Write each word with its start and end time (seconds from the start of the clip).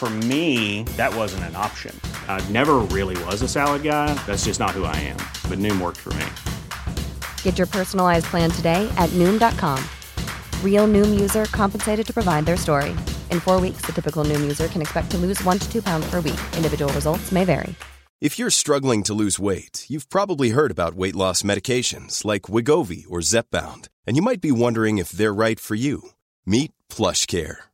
For 0.00 0.08
me, 0.08 0.84
that 0.96 1.14
wasn't 1.14 1.44
an 1.44 1.56
option. 1.56 1.94
I 2.26 2.40
never 2.48 2.76
really 2.78 3.22
was 3.24 3.42
a 3.42 3.48
salad 3.48 3.82
guy. 3.82 4.14
That's 4.24 4.46
just 4.46 4.58
not 4.58 4.70
who 4.70 4.84
I 4.84 4.96
am. 4.96 5.18
But 5.46 5.58
Noom 5.58 5.78
worked 5.78 5.98
for 5.98 6.14
me. 6.14 6.24
Get 7.42 7.58
your 7.58 7.66
personalized 7.66 8.24
plan 8.24 8.50
today 8.50 8.90
at 8.96 9.10
Noom.com. 9.10 9.78
Real 10.64 10.88
Noom 10.88 11.20
user 11.20 11.44
compensated 11.52 12.06
to 12.06 12.14
provide 12.14 12.46
their 12.46 12.56
story. 12.56 12.92
In 13.30 13.40
four 13.40 13.60
weeks, 13.60 13.82
the 13.82 13.92
typical 13.92 14.24
Noom 14.24 14.40
user 14.40 14.68
can 14.68 14.80
expect 14.80 15.10
to 15.10 15.18
lose 15.18 15.44
one 15.44 15.58
to 15.58 15.70
two 15.70 15.82
pounds 15.82 16.08
per 16.08 16.22
week. 16.22 16.40
Individual 16.56 16.90
results 16.94 17.30
may 17.30 17.44
vary. 17.44 17.74
If 18.22 18.38
you're 18.38 18.48
struggling 18.48 19.02
to 19.02 19.12
lose 19.12 19.38
weight, 19.38 19.84
you've 19.90 20.08
probably 20.08 20.50
heard 20.50 20.70
about 20.70 20.94
weight 20.94 21.16
loss 21.16 21.42
medications 21.42 22.24
like 22.24 22.48
Wegovy 22.48 23.04
or 23.06 23.18
Zepbound, 23.20 23.88
and 24.06 24.16
you 24.16 24.22
might 24.22 24.40
be 24.40 24.50
wondering 24.52 24.96
if 24.96 25.10
they're 25.10 25.34
right 25.34 25.60
for 25.60 25.74
you. 25.74 26.10
Meet 26.46 26.72
PlushCare, 26.88 27.56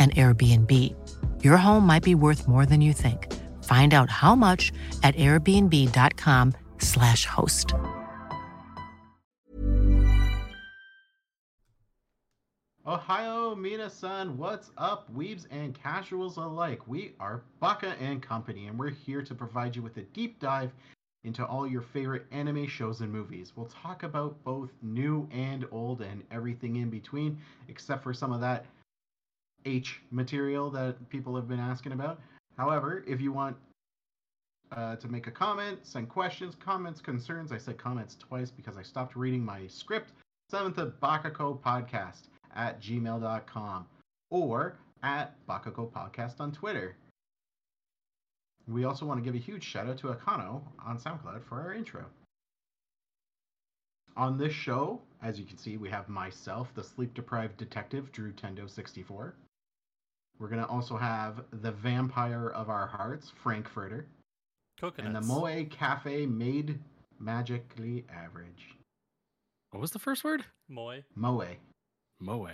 an 0.00 0.10
Airbnb. 0.10 0.94
Your 1.44 1.58
home 1.58 1.86
might 1.86 2.02
be 2.02 2.16
worth 2.16 2.48
more 2.48 2.66
than 2.66 2.80
you 2.80 2.94
think. 2.94 3.32
Find 3.64 3.94
out 3.94 4.10
how 4.10 4.34
much 4.34 4.72
at 5.02 5.14
airbnb.com/slash 5.16 7.26
host. 7.26 7.74
Ohio 12.86 13.54
Mina-san, 13.54 14.36
what's 14.36 14.72
up, 14.76 15.10
weebs 15.14 15.46
and 15.50 15.74
casuals 15.80 16.36
alike? 16.38 16.88
We 16.88 17.12
are 17.20 17.42
Baka 17.60 17.94
and 18.00 18.20
Company, 18.22 18.66
and 18.66 18.78
we're 18.78 18.90
here 18.90 19.22
to 19.22 19.34
provide 19.34 19.76
you 19.76 19.82
with 19.82 19.96
a 19.98 20.02
deep 20.02 20.40
dive 20.40 20.72
into 21.22 21.44
all 21.46 21.66
your 21.66 21.82
favorite 21.82 22.24
anime 22.32 22.66
shows 22.66 23.02
and 23.02 23.12
movies. 23.12 23.52
We'll 23.54 23.66
talk 23.66 24.02
about 24.02 24.42
both 24.42 24.70
new 24.82 25.28
and 25.30 25.66
old 25.70 26.00
and 26.00 26.24
everything 26.30 26.76
in 26.76 26.88
between, 26.90 27.38
except 27.68 28.02
for 28.02 28.14
some 28.14 28.32
of 28.32 28.40
that 28.40 28.64
H 29.64 30.00
material 30.10 30.70
that 30.70 31.08
people 31.08 31.34
have 31.36 31.48
been 31.48 31.60
asking 31.60 31.92
about. 31.92 32.20
However, 32.56 33.04
if 33.06 33.20
you 33.20 33.32
want 33.32 33.56
uh, 34.72 34.96
to 34.96 35.08
make 35.08 35.26
a 35.26 35.30
comment, 35.30 35.78
send 35.82 36.08
questions, 36.08 36.54
comments, 36.54 37.00
concerns, 37.00 37.52
I 37.52 37.58
said 37.58 37.78
comments 37.78 38.16
twice 38.16 38.50
because 38.50 38.76
I 38.76 38.82
stopped 38.82 39.16
reading 39.16 39.44
my 39.44 39.66
script. 39.66 40.12
Seventh 40.50 40.78
of 40.78 40.98
Bakako 41.00 41.60
Podcast 41.60 42.22
at 42.54 42.80
gmail.com 42.80 43.86
or 44.30 44.76
at 45.02 45.34
Bakako 45.46 45.90
Podcast 45.90 46.40
on 46.40 46.52
Twitter. 46.52 46.96
We 48.68 48.84
also 48.84 49.06
want 49.06 49.18
to 49.18 49.24
give 49.24 49.34
a 49.34 49.44
huge 49.44 49.64
shout 49.64 49.88
out 49.88 49.98
to 49.98 50.08
Akano 50.08 50.62
on 50.84 50.98
SoundCloud 50.98 51.42
for 51.44 51.60
our 51.60 51.74
intro. 51.74 52.04
On 54.16 54.36
this 54.36 54.52
show, 54.52 55.00
as 55.22 55.38
you 55.38 55.44
can 55.44 55.56
see, 55.56 55.76
we 55.76 55.88
have 55.88 56.08
myself, 56.08 56.72
the 56.74 56.84
sleep 56.84 57.14
deprived 57.14 57.56
detective, 57.56 58.12
Drew 58.12 58.32
Tendo64. 58.32 59.32
We're 60.40 60.48
going 60.48 60.62
to 60.62 60.68
also 60.68 60.96
have 60.96 61.42
the 61.62 61.70
vampire 61.70 62.48
of 62.48 62.70
our 62.70 62.86
hearts, 62.86 63.30
Frankfurter. 63.42 64.06
Coconuts. 64.80 65.06
And 65.06 65.14
the 65.14 65.20
Moe 65.20 65.64
Cafe 65.70 66.24
made 66.24 66.78
magically 67.18 68.06
average. 68.10 68.74
What 69.70 69.80
was 69.80 69.90
the 69.90 69.98
first 69.98 70.24
word? 70.24 70.44
Moe. 70.68 71.02
Moe. 71.14 71.44
Moe. 72.20 72.48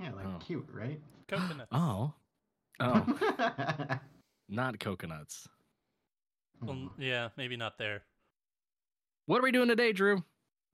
Yeah, 0.00 0.12
like 0.12 0.26
Oh. 0.26 0.38
cute, 0.44 0.68
right? 0.72 1.00
Coconuts. 1.28 1.70
Oh. 1.72 2.12
Oh, 2.80 3.04
not 4.48 4.78
coconuts. 4.78 5.48
Well, 6.62 6.90
yeah, 6.96 7.30
maybe 7.36 7.56
not 7.56 7.76
there. 7.76 8.02
What 9.26 9.40
are 9.40 9.42
we 9.42 9.50
doing 9.50 9.66
today, 9.68 9.92
Drew? 9.92 10.22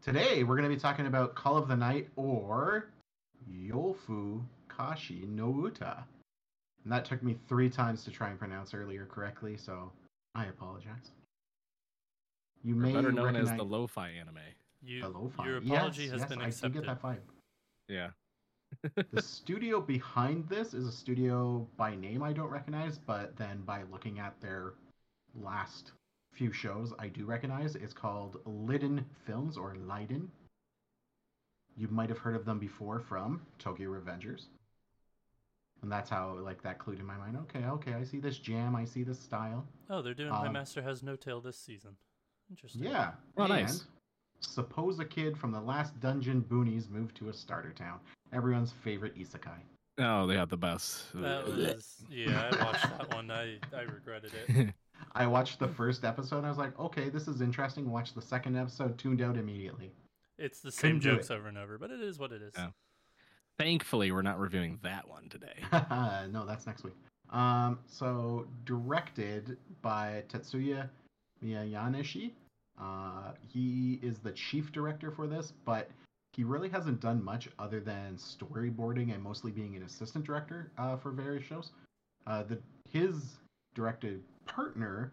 Today 0.02 0.42
we're 0.44 0.56
going 0.56 0.68
to 0.68 0.74
be 0.74 0.80
talking 0.80 1.06
about 1.06 1.34
Call 1.34 1.56
of 1.56 1.66
the 1.66 1.76
Night 1.76 2.10
or 2.16 2.90
Yofu 3.50 4.42
Kashi 4.76 5.24
no 5.28 5.50
Uta. 5.50 6.04
And 6.84 6.92
that 6.92 7.04
took 7.04 7.22
me 7.22 7.36
three 7.48 7.70
times 7.70 8.04
to 8.04 8.10
try 8.10 8.30
and 8.30 8.38
pronounce 8.38 8.74
earlier 8.74 9.06
correctly, 9.06 9.56
so 9.56 9.90
I 10.34 10.46
apologize. 10.46 11.12
You 12.62 12.74
Or 12.74 12.78
may 12.78 12.92
better 12.92 13.12
known 13.12 13.26
recognize 13.26 13.52
as 13.52 13.56
the 13.56 13.64
lo-fi 13.64 14.10
anime. 14.10 14.38
You, 14.82 15.00
the 15.02 15.08
lo-fi. 15.08 15.46
your 15.46 15.56
apology 15.58 16.02
yes, 16.02 16.12
has 16.12 16.20
yes, 16.20 16.28
been 16.28 16.40
I 16.42 16.48
accepted. 16.48 16.72
do 16.72 16.80
get 16.80 16.86
that 16.86 17.02
vibe. 17.02 17.18
Yeah. 17.88 18.10
the 19.12 19.22
studio 19.22 19.80
behind 19.80 20.48
this 20.48 20.74
is 20.74 20.86
a 20.86 20.92
studio 20.92 21.66
by 21.76 21.94
name 21.94 22.22
I 22.22 22.32
don't 22.32 22.50
recognize, 22.50 22.98
but 22.98 23.36
then 23.36 23.62
by 23.62 23.82
looking 23.90 24.18
at 24.18 24.38
their 24.40 24.74
last 25.34 25.92
few 26.32 26.52
shows, 26.52 26.92
I 26.98 27.08
do 27.08 27.24
recognize. 27.24 27.76
It's 27.76 27.94
called 27.94 28.42
Liden 28.44 29.04
Films 29.26 29.56
or 29.56 29.76
Leiden. 29.86 30.30
You 31.76 31.88
might 31.88 32.08
have 32.08 32.18
heard 32.18 32.36
of 32.36 32.44
them 32.44 32.58
before 32.58 33.00
from 33.00 33.42
Tokyo 33.58 33.90
Revengers. 33.90 34.46
And 35.84 35.92
that's 35.92 36.08
how 36.08 36.38
like 36.40 36.62
that 36.62 36.78
clued 36.78 36.98
in 36.98 37.04
my 37.04 37.18
mind. 37.18 37.36
Okay, 37.42 37.66
okay, 37.66 37.92
I 37.92 38.04
see 38.04 38.18
this 38.18 38.38
jam, 38.38 38.74
I 38.74 38.86
see 38.86 39.02
this 39.02 39.20
style. 39.20 39.66
Oh, 39.90 40.00
they're 40.00 40.14
doing 40.14 40.30
My 40.30 40.46
Um, 40.46 40.54
Master 40.54 40.80
Has 40.80 41.02
No 41.02 41.14
Tail 41.14 41.42
this 41.42 41.58
season. 41.58 41.90
Interesting. 42.48 42.84
Yeah. 42.84 43.12
Oh, 43.36 43.46
nice. 43.46 43.84
Suppose 44.40 44.98
a 44.98 45.04
kid 45.04 45.36
from 45.36 45.52
the 45.52 45.60
last 45.60 46.00
dungeon 46.00 46.42
boonies 46.48 46.88
moved 46.88 47.18
to 47.18 47.28
a 47.28 47.34
starter 47.34 47.72
town. 47.72 48.00
Everyone's 48.32 48.72
favorite 48.82 49.14
isekai. 49.14 49.58
Oh, 49.98 50.26
they 50.26 50.36
had 50.36 50.48
the 50.48 50.56
best. 50.56 51.12
That 51.12 51.46
was 51.48 52.02
yeah. 52.10 52.50
I 52.50 52.64
watched 52.64 52.98
that 52.98 53.14
one. 53.14 53.30
I 53.30 53.58
I 53.76 53.82
regretted 53.82 54.32
it. 54.48 54.74
I 55.12 55.26
watched 55.26 55.58
the 55.58 55.68
first 55.68 56.02
episode 56.06 56.46
I 56.46 56.48
was 56.48 56.56
like, 56.56 56.78
okay, 56.78 57.10
this 57.10 57.28
is 57.28 57.42
interesting. 57.42 57.90
Watched 57.90 58.14
the 58.14 58.22
second 58.22 58.56
episode, 58.56 58.96
tuned 58.96 59.20
out 59.20 59.36
immediately. 59.36 59.92
It's 60.38 60.60
the 60.60 60.72
same 60.72 60.98
Couldn't 60.98 61.18
jokes 61.18 61.30
over 61.30 61.46
and 61.48 61.58
over, 61.58 61.76
but 61.76 61.90
it 61.90 62.00
is 62.00 62.18
what 62.18 62.32
it 62.32 62.40
is. 62.40 62.54
Yeah. 62.56 62.70
Thankfully, 63.58 64.10
we're 64.10 64.22
not 64.22 64.38
reviewing 64.38 64.78
that 64.82 65.08
one 65.08 65.28
today. 65.28 65.54
no, 66.32 66.44
that's 66.46 66.66
next 66.66 66.84
week. 66.84 66.94
Um, 67.30 67.78
so 67.86 68.46
directed 68.64 69.56
by 69.82 70.24
Tetsuya 70.28 70.88
Miyanishi. 71.44 72.32
Uh, 72.80 73.32
he 73.52 74.00
is 74.02 74.18
the 74.18 74.32
chief 74.32 74.72
director 74.72 75.10
for 75.10 75.26
this, 75.26 75.52
but 75.64 75.90
he 76.32 76.42
really 76.42 76.68
hasn't 76.68 77.00
done 77.00 77.22
much 77.22 77.48
other 77.58 77.80
than 77.80 78.16
storyboarding 78.16 79.14
and 79.14 79.22
mostly 79.22 79.52
being 79.52 79.76
an 79.76 79.84
assistant 79.84 80.24
director 80.24 80.72
uh, 80.78 80.96
for 80.96 81.12
various 81.12 81.44
shows. 81.44 81.70
Uh, 82.26 82.42
the 82.42 82.58
his 82.90 83.38
directed 83.74 84.20
partner 84.46 85.12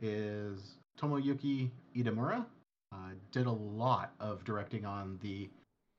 is 0.00 0.76
Tomoyuki 0.98 1.70
Itamura. 1.96 2.46
Uh, 2.92 3.10
did 3.30 3.46
a 3.46 3.50
lot 3.50 4.12
of 4.20 4.44
directing 4.44 4.84
on 4.84 5.18
the 5.22 5.48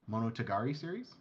Monogatari 0.10 0.78
series, 0.78 1.16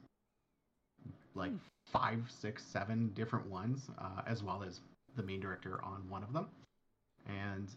like 1.35 1.53
five, 1.93 2.21
six, 2.29 2.63
seven 2.65 3.11
different 3.15 3.47
ones, 3.47 3.91
uh, 3.99 4.23
as 4.27 4.43
well 4.43 4.63
as 4.67 4.81
the 5.17 5.23
main 5.23 5.41
director 5.41 5.81
on 5.85 6.09
one 6.09 6.23
of 6.23 6.33
them. 6.33 6.47
And 7.29 7.69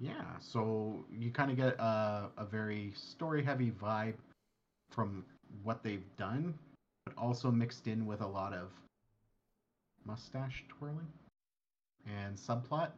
yeah, 0.00 0.22
so 0.40 1.04
you 1.12 1.30
kind 1.30 1.50
of 1.50 1.56
get 1.56 1.78
a, 1.78 2.30
a 2.36 2.44
very 2.44 2.92
story 2.94 3.42
heavy 3.42 3.70
vibe 3.70 4.14
from 4.90 5.24
what 5.62 5.82
they've 5.82 6.04
done. 6.16 6.54
but 7.04 7.14
also 7.16 7.50
mixed 7.50 7.86
in 7.86 8.06
with 8.06 8.20
a 8.20 8.26
lot 8.26 8.52
of 8.52 8.70
mustache 10.04 10.64
twirling 10.68 11.06
and 12.06 12.36
subplot. 12.36 12.90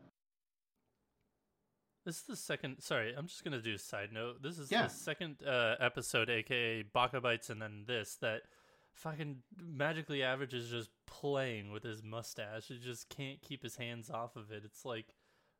This 2.04 2.16
is 2.16 2.22
the 2.22 2.36
second. 2.36 2.80
Sorry, 2.80 3.14
I'm 3.16 3.26
just 3.28 3.44
gonna 3.44 3.62
do 3.62 3.74
a 3.74 3.78
side 3.78 4.12
note. 4.12 4.42
This 4.42 4.58
is 4.58 4.70
Yeah. 4.72 4.84
the 4.84 4.88
second 4.90 5.36
uh, 5.46 5.76
episode, 5.78 6.28
aka 6.28 6.82
Baka 6.82 7.20
Bites, 7.20 7.48
and 7.48 7.62
then 7.62 7.84
this 7.86 8.16
that 8.16 8.42
fucking 8.92 9.38
magically 9.60 10.22
average 10.22 10.54
is 10.54 10.68
just 10.68 10.90
playing 11.06 11.72
with 11.72 11.82
his 11.82 12.02
mustache. 12.02 12.68
He 12.68 12.78
just 12.78 13.08
can't 13.08 13.40
keep 13.42 13.62
his 13.62 13.76
hands 13.76 14.10
off 14.10 14.36
of 14.36 14.50
it. 14.50 14.62
It's 14.64 14.84
like 14.84 15.14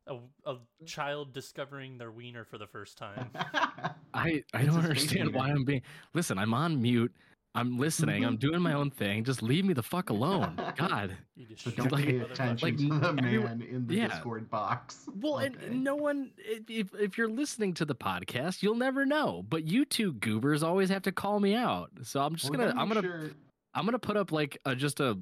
a, 0.07 0.17
a 0.45 0.57
child 0.85 1.33
discovering 1.33 1.97
their 1.97 2.11
wiener 2.11 2.43
for 2.43 2.57
the 2.57 2.67
first 2.67 2.97
time. 2.97 3.29
I 4.13 4.43
I 4.53 4.63
It's 4.63 4.65
don't 4.65 4.77
understand 4.77 5.31
face 5.31 5.33
why 5.33 5.49
I'm 5.49 5.63
being. 5.65 5.81
Listen, 6.13 6.37
I'm 6.37 6.53
on 6.53 6.81
mute. 6.81 7.13
I'm 7.55 7.77
listening. 7.77 8.25
I'm 8.25 8.37
doing 8.37 8.61
my 8.61 8.71
mm-hmm. 8.71 8.79
own 8.79 8.89
thing. 8.91 9.23
Just 9.23 9.43
leave 9.43 9.63
me 9.63 9.73
the 9.73 9.83
fuck 9.83 10.09
alone. 10.09 10.59
God. 10.75 11.15
You 11.35 11.47
just 11.55 11.75
don't 11.77 11.91
like- 11.91 12.05
pay 12.05 12.17
attention 12.19 12.67
like, 12.67 12.77
to 12.77 12.99
the 12.99 13.07
everyone- 13.23 13.59
man 13.59 13.67
in 13.67 13.87
the 13.87 13.95
yeah. 13.95 14.07
Discord 14.07 14.49
box. 14.51 15.09
Well, 15.19 15.35
Okay. 15.37 15.47
and 15.67 15.83
no 15.83 15.95
one. 15.95 16.31
If, 16.37 16.69
if 16.69 16.87
if 16.99 17.17
you're 17.17 17.27
listening 17.29 17.73
to 17.75 17.85
the 17.85 17.95
podcast, 17.95 18.61
you'll 18.61 18.75
never 18.75 19.03
know. 19.05 19.43
But 19.49 19.67
you 19.67 19.83
two 19.85 20.13
goobers 20.13 20.61
always 20.61 20.89
have 20.89 21.01
to 21.03 21.11
call 21.11 21.39
me 21.39 21.55
out. 21.55 21.89
So 22.03 22.21
I'm 22.21 22.35
just 22.35 22.51
Well, 22.51 22.59
gonna. 22.69 22.79
I'm 22.79 22.87
gonna. 22.87 23.01
sure- 23.01 23.31
I'm 23.73 23.85
gonna 23.85 23.97
put 23.99 24.15
up 24.15 24.31
like 24.31 24.59
a 24.65 24.75
just 24.75 24.99
a 24.99 25.17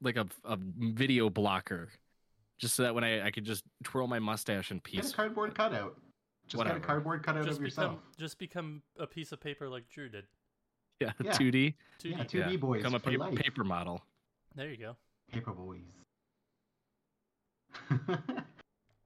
like 0.00 0.16
a 0.16 0.26
a 0.44 0.56
video 0.78 1.28
blocker, 1.30 1.88
just 2.58 2.74
so 2.76 2.84
that 2.84 2.94
when 2.94 3.02
I 3.02 3.26
I 3.26 3.30
could 3.32 3.44
just 3.44 3.64
twirl 3.82 4.06
my 4.06 4.20
mustache 4.20 4.70
in 4.70 4.76
Get 4.78 4.84
peace. 4.84 5.10
a 5.12 5.14
cardboard 5.16 5.54
cutout. 5.56 5.96
Just 6.46 6.58
Whatever. 6.58 6.78
get 6.78 6.84
a 6.84 6.86
cardboard 6.86 7.22
cutout 7.24 7.44
just 7.44 7.58
of 7.58 7.64
yourself. 7.64 7.98
just 8.16 8.38
become 8.38 8.82
a 9.00 9.06
piece 9.08 9.32
of 9.32 9.40
paper 9.40 9.68
like 9.68 9.88
Drew 9.88 10.08
did. 10.08 10.26
Yeah, 11.00 11.12
Yeah. 11.22 11.32
2D. 11.32 11.74
2D. 12.00 12.10
Yeah, 12.10 12.24
2D 12.24 12.60
boys 12.60 12.78
Become 12.78 12.94
a 12.94 12.98
for 12.98 13.10
paper, 13.10 13.24
life. 13.24 13.34
paper 13.34 13.64
model. 13.64 14.02
There 14.54 14.70
you 14.70 14.76
go. 14.78 14.96
Paper 15.32 15.52
boys. 15.52 15.80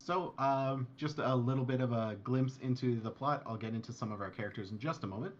so, 0.00 0.34
um, 0.38 0.86
just 0.96 1.18
a 1.18 1.34
little 1.34 1.64
bit 1.64 1.80
of 1.80 1.92
a 1.92 2.16
glimpse 2.22 2.58
into 2.62 3.00
the 3.00 3.10
plot. 3.10 3.42
I'll 3.46 3.56
get 3.56 3.74
into 3.74 3.92
some 3.92 4.12
of 4.12 4.20
our 4.20 4.30
characters 4.30 4.70
in 4.70 4.78
just 4.78 5.02
a 5.02 5.06
moment. 5.06 5.34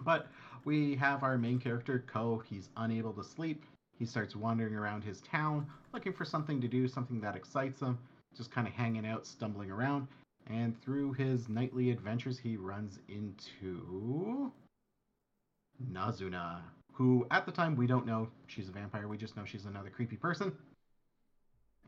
But 0.00 0.26
we 0.64 0.96
have 0.96 1.22
our 1.22 1.38
main 1.38 1.58
character, 1.58 2.04
Ko. 2.06 2.42
He's 2.48 2.68
unable 2.76 3.12
to 3.14 3.24
sleep. 3.24 3.64
He 3.98 4.04
starts 4.04 4.36
wandering 4.36 4.74
around 4.74 5.04
his 5.04 5.20
town, 5.22 5.66
looking 5.94 6.12
for 6.12 6.24
something 6.24 6.60
to 6.60 6.68
do, 6.68 6.86
something 6.86 7.20
that 7.20 7.34
excites 7.34 7.80
him, 7.80 7.98
just 8.36 8.50
kind 8.50 8.66
of 8.66 8.74
hanging 8.74 9.06
out, 9.06 9.26
stumbling 9.26 9.70
around. 9.70 10.08
And 10.48 10.80
through 10.82 11.14
his 11.14 11.48
nightly 11.48 11.90
adventures, 11.90 12.38
he 12.38 12.56
runs 12.56 12.98
into 13.08 14.52
Nazuna, 15.92 16.60
who 16.92 17.26
at 17.30 17.46
the 17.46 17.52
time 17.52 17.76
we 17.76 17.86
don't 17.86 18.06
know 18.06 18.28
she's 18.46 18.68
a 18.68 18.72
vampire. 18.72 19.08
We 19.08 19.16
just 19.16 19.36
know 19.36 19.44
she's 19.44 19.66
another 19.66 19.90
creepy 19.90 20.16
person. 20.16 20.52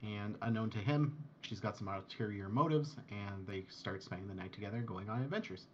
And 0.02 0.37
unknown 0.43 0.70
to 0.70 0.79
him, 0.79 1.17
she's 1.40 1.58
got 1.58 1.76
some 1.76 1.88
ulterior 1.88 2.49
motives, 2.49 2.96
and 3.11 3.46
they 3.46 3.64
start 3.69 4.02
spending 4.02 4.29
the 4.29 4.35
night 4.35 4.52
together, 4.52 4.79
going 4.81 5.08
on 5.11 5.23
adventures. 5.23 5.67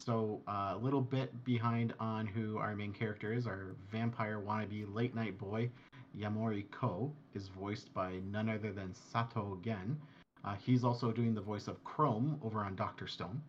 So 0.00 0.40
uh, 0.48 0.74
a 0.74 0.78
little 0.80 1.00
bit 1.00 1.44
behind 1.44 1.94
on 2.00 2.26
who 2.26 2.58
our 2.58 2.74
main 2.74 2.92
character 2.92 3.32
is. 3.32 3.46
Our 3.46 3.76
vampire 3.92 4.40
wannabe 4.40 4.92
late 4.92 5.14
night 5.14 5.38
boy, 5.38 5.70
Yamori 6.16 6.70
Ko, 6.70 7.12
is 7.34 7.48
voiced 7.48 7.92
by 7.94 8.14
none 8.30 8.48
other 8.48 8.72
than 8.72 8.94
Sato 9.12 9.58
Gen. 9.62 9.96
Uh, 10.44 10.54
he's 10.54 10.84
also 10.84 11.12
doing 11.12 11.34
the 11.34 11.40
voice 11.40 11.68
of 11.68 11.82
Chrome 11.84 12.40
over 12.42 12.64
on 12.64 12.74
Doctor 12.76 13.06
Stone. 13.06 13.40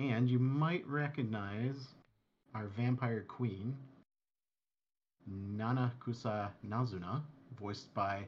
And 0.00 0.30
you 0.30 0.38
might 0.38 0.86
recognize 0.88 1.88
our 2.54 2.68
vampire 2.68 3.22
queen, 3.28 3.76
Nanakusa 5.30 6.48
Nazuna, 6.66 7.20
voiced 7.60 7.92
by 7.92 8.26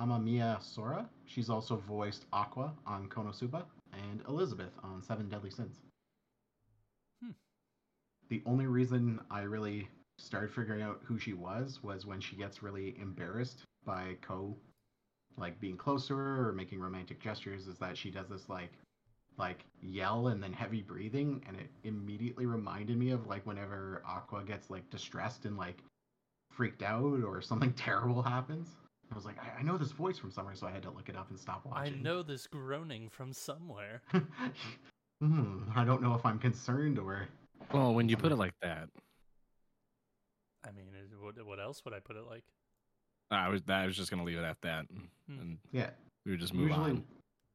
Amamiya 0.00 0.60
Sora. 0.60 1.08
She's 1.24 1.50
also 1.50 1.76
voiced 1.76 2.26
Aqua 2.32 2.72
on 2.84 3.08
Konosuba 3.08 3.62
and 3.92 4.22
Elizabeth 4.26 4.72
on 4.82 5.00
Seven 5.04 5.28
Deadly 5.28 5.50
Sins. 5.50 5.76
Hmm. 7.22 7.30
The 8.28 8.42
only 8.44 8.66
reason 8.66 9.20
I 9.30 9.42
really 9.42 9.88
started 10.18 10.50
figuring 10.50 10.82
out 10.82 11.00
who 11.04 11.16
she 11.16 11.32
was 11.32 11.80
was 11.84 12.06
when 12.06 12.20
she 12.20 12.34
gets 12.34 12.60
really 12.60 12.96
embarrassed 13.00 13.62
by 13.86 14.16
Ko 14.20 14.56
like 15.36 15.60
being 15.60 15.76
close 15.76 16.08
to 16.08 16.16
her 16.16 16.48
or 16.48 16.52
making 16.52 16.80
romantic 16.80 17.20
gestures 17.20 17.68
is 17.68 17.78
that 17.78 17.96
she 17.96 18.10
does 18.10 18.28
this 18.28 18.48
like 18.48 18.72
like 19.40 19.64
yell 19.82 20.28
and 20.28 20.40
then 20.42 20.52
heavy 20.52 20.82
breathing 20.82 21.42
and 21.48 21.56
it 21.56 21.70
immediately 21.82 22.46
reminded 22.46 22.96
me 22.96 23.10
of 23.10 23.26
like 23.26 23.44
whenever 23.46 24.02
aqua 24.06 24.44
gets 24.44 24.70
like 24.70 24.88
distressed 24.90 25.46
and 25.46 25.56
like 25.56 25.78
freaked 26.52 26.82
out 26.82 27.24
or 27.24 27.40
something 27.50 27.72
terrible 27.72 28.22
happens 28.22 28.68
i 29.10 29.14
was 29.14 29.24
like 29.24 29.36
i, 29.38 29.58
I 29.58 29.62
know 29.62 29.76
this 29.78 29.90
voice 29.92 30.18
from 30.18 30.30
somewhere 30.30 30.54
so 30.54 30.66
i 30.66 30.70
had 30.70 30.82
to 30.82 30.90
look 30.90 31.08
it 31.08 31.16
up 31.16 31.30
and 31.30 31.38
stop 31.38 31.64
watching 31.64 31.94
I 31.94 32.02
know 32.02 32.22
this 32.22 32.46
groaning 32.46 33.08
from 33.08 33.32
somewhere. 33.32 34.02
hmm, 35.20 35.62
i 35.74 35.84
don't 35.84 36.02
know 36.02 36.14
if 36.14 36.24
i'm 36.24 36.38
concerned 36.38 36.98
or 36.98 37.26
Well, 37.72 37.94
when 37.94 38.08
you 38.08 38.16
put 38.16 38.30
it 38.32 38.36
like 38.36 38.54
that, 38.62 38.88
I 40.62 40.72
mean, 40.72 40.86
what, 41.20 41.34
what 41.46 41.58
else 41.58 41.82
would 41.84 41.94
I 41.94 42.00
put 42.00 42.16
it 42.16 42.24
like? 42.26 42.44
I 43.30 43.48
was 43.48 43.62
I 43.68 43.86
was 43.86 43.96
just 43.96 44.10
gonna 44.10 44.24
leave 44.24 44.38
it 44.38 44.44
at 44.44 44.60
that, 44.62 44.86
Hmm. 45.28 45.38
and 45.40 45.58
yeah 45.72 45.90
we 46.26 46.32
would 46.32 46.40
just 46.40 46.52
move 46.52 46.68
usually 46.68 46.90
on. 46.90 47.04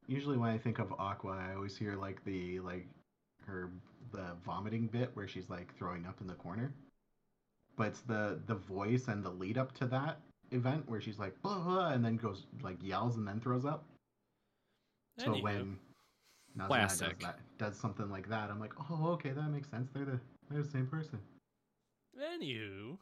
Usually 0.06 0.36
when 0.36 0.50
i 0.50 0.58
think 0.58 0.78
of 0.78 0.92
aqua 0.98 1.36
i 1.50 1.54
always 1.54 1.76
hear 1.76 1.96
like 1.96 2.24
the 2.24 2.60
like 2.60 2.86
her 3.46 3.70
the 4.12 4.36
vomiting 4.44 4.86
bit 4.86 5.10
where 5.14 5.26
she's 5.28 5.48
like 5.50 5.74
throwing 5.76 6.06
up 6.06 6.20
in 6.20 6.26
the 6.26 6.34
corner 6.34 6.72
but 7.76 7.88
it's 7.88 8.00
the 8.02 8.40
the 8.46 8.54
voice 8.54 9.08
and 9.08 9.24
the 9.24 9.30
lead 9.30 9.58
up 9.58 9.72
to 9.72 9.86
that 9.86 10.20
event 10.52 10.88
where 10.88 11.00
she's 11.00 11.18
like 11.18 11.40
blah, 11.42 11.58
blah 11.58 11.88
and 11.90 12.04
then 12.04 12.16
goes 12.16 12.46
like 12.62 12.76
yells 12.82 13.16
and 13.16 13.26
then 13.26 13.40
throws 13.40 13.64
up 13.64 13.84
so 15.18 15.32
Anywho. 15.32 15.42
when 15.42 15.78
Nazuna 16.56 16.66
Classic. 16.68 17.18
does 17.18 17.28
that 17.28 17.38
does 17.58 17.76
something 17.76 18.08
like 18.10 18.28
that 18.28 18.50
i'm 18.50 18.60
like 18.60 18.72
oh 18.90 19.08
okay 19.12 19.30
that 19.30 19.48
makes 19.50 19.68
sense 19.70 19.90
they're 19.92 20.04
the 20.04 20.20
they're 20.50 20.62
the 20.62 20.68
same 20.68 20.86
person 20.86 21.18
Anywho, 22.18 22.96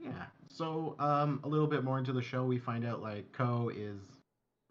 yeah. 0.00 0.26
So, 0.48 0.94
um, 0.98 1.40
a 1.44 1.48
little 1.48 1.66
bit 1.66 1.82
more 1.82 1.98
into 1.98 2.12
the 2.12 2.22
show, 2.22 2.44
we 2.44 2.58
find 2.58 2.84
out 2.84 3.02
like 3.02 3.32
Ko 3.32 3.70
is 3.74 3.98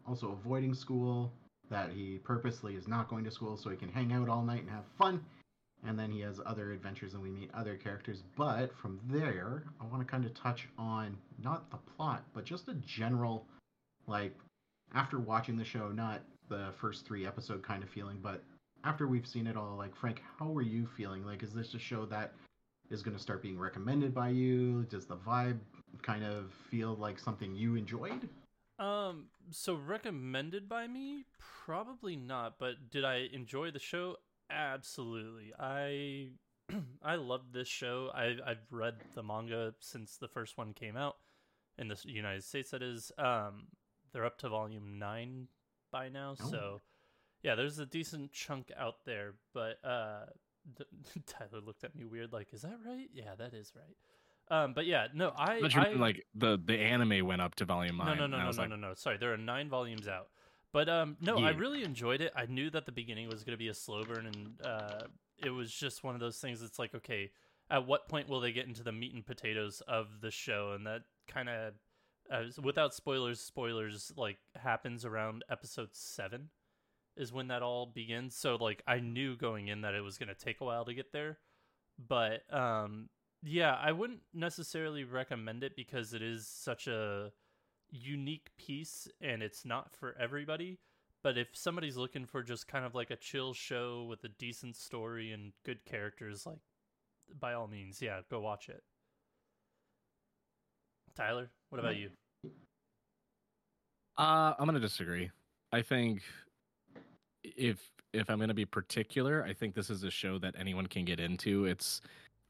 also 0.06 0.32
avoiding 0.32 0.74
school, 0.74 1.32
that 1.70 1.90
he 1.90 2.18
purposely 2.18 2.74
is 2.74 2.86
not 2.86 3.08
going 3.08 3.24
to 3.24 3.30
school 3.30 3.56
so 3.56 3.70
he 3.70 3.76
can 3.76 3.88
hang 3.88 4.12
out 4.12 4.28
all 4.28 4.42
night 4.42 4.60
and 4.60 4.70
have 4.70 4.84
fun. 4.98 5.24
And 5.86 5.98
then 5.98 6.10
he 6.10 6.20
has 6.20 6.40
other 6.46 6.72
adventures 6.72 7.12
and 7.14 7.22
we 7.22 7.30
meet 7.30 7.50
other 7.52 7.76
characters. 7.76 8.22
But 8.36 8.74
from 8.80 9.00
there, 9.10 9.64
I 9.80 9.84
want 9.86 10.00
to 10.00 10.10
kind 10.10 10.24
of 10.24 10.32
touch 10.34 10.68
on 10.78 11.16
not 11.42 11.70
the 11.70 11.76
plot, 11.76 12.24
but 12.32 12.44
just 12.44 12.68
a 12.68 12.74
general, 12.74 13.46
like, 14.06 14.34
after 14.94 15.18
watching 15.18 15.56
the 15.56 15.64
show, 15.64 15.88
not 15.88 16.22
the 16.48 16.68
first 16.80 17.06
three 17.06 17.26
episode 17.26 17.62
kind 17.62 17.82
of 17.82 17.90
feeling, 17.90 18.18
but 18.22 18.42
after 18.84 19.06
we've 19.06 19.26
seen 19.26 19.46
it 19.46 19.56
all, 19.56 19.76
like, 19.76 19.94
Frank, 19.96 20.22
how 20.38 20.54
are 20.54 20.62
you 20.62 20.86
feeling? 20.96 21.24
Like, 21.24 21.42
is 21.42 21.52
this 21.52 21.74
a 21.74 21.78
show 21.78 22.06
that 22.06 22.32
is 22.90 23.02
going 23.02 23.16
to 23.16 23.22
start 23.22 23.42
being 23.42 23.58
recommended 23.58 24.14
by 24.14 24.28
you? 24.28 24.84
Does 24.90 25.06
the 25.06 25.16
vibe 25.16 25.58
kind 26.02 26.24
of 26.24 26.52
feel 26.70 26.96
like 26.96 27.18
something 27.18 27.54
you 27.54 27.76
enjoyed? 27.76 28.28
Um, 28.78 29.26
so 29.50 29.74
recommended 29.74 30.68
by 30.68 30.86
me? 30.86 31.24
Probably 31.64 32.16
not. 32.16 32.58
But 32.58 32.90
did 32.90 33.04
I 33.04 33.28
enjoy 33.32 33.70
the 33.70 33.78
show? 33.78 34.16
Absolutely. 34.50 35.52
I 35.58 36.28
I 37.02 37.16
loved 37.16 37.52
this 37.52 37.68
show. 37.68 38.10
I 38.14 38.36
I've 38.46 38.66
read 38.70 38.96
the 39.14 39.22
manga 39.22 39.74
since 39.80 40.16
the 40.16 40.28
first 40.28 40.58
one 40.58 40.72
came 40.72 40.96
out 40.96 41.16
in 41.78 41.88
the 41.88 41.98
United 42.04 42.44
States. 42.44 42.70
That 42.70 42.82
is, 42.82 43.12
um, 43.18 43.66
they're 44.12 44.24
up 44.24 44.38
to 44.38 44.48
volume 44.48 44.98
nine 44.98 45.48
by 45.90 46.08
now. 46.08 46.36
Oh. 46.40 46.50
So 46.50 46.80
yeah, 47.42 47.54
there's 47.54 47.78
a 47.78 47.86
decent 47.86 48.32
chunk 48.32 48.70
out 48.76 49.04
there. 49.04 49.34
But 49.52 49.78
uh, 49.84 50.26
Tyler 51.26 51.60
looked 51.64 51.84
at 51.84 51.94
me 51.94 52.04
weird, 52.04 52.32
like, 52.32 52.52
"Is 52.52 52.62
that 52.62 52.78
right?" 52.86 53.08
Yeah, 53.12 53.34
that 53.38 53.54
is 53.54 53.72
right. 53.76 53.96
Um, 54.50 54.74
but 54.74 54.86
yeah, 54.86 55.06
no, 55.14 55.32
I, 55.36 55.60
But 55.60 55.74
I 55.74 55.92
like 55.92 56.26
the 56.34 56.60
the 56.62 56.78
anime 56.78 57.26
went 57.26 57.40
up 57.40 57.54
to 57.56 57.64
volume 57.64 57.96
no, 57.96 58.04
nine. 58.04 58.18
no, 58.18 58.24
and 58.24 58.32
no, 58.32 58.38
no, 58.38 58.50
no, 58.50 58.56
like, 58.56 58.68
no, 58.68 58.76
no. 58.76 58.94
Sorry, 58.94 59.16
there 59.16 59.32
are 59.32 59.38
nine 59.38 59.68
volumes 59.68 60.06
out. 60.06 60.28
But 60.72 60.88
um, 60.88 61.16
no, 61.20 61.38
I 61.38 61.50
really 61.50 61.84
enjoyed 61.84 62.20
it. 62.20 62.32
I 62.34 62.46
knew 62.46 62.68
that 62.70 62.84
the 62.84 62.92
beginning 62.92 63.28
was 63.28 63.44
going 63.44 63.52
to 63.52 63.58
be 63.58 63.68
a 63.68 63.74
slow 63.74 64.02
burn, 64.02 64.26
and 64.26 64.66
uh, 64.66 65.06
it 65.42 65.50
was 65.50 65.72
just 65.72 66.02
one 66.02 66.14
of 66.14 66.20
those 66.20 66.38
things. 66.38 66.62
It's 66.62 66.80
like, 66.80 66.94
okay, 66.96 67.30
at 67.70 67.86
what 67.86 68.08
point 68.08 68.28
will 68.28 68.40
they 68.40 68.50
get 68.50 68.66
into 68.66 68.82
the 68.82 68.90
meat 68.90 69.14
and 69.14 69.24
potatoes 69.24 69.82
of 69.86 70.20
the 70.20 70.32
show? 70.32 70.72
And 70.74 70.84
that 70.86 71.02
kind 71.28 71.48
of, 71.48 71.74
uh, 72.28 72.42
without 72.60 72.92
spoilers, 72.92 73.40
spoilers 73.40 74.12
like 74.16 74.38
happens 74.56 75.04
around 75.04 75.44
episode 75.48 75.90
seven, 75.92 76.50
is 77.16 77.32
when 77.32 77.48
that 77.48 77.62
all 77.62 77.86
begins. 77.86 78.34
So 78.34 78.56
like, 78.56 78.82
I 78.84 78.98
knew 78.98 79.36
going 79.36 79.68
in 79.68 79.82
that 79.82 79.94
it 79.94 80.00
was 80.00 80.18
going 80.18 80.28
to 80.28 80.34
take 80.34 80.60
a 80.60 80.64
while 80.64 80.84
to 80.86 80.92
get 80.94 81.12
there, 81.12 81.38
but 82.08 82.52
um, 82.52 83.08
yeah, 83.44 83.76
I 83.80 83.92
wouldn't 83.92 84.20
necessarily 84.32 85.04
recommend 85.04 85.62
it 85.62 85.76
because 85.76 86.14
it 86.14 86.22
is 86.22 86.46
such 86.46 86.86
a 86.86 87.30
unique 87.90 88.50
piece 88.58 89.06
and 89.20 89.42
it's 89.42 89.64
not 89.64 89.94
for 89.94 90.16
everybody. 90.18 90.78
But 91.22 91.38
if 91.38 91.48
somebody's 91.52 91.96
looking 91.96 92.26
for 92.26 92.42
just 92.42 92.68
kind 92.68 92.84
of 92.84 92.94
like 92.94 93.10
a 93.10 93.16
chill 93.16 93.54
show 93.54 94.06
with 94.08 94.24
a 94.24 94.28
decent 94.28 94.76
story 94.76 95.32
and 95.32 95.52
good 95.64 95.84
characters, 95.84 96.46
like 96.46 96.58
by 97.38 97.54
all 97.54 97.66
means, 97.66 98.00
yeah, 98.00 98.20
go 98.30 98.40
watch 98.40 98.68
it. 98.68 98.82
Tyler, 101.14 101.50
what 101.70 101.78
about 101.78 101.96
you? 101.96 102.10
Uh, 104.18 104.54
I'm 104.58 104.66
gonna 104.66 104.80
disagree. 104.80 105.30
I 105.72 105.82
think 105.82 106.22
if 107.42 107.78
if 108.12 108.28
I'm 108.28 108.38
gonna 108.38 108.54
be 108.54 108.64
particular, 108.64 109.44
I 109.44 109.52
think 109.52 109.74
this 109.74 109.90
is 109.90 110.02
a 110.04 110.10
show 110.10 110.38
that 110.38 110.54
anyone 110.58 110.86
can 110.86 111.04
get 111.04 111.20
into. 111.20 111.66
It's 111.66 112.00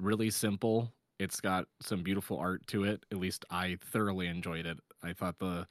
really 0.00 0.30
simple. 0.30 0.92
It's 1.18 1.40
got 1.40 1.66
some 1.80 2.02
beautiful 2.02 2.38
art 2.38 2.66
to 2.68 2.84
it. 2.84 3.04
At 3.12 3.18
least 3.18 3.44
I 3.50 3.78
thoroughly 3.92 4.26
enjoyed 4.26 4.66
it. 4.66 4.78
I 5.02 5.12
thought 5.12 5.38
the 5.38 5.66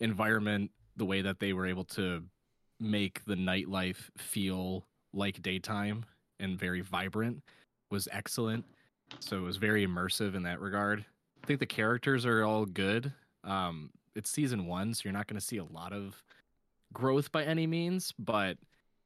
environment, 0.00 0.70
the 0.96 1.04
way 1.04 1.22
that 1.22 1.38
they 1.38 1.52
were 1.52 1.66
able 1.66 1.84
to 1.84 2.22
make 2.80 3.24
the 3.24 3.34
nightlife 3.34 4.10
feel 4.16 4.86
like 5.12 5.42
daytime 5.42 6.04
and 6.40 6.58
very 6.58 6.80
vibrant 6.80 7.42
was 7.90 8.08
excellent. 8.12 8.64
So 9.20 9.36
it 9.36 9.42
was 9.42 9.56
very 9.56 9.86
immersive 9.86 10.34
in 10.34 10.42
that 10.44 10.60
regard. 10.60 11.04
I 11.42 11.46
think 11.46 11.60
the 11.60 11.66
characters 11.66 12.26
are 12.26 12.44
all 12.44 12.64
good. 12.66 13.12
Um, 13.44 13.90
it's 14.14 14.30
season 14.30 14.66
one, 14.66 14.94
so 14.94 15.02
you're 15.04 15.12
not 15.12 15.26
going 15.26 15.38
to 15.38 15.46
see 15.46 15.58
a 15.58 15.64
lot 15.64 15.92
of 15.92 16.22
growth 16.92 17.30
by 17.30 17.44
any 17.44 17.66
means, 17.66 18.12
but 18.18 18.56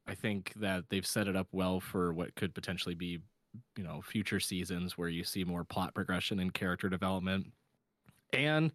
I 0.07 0.15
think 0.15 0.53
that 0.57 0.85
they've 0.89 1.07
set 1.07 1.29
it 1.29 1.37
up 1.37 1.49
well 1.53 1.81
for 1.81 2.13
what 2.13 2.35
could 2.35 2.55
potentially 2.55 2.95
be, 2.95 3.19
you 3.77 3.85
know, 3.85 4.01
future 4.03 4.41
seasons 4.41 4.97
where 4.97 5.09
you 5.09 5.25
see 5.25 5.45
more 5.45 5.65
plot 5.65 5.95
progression 5.95 6.41
and 6.41 6.55
character 6.55 6.89
development. 6.89 7.47
And 8.33 8.73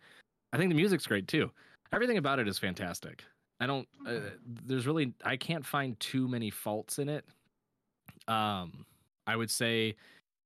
I 0.53 0.57
think 0.57 0.69
the 0.69 0.75
music's 0.75 1.07
great 1.07 1.27
too. 1.27 1.51
Everything 1.93 2.17
about 2.17 2.39
it 2.39 2.47
is 2.47 2.59
fantastic. 2.59 3.23
I 3.59 3.67
don't. 3.67 3.87
Uh, 4.05 4.19
there's 4.65 4.85
really. 4.85 5.13
I 5.23 5.37
can't 5.37 5.65
find 5.65 5.97
too 5.99 6.27
many 6.27 6.49
faults 6.49 6.99
in 6.99 7.07
it. 7.07 7.25
Um, 8.27 8.85
I 9.27 9.35
would 9.35 9.49
say 9.49 9.95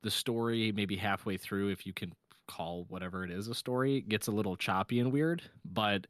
the 0.04 0.12
story 0.12 0.72
maybe 0.72 0.96
halfway 0.96 1.38
through, 1.38 1.70
if 1.70 1.86
you 1.86 1.94
can 1.94 2.14
call 2.48 2.86
whatever 2.90 3.24
it 3.24 3.32
is 3.32 3.48
a 3.48 3.56
story, 3.56 4.02
gets 4.02 4.28
a 4.28 4.32
little 4.32 4.56
choppy 4.56 5.00
and 5.00 5.12
weird. 5.12 5.42
But 5.66 6.08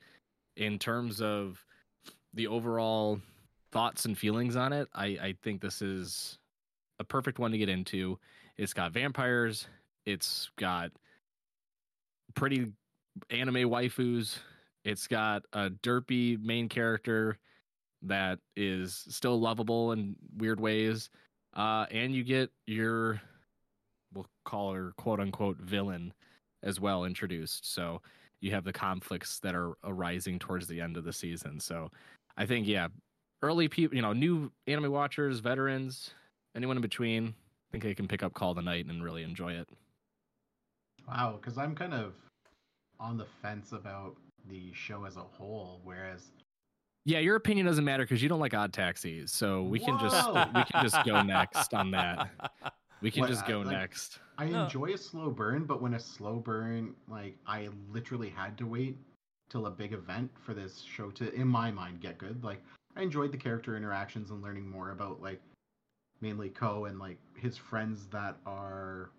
in 0.58 0.78
terms 0.78 1.22
of 1.22 1.64
the 2.34 2.48
overall 2.48 3.20
thoughts 3.72 4.06
and 4.06 4.18
feelings 4.18 4.56
on 4.56 4.74
it, 4.74 4.88
I, 4.94 5.06
I 5.06 5.36
think 5.42 5.62
this 5.62 5.82
is 5.82 6.38
a 7.00 7.04
perfect 7.04 7.40
one 7.40 7.52
to 7.52 7.58
get 7.58 7.70
into. 7.70 8.20
It's 8.58 8.74
got 8.74 8.92
vampires. 8.92 9.68
It's 10.06 10.50
got 10.58 10.92
pretty 12.36 12.72
anime 13.30 13.70
waifus. 13.70 14.38
It's 14.84 15.08
got 15.08 15.44
a 15.54 15.70
derpy 15.70 16.42
main 16.42 16.70
character 16.70 17.38
that 18.02 18.40
is 18.56 19.06
still 19.10 19.40
lovable 19.40 19.92
in 19.92 20.16
weird 20.38 20.60
ways. 20.60 21.10
Uh, 21.56 21.86
and 21.92 22.14
you 22.14 22.24
get 22.24 22.50
your, 22.66 23.22
we'll 24.14 24.28
call 24.46 24.74
her 24.74 24.94
quote 24.98 25.20
unquote 25.20 25.58
villain 25.58 26.14
as 26.64 26.80
well 26.80 27.06
introduced. 27.06 27.74
So 27.74 28.02
you 28.42 28.52
have 28.52 28.64
the 28.64 28.74
conflicts 28.74 29.40
that 29.40 29.56
are 29.56 29.74
arising 29.84 30.40
towards 30.40 30.68
the 30.68 30.80
end 30.80 30.98
of 30.98 31.04
the 31.04 31.14
season. 31.14 31.60
So 31.60 31.90
I 32.38 32.46
think, 32.46 32.68
yeah, 32.68 32.88
early 33.42 33.68
people, 33.68 33.96
you 33.96 34.02
know, 34.02 34.14
new 34.14 34.52
anime 34.68 34.92
watchers, 34.92 35.40
veterans, 35.40 36.14
anyone 36.56 36.78
in 36.78 36.82
between, 36.82 37.28
I 37.28 37.72
think 37.72 37.86
I 37.86 37.94
can 37.94 38.08
pick 38.08 38.24
up 38.24 38.34
Call 38.34 38.54
the 38.54 38.62
Night 38.62 38.86
and 38.88 39.04
really 39.04 39.24
enjoy 39.24 39.54
it. 39.54 39.68
Wow, 41.08 41.40
because 41.42 41.58
I'm 41.58 41.76
kind 41.76 41.94
of 41.94 42.14
on 43.00 43.18
the 43.18 43.26
fence 43.42 43.72
about 43.72 44.16
the 44.48 44.72
show 44.74 45.06
as 45.06 45.18
a 45.18 45.22
whole, 45.22 45.82
whereas 45.84 46.32
yeah, 47.06 47.20
your 47.20 47.38
opinion 47.38 47.66
doesn't 47.66 47.86
matter 47.86 48.04
because 48.04 48.22
you 48.22 48.30
don't 48.30 48.40
like 48.42 48.54
odd 48.54 48.74
taxis, 48.74 49.32
so 49.32 49.64
we 49.64 49.80
can 49.80 49.98
just 50.00 50.28
we 50.28 50.64
can 50.66 50.84
just 50.84 51.04
go 51.06 51.22
next 51.22 51.74
on 51.74 51.92
that. 51.92 52.30
We 53.02 53.10
can 53.10 53.22
What, 53.22 53.30
just 53.30 53.46
uh, 53.46 53.48
go 53.48 53.60
like- 53.60 53.68
next. 53.78 54.20
I 54.38 54.44
enjoy 54.46 54.94
a 54.94 54.98
slow 54.98 55.30
burn, 55.32 55.64
but 55.64 55.82
when 55.82 55.94
a 55.94 56.00
slow 56.00 56.36
burn, 56.36 56.94
like 57.08 57.38
I 57.48 57.70
literally 57.94 58.28
had 58.28 58.58
to 58.58 58.66
wait 58.66 58.98
till 59.50 59.68
a 59.68 59.72
big 59.72 59.94
event 59.94 60.30
for 60.46 60.54
this 60.54 60.82
show 60.82 61.10
to, 61.12 61.34
in 61.34 61.48
my 61.48 61.72
mind, 61.72 62.02
get 62.02 62.18
good. 62.18 62.44
Like 62.44 62.62
I 62.98 63.02
enjoyed 63.02 63.32
the 63.32 63.38
character 63.38 63.78
interactions 63.78 64.32
and 64.32 64.42
learning 64.42 64.70
more 64.70 64.92
about 64.92 65.22
like 65.22 65.40
mainly 66.22 66.50
Ko 66.50 66.86
and 66.86 67.00
like 67.00 67.18
his 67.36 67.58
friends 67.58 68.08
that 68.08 68.38
are 68.46 69.12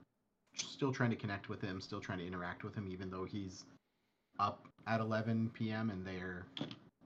still 0.57 0.92
trying 0.92 1.11
to 1.11 1.16
connect 1.16 1.49
with 1.49 1.61
him, 1.61 1.80
still 1.80 2.00
trying 2.00 2.19
to 2.19 2.26
interact 2.26 2.64
with 2.64 2.75
him, 2.75 2.88
even 2.90 3.11
though 3.11 3.25
he's 3.25 3.64
up 4.38 4.66
at 4.87 5.00
11 5.00 5.50
p.m. 5.54 5.90
and 5.90 6.07
they're 6.07 6.47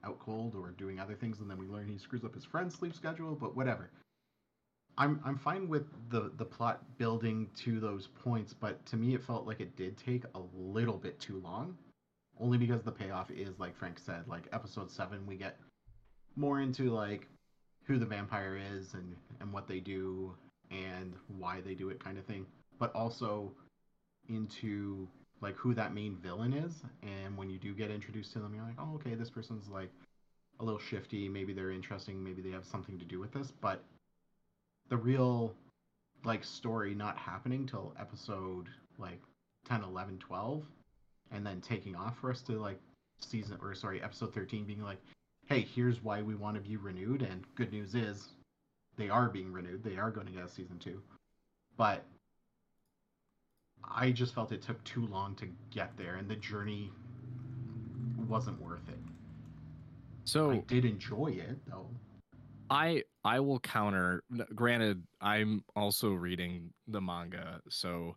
out 0.03 0.19
cold 0.19 0.55
or 0.55 0.71
doing 0.71 0.99
other 0.99 1.15
things, 1.15 1.39
and 1.39 1.49
then 1.49 1.57
we 1.57 1.67
learn 1.67 1.87
he 1.87 1.97
screws 1.97 2.23
up 2.23 2.33
his 2.33 2.45
friend's 2.45 2.75
sleep 2.75 2.93
schedule. 2.93 3.35
But 3.35 3.55
whatever. 3.55 3.89
I'm 4.97 5.19
I'm 5.25 5.37
fine 5.37 5.67
with 5.67 5.87
the 6.09 6.31
the 6.37 6.45
plot 6.45 6.81
building 6.97 7.49
to 7.57 7.79
those 7.79 8.07
points, 8.07 8.53
but 8.53 8.85
to 8.87 8.97
me 8.97 9.13
it 9.13 9.23
felt 9.23 9.45
like 9.45 9.59
it 9.59 9.75
did 9.75 9.97
take 9.97 10.23
a 10.35 10.41
little 10.55 10.97
bit 10.97 11.19
too 11.19 11.41
long. 11.43 11.77
Only 12.39 12.57
because 12.57 12.81
the 12.81 12.91
payoff 12.91 13.31
is 13.31 13.59
like 13.59 13.75
Frank 13.75 13.99
said, 13.99 14.27
like 14.27 14.47
episode 14.53 14.89
seven 14.89 15.25
we 15.25 15.35
get 15.35 15.59
more 16.37 16.61
into 16.61 16.91
like 16.91 17.27
who 17.85 17.97
the 17.97 18.05
vampire 18.05 18.59
is 18.75 18.93
and 18.93 19.15
and 19.39 19.51
what 19.51 19.67
they 19.67 19.79
do 19.79 20.33
and 20.71 21.13
why 21.37 21.61
they 21.61 21.73
do 21.73 21.89
it 21.89 22.03
kind 22.03 22.17
of 22.17 22.25
thing, 22.25 22.45
but 22.79 22.93
also 22.93 23.51
into 24.27 25.07
like 25.41 25.55
who 25.55 25.73
that 25.73 25.93
main 25.93 26.17
villain 26.17 26.53
is. 26.53 26.81
And 27.03 27.37
when 27.37 27.49
you 27.49 27.59
do 27.59 27.73
get 27.73 27.91
introduced 27.91 28.33
to 28.33 28.39
them 28.39 28.53
you're 28.53 28.63
like, 28.63 28.77
"Oh, 28.79 28.95
okay, 28.95 29.15
this 29.15 29.29
person's 29.29 29.67
like 29.69 29.91
a 30.59 30.63
little 30.63 30.79
shifty, 30.79 31.29
maybe 31.29 31.53
they're 31.53 31.71
interesting, 31.71 32.23
maybe 32.23 32.41
they 32.41 32.51
have 32.51 32.65
something 32.65 32.97
to 32.99 33.05
do 33.05 33.19
with 33.19 33.31
this." 33.31 33.51
But 33.51 33.83
the 34.89 34.97
real 34.97 35.53
like 36.23 36.43
story 36.43 36.95
not 36.95 37.17
happening 37.17 37.67
till 37.67 37.93
episode 37.99 38.67
like 38.97 39.21
10 39.67 39.83
11 39.83 40.17
12 40.19 40.63
and 41.31 41.45
then 41.45 41.61
taking 41.61 41.95
off 41.95 42.17
for 42.19 42.31
us 42.31 42.41
to 42.41 42.53
like 42.53 42.79
season 43.19 43.57
or 43.61 43.73
sorry 43.75 44.01
episode 44.01 44.33
13 44.33 44.65
being 44.65 44.81
like 44.81 44.99
hey 45.47 45.61
here's 45.61 46.03
why 46.03 46.21
we 46.21 46.35
want 46.35 46.55
to 46.55 46.61
be 46.61 46.77
renewed 46.77 47.21
and 47.21 47.43
good 47.55 47.71
news 47.71 47.95
is 47.95 48.29
they 48.97 49.09
are 49.09 49.27
being 49.27 49.51
renewed. 49.51 49.83
They 49.83 49.97
are 49.97 50.09
going 50.09 50.25
to 50.27 50.31
get 50.33 50.43
a 50.43 50.49
season 50.49 50.79
2 50.79 51.01
but 51.77 52.03
i 53.83 54.09
just 54.09 54.33
felt 54.33 54.51
it 54.51 54.61
took 54.61 54.83
too 54.83 55.05
long 55.07 55.35
to 55.35 55.47
get 55.69 55.95
there 55.97 56.15
and 56.15 56.29
the 56.29 56.35
journey 56.35 56.91
wasn't 58.27 58.59
worth 58.61 58.87
it. 58.89 58.97
So 60.23 60.51
i 60.51 60.57
did 60.67 60.85
enjoy 60.85 61.27
it 61.27 61.57
though. 61.67 61.87
I 62.69 63.03
I 63.23 63.39
will 63.39 63.59
counter. 63.59 64.23
Granted, 64.55 65.03
I'm 65.21 65.63
also 65.75 66.13
reading 66.13 66.71
the 66.87 66.99
manga, 66.99 67.61
so 67.69 68.15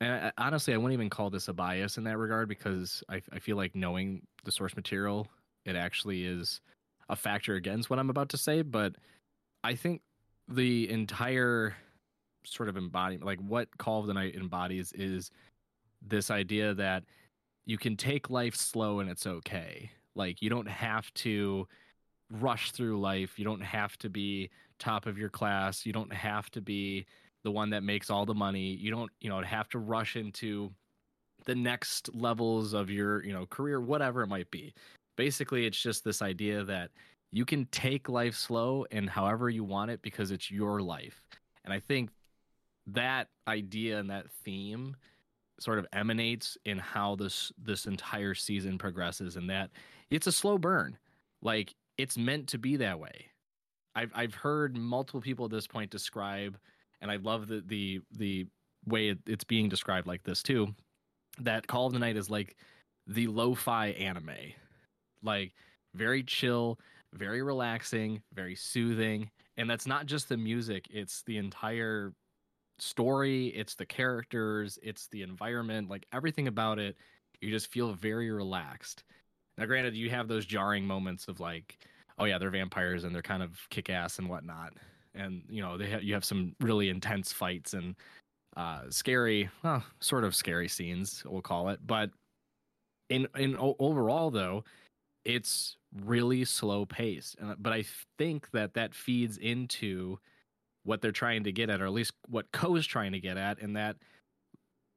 and 0.00 0.12
I, 0.12 0.32
honestly, 0.36 0.74
I 0.74 0.76
wouldn't 0.76 0.94
even 0.94 1.10
call 1.10 1.30
this 1.30 1.46
a 1.46 1.52
bias 1.52 1.96
in 1.96 2.04
that 2.04 2.18
regard 2.18 2.48
because 2.48 3.04
I 3.08 3.22
I 3.32 3.38
feel 3.38 3.56
like 3.56 3.76
knowing 3.76 4.22
the 4.44 4.50
source 4.50 4.74
material, 4.74 5.28
it 5.64 5.76
actually 5.76 6.24
is 6.24 6.60
a 7.08 7.16
factor 7.16 7.54
against 7.54 7.90
what 7.90 7.98
I'm 7.98 8.10
about 8.10 8.30
to 8.30 8.38
say. 8.38 8.62
But 8.62 8.94
I 9.64 9.74
think 9.74 10.02
the 10.48 10.90
entire 10.90 11.76
sort 12.44 12.68
of 12.68 12.76
embodiment, 12.76 13.24
like 13.24 13.40
what 13.40 13.76
Call 13.78 14.00
of 14.00 14.06
the 14.06 14.14
Night 14.14 14.34
embodies, 14.34 14.92
is 14.92 15.30
this 16.06 16.30
idea 16.30 16.74
that 16.74 17.04
you 17.64 17.78
can 17.78 17.96
take 17.96 18.30
life 18.30 18.56
slow 18.56 19.00
and 19.00 19.08
it's 19.08 19.26
okay. 19.26 19.90
Like 20.14 20.42
you 20.42 20.50
don't 20.50 20.68
have 20.68 21.12
to 21.14 21.68
rush 22.30 22.72
through 22.72 23.00
life. 23.00 23.38
You 23.38 23.44
don't 23.44 23.62
have 23.62 23.96
to 23.98 24.10
be 24.10 24.50
top 24.78 25.06
of 25.06 25.18
your 25.18 25.28
class. 25.28 25.86
You 25.86 25.92
don't 25.92 26.12
have 26.12 26.50
to 26.50 26.60
be 26.60 27.06
the 27.44 27.50
one 27.50 27.70
that 27.70 27.82
makes 27.82 28.10
all 28.10 28.26
the 28.26 28.34
money. 28.34 28.74
You 28.74 28.90
don't, 28.90 29.10
you 29.20 29.28
know, 29.28 29.40
have 29.42 29.68
to 29.70 29.78
rush 29.78 30.16
into 30.16 30.72
the 31.44 31.54
next 31.54 32.14
levels 32.14 32.72
of 32.72 32.90
your, 32.90 33.24
you 33.24 33.32
know, 33.32 33.46
career, 33.46 33.80
whatever 33.80 34.22
it 34.22 34.28
might 34.28 34.50
be. 34.50 34.72
Basically, 35.16 35.66
it's 35.66 35.80
just 35.80 36.04
this 36.04 36.22
idea 36.22 36.64
that 36.64 36.90
you 37.30 37.44
can 37.44 37.66
take 37.66 38.08
life 38.08 38.34
slow 38.34 38.86
and 38.90 39.08
however 39.08 39.48
you 39.48 39.64
want 39.64 39.90
it 39.90 40.02
because 40.02 40.30
it's 40.30 40.50
your 40.50 40.80
life. 40.80 41.22
And 41.64 41.72
I 41.72 41.80
think 41.80 42.10
that 42.86 43.28
idea 43.46 43.98
and 43.98 44.10
that 44.10 44.30
theme 44.44 44.96
sort 45.60 45.78
of 45.78 45.86
emanates 45.92 46.58
in 46.64 46.78
how 46.78 47.14
this 47.16 47.52
this 47.62 47.86
entire 47.86 48.34
season 48.34 48.78
progresses 48.78 49.36
and 49.36 49.48
that 49.48 49.70
it's 50.10 50.26
a 50.26 50.32
slow 50.32 50.58
burn. 50.58 50.98
Like 51.40 51.74
it's 51.98 52.18
meant 52.18 52.48
to 52.48 52.58
be 52.58 52.76
that 52.76 52.98
way. 52.98 53.26
I've 53.94 54.10
I've 54.14 54.34
heard 54.34 54.76
multiple 54.76 55.20
people 55.20 55.44
at 55.44 55.50
this 55.50 55.66
point 55.66 55.90
describe, 55.90 56.58
and 57.00 57.10
I 57.10 57.16
love 57.16 57.48
the 57.48 57.62
the 57.66 58.00
the 58.12 58.46
way 58.86 59.08
it, 59.08 59.18
it's 59.26 59.44
being 59.44 59.68
described 59.68 60.06
like 60.06 60.24
this 60.24 60.42
too. 60.42 60.74
That 61.38 61.66
Call 61.66 61.86
of 61.86 61.92
the 61.92 61.98
Night 61.98 62.16
is 62.16 62.28
like 62.28 62.56
the 63.06 63.26
lo-fi 63.26 63.88
anime, 63.88 64.30
like 65.22 65.52
very 65.94 66.22
chill, 66.22 66.78
very 67.14 67.42
relaxing, 67.42 68.22
very 68.34 68.54
soothing, 68.54 69.30
and 69.56 69.68
that's 69.68 69.86
not 69.86 70.06
just 70.06 70.28
the 70.28 70.36
music; 70.36 70.86
it's 70.90 71.22
the 71.22 71.36
entire 71.36 72.12
story, 72.78 73.48
it's 73.48 73.74
the 73.74 73.86
characters, 73.86 74.78
it's 74.82 75.08
the 75.08 75.22
environment, 75.22 75.88
like 75.88 76.06
everything 76.12 76.48
about 76.48 76.78
it. 76.78 76.96
You 77.40 77.50
just 77.50 77.70
feel 77.72 77.92
very 77.92 78.30
relaxed. 78.30 79.04
Now, 79.58 79.66
granted, 79.66 79.94
you 79.94 80.10
have 80.10 80.28
those 80.28 80.46
jarring 80.46 80.86
moments 80.86 81.28
of 81.28 81.40
like, 81.40 81.78
oh 82.18 82.24
yeah, 82.24 82.38
they're 82.38 82.50
vampires 82.50 83.04
and 83.04 83.14
they're 83.14 83.22
kind 83.22 83.42
of 83.42 83.58
kick 83.70 83.90
ass 83.90 84.18
and 84.18 84.28
whatnot, 84.28 84.74
and 85.14 85.42
you 85.48 85.60
know 85.62 85.76
they 85.76 85.90
ha- 85.90 86.00
you 86.00 86.14
have 86.14 86.24
some 86.24 86.54
really 86.60 86.88
intense 86.88 87.32
fights 87.32 87.74
and 87.74 87.94
uh, 88.56 88.82
scary, 88.90 89.48
well, 89.62 89.82
sort 90.00 90.24
of 90.24 90.34
scary 90.34 90.68
scenes, 90.68 91.22
we'll 91.26 91.42
call 91.42 91.68
it. 91.70 91.80
But 91.86 92.10
in 93.08 93.26
in 93.36 93.56
overall, 93.58 94.30
though, 94.30 94.64
it's 95.24 95.76
really 96.04 96.44
slow 96.44 96.86
paced. 96.86 97.36
But 97.58 97.72
I 97.72 97.84
think 98.18 98.50
that 98.52 98.74
that 98.74 98.94
feeds 98.94 99.38
into 99.38 100.18
what 100.84 101.00
they're 101.00 101.12
trying 101.12 101.44
to 101.44 101.52
get 101.52 101.70
at, 101.70 101.80
or 101.80 101.86
at 101.86 101.92
least 101.92 102.12
what 102.28 102.50
Ko's 102.52 102.86
trying 102.86 103.12
to 103.12 103.20
get 103.20 103.36
at, 103.36 103.58
in 103.60 103.74
that 103.74 103.96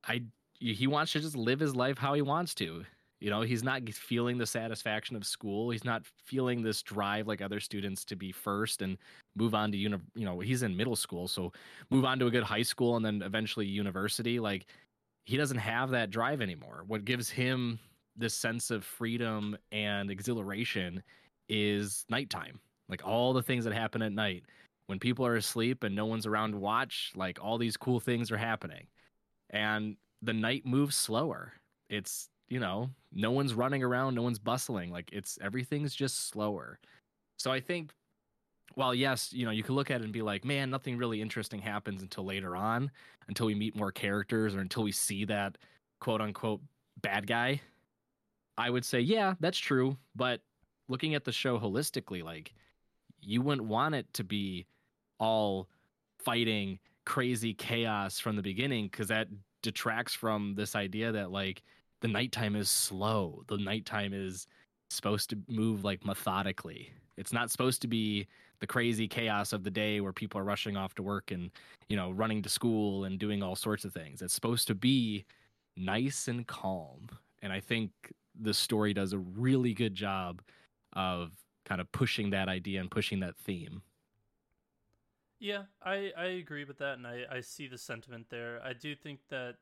I 0.08 0.24
he 0.60 0.88
wants 0.88 1.12
to 1.12 1.20
just 1.20 1.36
live 1.36 1.60
his 1.60 1.76
life 1.76 1.98
how 1.98 2.14
he 2.14 2.22
wants 2.22 2.56
to. 2.56 2.86
You 3.22 3.30
know, 3.30 3.42
he's 3.42 3.64
not 3.64 3.88
feeling 3.90 4.38
the 4.38 4.46
satisfaction 4.46 5.16
of 5.16 5.26
school. 5.26 5.70
He's 5.70 5.86
not 5.86 6.04
feeling 6.26 6.62
this 6.62 6.82
drive 6.82 7.28
like 7.28 7.42
other 7.42 7.60
students 7.60 8.06
to 8.06 8.16
be 8.16 8.32
first 8.32 8.82
and 8.82 8.98
move 9.36 9.56
on 9.56 9.72
to 9.72 9.78
uni. 9.78 9.98
You 10.16 10.26
know, 10.26 10.40
he's 10.40 10.64
in 10.64 10.76
middle 10.76 10.96
school, 10.96 11.28
so 11.28 11.52
move 11.90 12.06
on 12.06 12.20
to 12.20 12.28
a 12.28 12.32
good 12.32 12.44
high 12.44 12.62
school 12.62 12.98
and 12.98 13.06
then 13.06 13.22
eventually 13.22 13.66
university. 13.66 14.40
Like 14.40 14.68
he 15.26 15.38
doesn't 15.38 15.58
have 15.58 15.92
that 15.92 16.12
drive 16.12 16.42
anymore. 16.42 16.84
What 16.88 17.06
gives 17.06 17.30
him 17.30 17.80
this 18.16 18.34
sense 18.34 18.72
of 18.72 18.84
freedom 18.84 19.58
and 19.72 20.10
exhilaration 20.10 21.04
is 21.50 22.06
nighttime. 22.10 22.60
Like 22.90 23.06
all 23.06 23.34
the 23.34 23.44
things 23.44 23.66
that 23.66 23.74
happen 23.74 24.02
at 24.02 24.12
night 24.12 24.44
when 24.88 25.00
people 25.00 25.26
are 25.26 25.36
asleep 25.36 25.84
and 25.84 25.96
no 25.96 26.06
one's 26.06 26.26
around 26.26 26.52
to 26.52 26.58
watch. 26.58 27.12
Like 27.16 27.40
all 27.42 27.58
these 27.58 27.78
cool 27.78 28.00
things 28.00 28.32
are 28.32 28.38
happening, 28.38 28.88
and 29.50 29.98
the 30.22 30.34
night 30.34 30.66
moves 30.66 30.96
slower. 30.96 31.54
It's 31.90 32.30
you 32.48 32.60
know, 32.60 32.90
no 33.12 33.32
one's 33.32 33.54
running 33.54 33.84
around, 33.84 34.16
no 34.16 34.22
one's 34.22 34.40
bustling. 34.40 34.92
Like 34.92 35.10
it's 35.12 35.40
everything's 35.42 35.96
just 35.96 36.30
slower. 36.30 36.80
So 37.38 37.52
I 37.52 37.60
think 37.60 37.92
while 38.76 38.94
yes, 38.94 39.32
you 39.34 39.46
know, 39.46 39.52
you 39.52 39.64
can 39.64 39.76
look 39.76 39.92
at 39.92 40.02
it 40.02 40.04
and 40.04 40.14
be 40.14 40.22
like, 40.22 40.46
man, 40.46 40.70
nothing 40.70 40.98
really 40.98 41.22
interesting 41.22 41.62
happens 41.62 42.02
until 42.02 42.26
later 42.26 42.56
on, 42.56 42.92
until 43.28 43.48
we 43.48 43.56
meet 43.56 43.76
more 43.76 43.92
characters 43.92 44.56
or 44.56 44.60
until 44.60 44.84
we 44.84 44.92
see 44.92 45.26
that 45.26 45.58
quote 46.00 46.22
unquote 46.22 46.62
bad 47.02 47.26
guy. 47.28 47.62
I 48.58 48.70
would 48.70 48.86
say, 48.86 49.00
yeah, 49.00 49.36
that's 49.40 49.58
true. 49.58 49.98
But 50.16 50.42
looking 50.88 51.16
at 51.16 51.24
the 51.24 51.32
show 51.32 51.60
holistically, 51.60 52.24
like 52.24 52.54
you 53.22 53.42
wouldn't 53.42 53.68
want 53.68 53.96
it 53.96 54.12
to 54.14 54.24
be 54.24 54.66
all 55.20 55.68
fighting 56.20 56.80
crazy 57.06 57.54
chaos 57.54 58.20
from 58.20 58.36
the 58.36 58.42
beginning 58.42 58.86
because 58.86 59.08
that 59.08 59.28
detracts 59.62 60.14
from 60.14 60.56
this 60.56 60.76
idea 60.76 61.12
that 61.12 61.32
like 61.32 61.64
the 62.02 62.08
nighttime 62.08 62.56
is 62.56 62.70
slow. 62.70 63.44
The 63.48 63.58
nighttime 63.58 64.14
is 64.14 64.48
supposed 64.90 65.30
to 65.32 65.38
move 65.48 65.84
like 65.84 66.06
methodically. 66.06 66.92
It's 67.18 67.34
not 67.34 67.50
supposed 67.50 67.82
to 67.82 67.88
be 67.88 68.28
the 68.60 68.68
crazy 68.68 69.08
chaos 69.08 69.54
of 69.54 69.64
the 69.64 69.72
day 69.72 70.02
where 70.02 70.14
people 70.14 70.40
are 70.40 70.44
rushing 70.44 70.78
off 70.78 70.96
to 70.96 71.04
work 71.04 71.32
and, 71.32 71.50
you 71.90 71.96
know, 71.96 72.12
running 72.12 72.42
to 72.44 72.50
school 72.50 73.06
and 73.06 73.20
doing 73.20 73.42
all 73.42 73.56
sorts 73.56 73.86
of 73.86 73.94
things. 73.94 74.22
It's 74.22 74.34
supposed 74.34 74.68
to 74.68 74.76
be 74.76 75.26
nice 75.78 76.28
and 76.28 76.46
calm. 76.46 77.08
And 77.42 77.52
I 77.52 77.60
think 77.60 77.92
the 78.40 78.54
story 78.54 78.94
does 78.94 79.14
a 79.14 79.18
really 79.18 79.74
good 79.74 79.96
job 79.96 80.42
of 80.94 81.32
kind 81.66 81.82
of 81.82 81.92
pushing 81.92 82.30
that 82.32 82.48
idea 82.48 82.80
and 82.80 82.92
pushing 82.92 83.20
that 83.22 83.36
theme. 83.38 83.82
Yeah, 85.40 85.64
I, 85.84 86.12
I 86.18 86.26
agree 86.26 86.64
with 86.64 86.78
that, 86.80 86.98
and 86.98 87.06
I, 87.06 87.24
I 87.30 87.42
see 87.42 87.68
the 87.68 87.78
sentiment 87.78 88.28
there. 88.30 88.60
I 88.64 88.74
do 88.74 88.96
think 88.96 89.20
that 89.30 89.56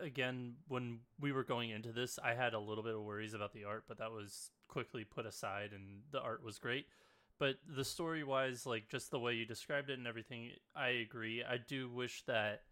again, 0.00 0.54
when 0.68 0.98
we 1.20 1.32
were 1.32 1.44
going 1.44 1.70
into 1.70 1.92
this, 1.92 2.18
I 2.22 2.34
had 2.34 2.54
a 2.54 2.58
little 2.58 2.82
bit 2.82 2.94
of 2.94 3.02
worries 3.02 3.34
about 3.34 3.52
the 3.52 3.64
art, 3.64 3.84
but 3.86 3.98
that 3.98 4.10
was 4.10 4.50
quickly 4.68 5.04
put 5.04 5.26
aside, 5.26 5.70
and 5.72 6.00
the 6.10 6.20
art 6.20 6.42
was 6.42 6.58
great. 6.58 6.86
But 7.38 7.56
the 7.66 7.84
story 7.84 8.24
wise, 8.24 8.66
like 8.66 8.88
just 8.88 9.10
the 9.10 9.18
way 9.18 9.34
you 9.34 9.46
described 9.46 9.90
it 9.90 9.98
and 9.98 10.06
everything, 10.06 10.50
I 10.74 10.88
agree. 10.88 11.42
I 11.42 11.56
do 11.56 11.90
wish 11.90 12.22
that 12.26 12.62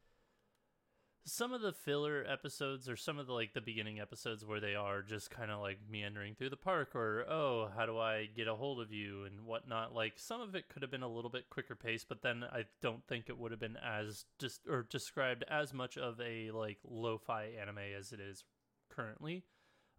some 1.31 1.53
of 1.53 1.61
the 1.61 1.73
filler 1.73 2.25
episodes 2.29 2.89
or 2.89 2.97
some 2.97 3.19
of 3.19 3.27
the 3.27 3.33
like 3.33 3.55
the 3.55 3.61
beginning 3.61 4.01
episodes 4.01 4.45
where 4.45 4.61
they 4.61 4.75
are 4.75 5.03
just 5.03 5.31
kind 5.31 5.51
of 5.51 5.61
like 5.61 5.79
meandering 5.91 6.35
through 6.35 6.51
the 6.51 6.57
park 6.57 6.95
or 6.95 7.25
oh 7.29 7.69
how 7.77 7.87
do 7.87 7.99
i 7.99 8.29
get 8.37 8.49
a 8.49 8.55
hold 8.55 8.81
of 8.81 8.93
you? 8.93 9.25
and 9.25 9.47
whatnot 9.47 9.95
like 9.95 10.15
some 10.17 10.41
of 10.41 10.55
it 10.55 10.69
could 10.69 10.83
have 10.83 10.91
been 10.91 11.03
a 11.03 11.09
little 11.09 11.31
bit 11.31 11.49
quicker 11.51 11.75
pace 11.75 12.05
but 12.07 12.23
then 12.23 12.45
i 12.53 12.65
don't 12.83 13.07
think 13.07 13.29
it 13.29 13.39
would 13.39 13.51
have 13.51 13.61
been 13.61 13.77
as 13.77 14.25
just 14.39 14.61
or 14.69 14.87
described 14.91 15.45
as 15.49 15.73
much 15.73 15.97
of 15.97 16.21
a 16.21 16.51
like 16.51 16.79
lo-fi 16.89 17.49
anime 17.61 17.79
as 17.99 18.13
it 18.13 18.21
is 18.21 18.45
currently. 18.91 19.45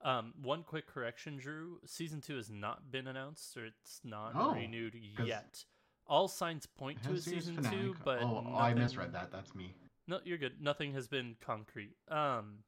Um, 0.03 0.33
one 0.41 0.63
quick 0.63 0.87
correction 0.87 1.37
drew 1.37 1.79
season 1.85 2.21
two 2.21 2.35
has 2.35 2.49
not 2.49 2.91
been 2.91 3.07
announced 3.07 3.55
or 3.55 3.65
it's 3.65 4.01
not 4.03 4.31
oh, 4.35 4.53
renewed 4.53 4.95
yet. 5.23 5.63
All 6.07 6.27
signs 6.27 6.65
point 6.65 7.03
to 7.03 7.11
a 7.11 7.17
season 7.17 7.61
two 7.63 7.95
but 8.03 8.21
oh, 8.21 8.41
nothing... 8.41 8.55
i 8.55 8.73
misread 8.73 9.13
that 9.13 9.31
that's 9.31 9.53
me 9.53 9.75
no, 10.11 10.19
you're 10.25 10.37
good. 10.37 10.61
Nothing 10.61 10.93
has 10.93 11.07
been 11.07 11.37
concrete. 11.39 11.95
Um, 12.09 12.59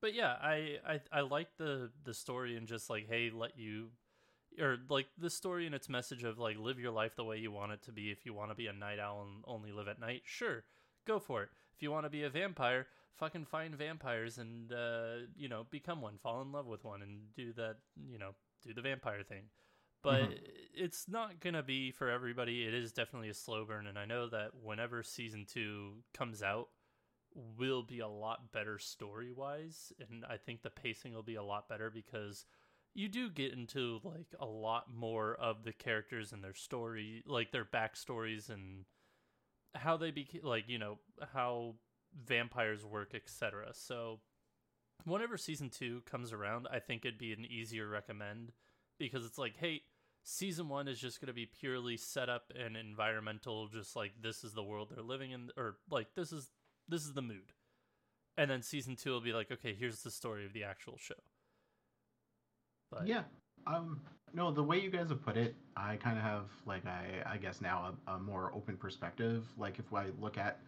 but 0.00 0.14
yeah, 0.14 0.36
I, 0.40 0.76
I 0.86 1.00
I 1.12 1.20
like 1.22 1.48
the 1.58 1.90
the 2.04 2.14
story 2.14 2.56
and 2.56 2.68
just 2.68 2.88
like, 2.88 3.08
hey, 3.08 3.30
let 3.34 3.58
you, 3.58 3.88
or 4.58 4.76
like 4.88 5.08
the 5.18 5.30
story 5.30 5.66
and 5.66 5.74
its 5.74 5.88
message 5.88 6.22
of 6.22 6.38
like 6.38 6.56
live 6.56 6.78
your 6.78 6.92
life 6.92 7.16
the 7.16 7.24
way 7.24 7.38
you 7.38 7.50
want 7.50 7.72
it 7.72 7.82
to 7.82 7.92
be. 7.92 8.10
If 8.12 8.24
you 8.24 8.32
want 8.32 8.52
to 8.52 8.54
be 8.54 8.68
a 8.68 8.72
night 8.72 9.00
owl 9.00 9.22
and 9.22 9.42
only 9.46 9.72
live 9.72 9.88
at 9.88 9.98
night, 9.98 10.22
sure, 10.24 10.62
go 11.08 11.18
for 11.18 11.42
it. 11.42 11.48
If 11.74 11.82
you 11.82 11.90
want 11.90 12.06
to 12.06 12.10
be 12.10 12.22
a 12.22 12.30
vampire, 12.30 12.86
fucking 13.16 13.46
find 13.46 13.74
vampires 13.74 14.38
and 14.38 14.72
uh, 14.72 15.26
you 15.36 15.48
know 15.48 15.66
become 15.70 16.00
one, 16.00 16.18
fall 16.22 16.40
in 16.40 16.52
love 16.52 16.66
with 16.66 16.84
one, 16.84 17.02
and 17.02 17.34
do 17.34 17.52
that. 17.54 17.78
You 18.08 18.18
know, 18.20 18.30
do 18.62 18.72
the 18.72 18.82
vampire 18.82 19.24
thing 19.24 19.46
but 20.02 20.22
mm-hmm. 20.22 20.34
it's 20.74 21.08
not 21.08 21.40
gonna 21.40 21.62
be 21.62 21.90
for 21.90 22.10
everybody. 22.10 22.64
It 22.64 22.74
is 22.74 22.92
definitely 22.92 23.28
a 23.28 23.34
slow 23.34 23.64
burn, 23.64 23.86
and 23.86 23.98
I 23.98 24.04
know 24.04 24.28
that 24.28 24.50
whenever 24.62 25.02
season 25.02 25.46
two 25.46 25.94
comes 26.14 26.42
out, 26.42 26.68
will 27.34 27.82
be 27.82 28.00
a 28.00 28.08
lot 28.08 28.52
better 28.52 28.78
story 28.78 29.30
wise, 29.32 29.92
and 30.10 30.24
I 30.28 30.36
think 30.36 30.62
the 30.62 30.70
pacing 30.70 31.14
will 31.14 31.22
be 31.22 31.36
a 31.36 31.42
lot 31.42 31.68
better 31.68 31.90
because 31.90 32.44
you 32.94 33.08
do 33.08 33.30
get 33.30 33.52
into 33.52 34.00
like 34.02 34.34
a 34.40 34.46
lot 34.46 34.92
more 34.92 35.34
of 35.34 35.62
the 35.62 35.72
characters 35.72 36.32
and 36.32 36.42
their 36.42 36.54
story, 36.54 37.22
like 37.26 37.52
their 37.52 37.64
backstories 37.64 38.48
and 38.48 38.84
how 39.74 39.96
they 39.96 40.10
became, 40.10 40.42
like 40.44 40.64
you 40.68 40.78
know 40.78 40.98
how 41.32 41.74
vampires 42.26 42.84
work, 42.84 43.14
etc. 43.14 43.68
So 43.72 44.20
whenever 45.04 45.36
season 45.36 45.70
two 45.70 46.02
comes 46.10 46.32
around, 46.32 46.66
I 46.72 46.80
think 46.80 47.04
it'd 47.04 47.18
be 47.18 47.32
an 47.32 47.44
easier 47.44 47.88
recommend 47.88 48.52
because 48.98 49.24
it's 49.24 49.38
like, 49.38 49.56
hey, 49.56 49.82
season 50.22 50.68
one 50.68 50.88
is 50.88 51.00
just 51.00 51.20
going 51.20 51.28
to 51.28 51.32
be 51.34 51.46
purely 51.46 51.96
set 51.96 52.28
up 52.28 52.52
and 52.58 52.76
environmental, 52.76 53.68
just 53.68 53.96
like 53.96 54.12
this 54.22 54.44
is 54.44 54.52
the 54.52 54.62
world 54.62 54.92
they're 54.94 55.04
living 55.04 55.30
in, 55.30 55.50
or 55.56 55.76
like 55.90 56.14
this 56.14 56.32
is 56.32 56.50
this 56.88 57.02
is 57.02 57.12
the 57.12 57.22
mood, 57.22 57.52
and 58.36 58.50
then 58.50 58.62
season 58.62 58.96
two 58.96 59.10
will 59.10 59.20
be 59.20 59.32
like, 59.32 59.50
okay, 59.50 59.74
here's 59.74 60.02
the 60.02 60.10
story 60.10 60.44
of 60.46 60.52
the 60.52 60.64
actual 60.64 60.96
show. 60.98 61.14
But 62.90 63.06
yeah, 63.06 63.22
um, 63.66 64.00
no, 64.32 64.50
the 64.50 64.62
way 64.62 64.80
you 64.80 64.90
guys 64.90 65.10
have 65.10 65.22
put 65.22 65.36
it, 65.36 65.54
I 65.76 65.96
kind 65.96 66.18
of 66.18 66.24
have 66.24 66.46
like 66.66 66.86
I 66.86 67.22
I 67.26 67.36
guess 67.36 67.60
now 67.60 67.94
a, 68.06 68.12
a 68.12 68.18
more 68.18 68.52
open 68.54 68.76
perspective. 68.76 69.46
Like 69.56 69.78
if 69.78 69.92
I 69.92 70.06
look 70.20 70.38
at 70.38 70.60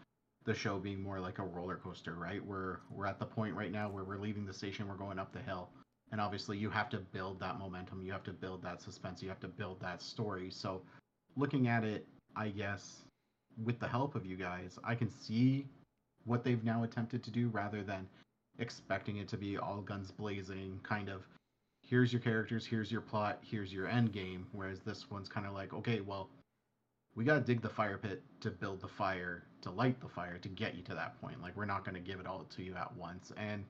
the 0.44 0.54
show 0.54 0.78
being 0.78 1.00
more 1.00 1.20
like 1.20 1.38
a 1.38 1.44
roller 1.44 1.76
coaster, 1.76 2.14
right? 2.14 2.44
We're 2.44 2.78
we're 2.90 3.06
at 3.06 3.18
the 3.18 3.26
point 3.26 3.54
right 3.54 3.72
now 3.72 3.88
where 3.88 4.04
we're 4.04 4.18
leaving 4.18 4.44
the 4.44 4.54
station, 4.54 4.88
we're 4.88 4.96
going 4.96 5.18
up 5.18 5.32
the 5.32 5.40
hill 5.40 5.70
and 6.12 6.20
obviously 6.20 6.56
you 6.56 6.70
have 6.70 6.88
to 6.90 6.98
build 6.98 7.40
that 7.40 7.58
momentum 7.58 8.02
you 8.02 8.12
have 8.12 8.22
to 8.22 8.32
build 8.32 8.62
that 8.62 8.80
suspense 8.80 9.22
you 9.22 9.28
have 9.28 9.40
to 9.40 9.48
build 9.48 9.80
that 9.80 10.00
story. 10.00 10.50
So 10.50 10.82
looking 11.36 11.68
at 11.68 11.84
it 11.84 12.06
i 12.36 12.48
guess 12.48 13.02
with 13.64 13.78
the 13.78 13.88
help 13.88 14.14
of 14.14 14.24
you 14.24 14.36
guys 14.36 14.78
i 14.84 14.94
can 14.94 15.10
see 15.10 15.66
what 16.24 16.44
they've 16.44 16.64
now 16.64 16.84
attempted 16.84 17.22
to 17.22 17.30
do 17.30 17.48
rather 17.48 17.82
than 17.82 18.06
expecting 18.58 19.16
it 19.16 19.28
to 19.28 19.36
be 19.36 19.56
all 19.56 19.80
guns 19.80 20.10
blazing 20.10 20.78
kind 20.82 21.08
of 21.08 21.26
here's 21.82 22.12
your 22.12 22.20
characters 22.20 22.66
here's 22.66 22.92
your 22.92 23.00
plot 23.00 23.38
here's 23.42 23.72
your 23.72 23.88
end 23.88 24.12
game. 24.12 24.46
Whereas 24.52 24.80
this 24.80 25.10
one's 25.10 25.28
kind 25.28 25.46
of 25.46 25.52
like 25.52 25.72
okay 25.72 26.00
well 26.00 26.28
we 27.14 27.24
got 27.24 27.34
to 27.34 27.40
dig 27.40 27.60
the 27.60 27.68
fire 27.68 27.98
pit 27.98 28.22
to 28.40 28.50
build 28.50 28.80
the 28.80 28.88
fire 28.88 29.44
to 29.62 29.70
light 29.70 30.00
the 30.00 30.08
fire 30.08 30.38
to 30.38 30.48
get 30.48 30.74
you 30.74 30.82
to 30.82 30.94
that 30.94 31.20
point. 31.20 31.42
Like 31.42 31.56
we're 31.56 31.66
not 31.66 31.84
going 31.84 31.94
to 31.94 32.00
give 32.00 32.20
it 32.20 32.26
all 32.26 32.46
to 32.56 32.62
you 32.62 32.74
at 32.74 32.94
once. 32.96 33.32
And 33.36 33.64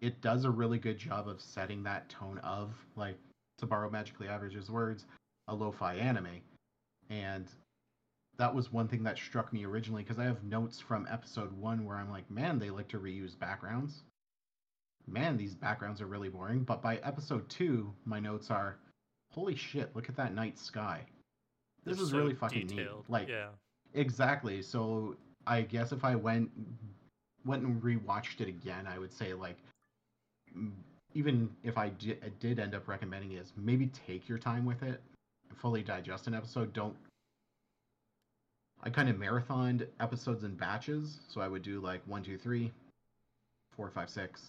it 0.00 0.20
does 0.20 0.44
a 0.44 0.50
really 0.50 0.78
good 0.78 0.98
job 0.98 1.28
of 1.28 1.40
setting 1.40 1.82
that 1.82 2.08
tone 2.08 2.38
of 2.38 2.74
like 2.96 3.18
to 3.58 3.66
borrow 3.66 3.90
magically 3.90 4.28
average's 4.28 4.70
words 4.70 5.06
a 5.48 5.54
lo-fi 5.54 5.94
anime. 5.94 6.40
And 7.10 7.46
that 8.38 8.54
was 8.54 8.72
one 8.72 8.88
thing 8.88 9.02
that 9.04 9.18
struck 9.18 9.52
me 9.52 9.64
originally 9.64 10.02
because 10.02 10.18
i 10.18 10.24
have 10.24 10.42
notes 10.42 10.80
from 10.80 11.06
episode 11.08 11.52
one 11.52 11.84
where 11.84 11.96
i'm 11.96 12.10
like 12.10 12.28
man 12.30 12.58
they 12.58 12.70
like 12.70 12.88
to 12.88 12.98
reuse 12.98 13.38
backgrounds. 13.38 14.02
Man 15.06 15.36
these 15.36 15.54
backgrounds 15.54 16.00
are 16.00 16.06
really 16.06 16.30
boring. 16.30 16.62
But 16.64 16.82
by 16.82 16.96
episode 16.96 17.48
two 17.48 17.92
my 18.04 18.18
notes 18.18 18.50
are 18.50 18.78
holy 19.32 19.54
shit 19.54 19.94
look 19.94 20.08
at 20.08 20.16
that 20.16 20.34
night 20.34 20.58
sky. 20.58 21.02
This 21.84 21.96
They're 21.96 22.04
is 22.04 22.10
so 22.10 22.18
really 22.18 22.34
fucking 22.34 22.66
detailed. 22.68 23.04
neat 23.08 23.10
like 23.10 23.28
yeah. 23.28 23.48
exactly. 23.92 24.62
So 24.62 25.16
i 25.46 25.60
guess 25.60 25.92
if 25.92 26.04
i 26.04 26.14
went 26.14 26.50
went 27.44 27.62
and 27.62 27.82
rewatched 27.82 28.40
it 28.40 28.48
again 28.48 28.86
i 28.86 28.98
would 28.98 29.12
say 29.12 29.34
like 29.34 29.58
even 31.14 31.48
if 31.62 31.78
I 31.78 31.90
di- 31.90 32.18
did 32.40 32.58
end 32.58 32.74
up 32.74 32.88
recommending 32.88 33.32
is 33.32 33.52
maybe 33.56 33.86
take 34.06 34.28
your 34.28 34.38
time 34.38 34.64
with 34.64 34.82
it, 34.82 35.00
fully 35.56 35.82
digest 35.82 36.26
an 36.26 36.34
episode. 36.34 36.72
Don't. 36.72 36.96
I 38.82 38.90
kind 38.90 39.08
of 39.08 39.16
marathoned 39.16 39.86
episodes 40.00 40.44
in 40.44 40.54
batches, 40.56 41.20
so 41.28 41.40
I 41.40 41.48
would 41.48 41.62
do 41.62 41.80
like 41.80 42.02
one, 42.06 42.22
two, 42.22 42.36
three, 42.36 42.70
four, 43.74 43.90
five, 43.90 44.10
six, 44.10 44.42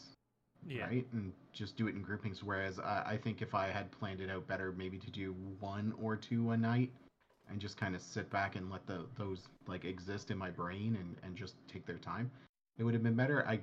Yeah. 0.68 0.88
right, 0.88 1.08
and 1.13 1.32
just 1.54 1.78
do 1.78 1.88
it 1.88 1.96
in 1.96 2.02
groupings. 2.02 2.44
Whereas 2.44 2.80
I, 2.80 3.04
I 3.06 3.18
think 3.18 3.41
if 3.41 3.56
I 3.56 3.68
had 3.68 3.89
planned 3.91 4.20
it 4.20 4.30
out 4.30 4.46
better, 4.48 4.74
maybe 4.74 4.98
to 4.98 5.10
do 5.12 5.34
one 5.60 5.94
or 6.02 6.18
two 6.18 6.52
a 6.52 6.58
night, 6.58 6.91
and 7.50 7.62
just 7.62 7.78
kind 7.78 7.96
of 7.96 8.02
sit 8.02 8.30
back 8.30 8.56
and 8.56 8.70
let 8.72 8.86
the 8.88 9.06
those 9.18 9.44
like 9.68 9.86
exist 9.86 10.32
in 10.32 10.38
my 10.38 10.50
brain 10.50 10.98
and 11.00 11.15
and 11.24 11.36
just 11.36 11.56
take 11.68 11.86
their 11.86 12.00
time, 12.00 12.30
it 12.78 12.84
would 12.84 12.94
have 12.94 13.04
been 13.04 13.15
better. 13.15 13.48
I 13.48 13.60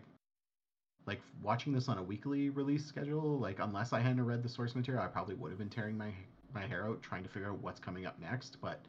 like 1.06 1.20
watching 1.42 1.72
this 1.72 1.88
on 1.88 1.98
a 1.98 2.02
weekly 2.02 2.50
release 2.50 2.84
schedule. 2.84 3.38
Like 3.38 3.58
unless 3.60 3.92
I 3.92 4.00
hadn't 4.00 4.24
read 4.24 4.42
the 4.42 4.48
source 4.48 4.74
material, 4.74 5.02
I 5.02 5.08
probably 5.08 5.34
would 5.34 5.50
have 5.50 5.58
been 5.58 5.70
tearing 5.70 5.96
my 5.96 6.12
my 6.54 6.66
hair 6.66 6.86
out 6.86 7.02
trying 7.02 7.22
to 7.22 7.28
figure 7.28 7.50
out 7.50 7.62
what's 7.62 7.80
coming 7.80 8.06
up 8.06 8.20
next. 8.20 8.58
But 8.60 8.80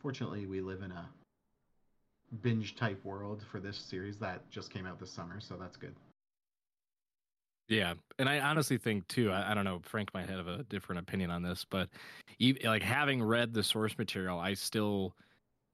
fortunately, 0.00 0.46
we 0.46 0.60
live 0.60 0.82
in 0.82 0.92
a 0.92 1.08
binge 2.42 2.76
type 2.76 3.04
world 3.04 3.44
for 3.50 3.60
this 3.60 3.76
series 3.76 4.18
that 4.18 4.48
just 4.50 4.70
came 4.70 4.86
out 4.86 4.98
this 4.98 5.10
summer, 5.10 5.40
so 5.40 5.56
that's 5.56 5.76
good. 5.76 5.94
Yeah, 7.68 7.94
and 8.18 8.28
I 8.28 8.40
honestly 8.40 8.76
think 8.76 9.08
too. 9.08 9.30
I, 9.30 9.52
I 9.52 9.54
don't 9.54 9.64
know. 9.64 9.80
Frank 9.84 10.12
might 10.12 10.28
have 10.28 10.48
a 10.48 10.64
different 10.64 11.00
opinion 11.00 11.30
on 11.30 11.42
this, 11.42 11.64
but 11.68 11.88
e- 12.38 12.58
like 12.64 12.82
having 12.82 13.22
read 13.22 13.54
the 13.54 13.62
source 13.62 13.96
material, 13.96 14.38
I 14.38 14.54
still 14.54 15.14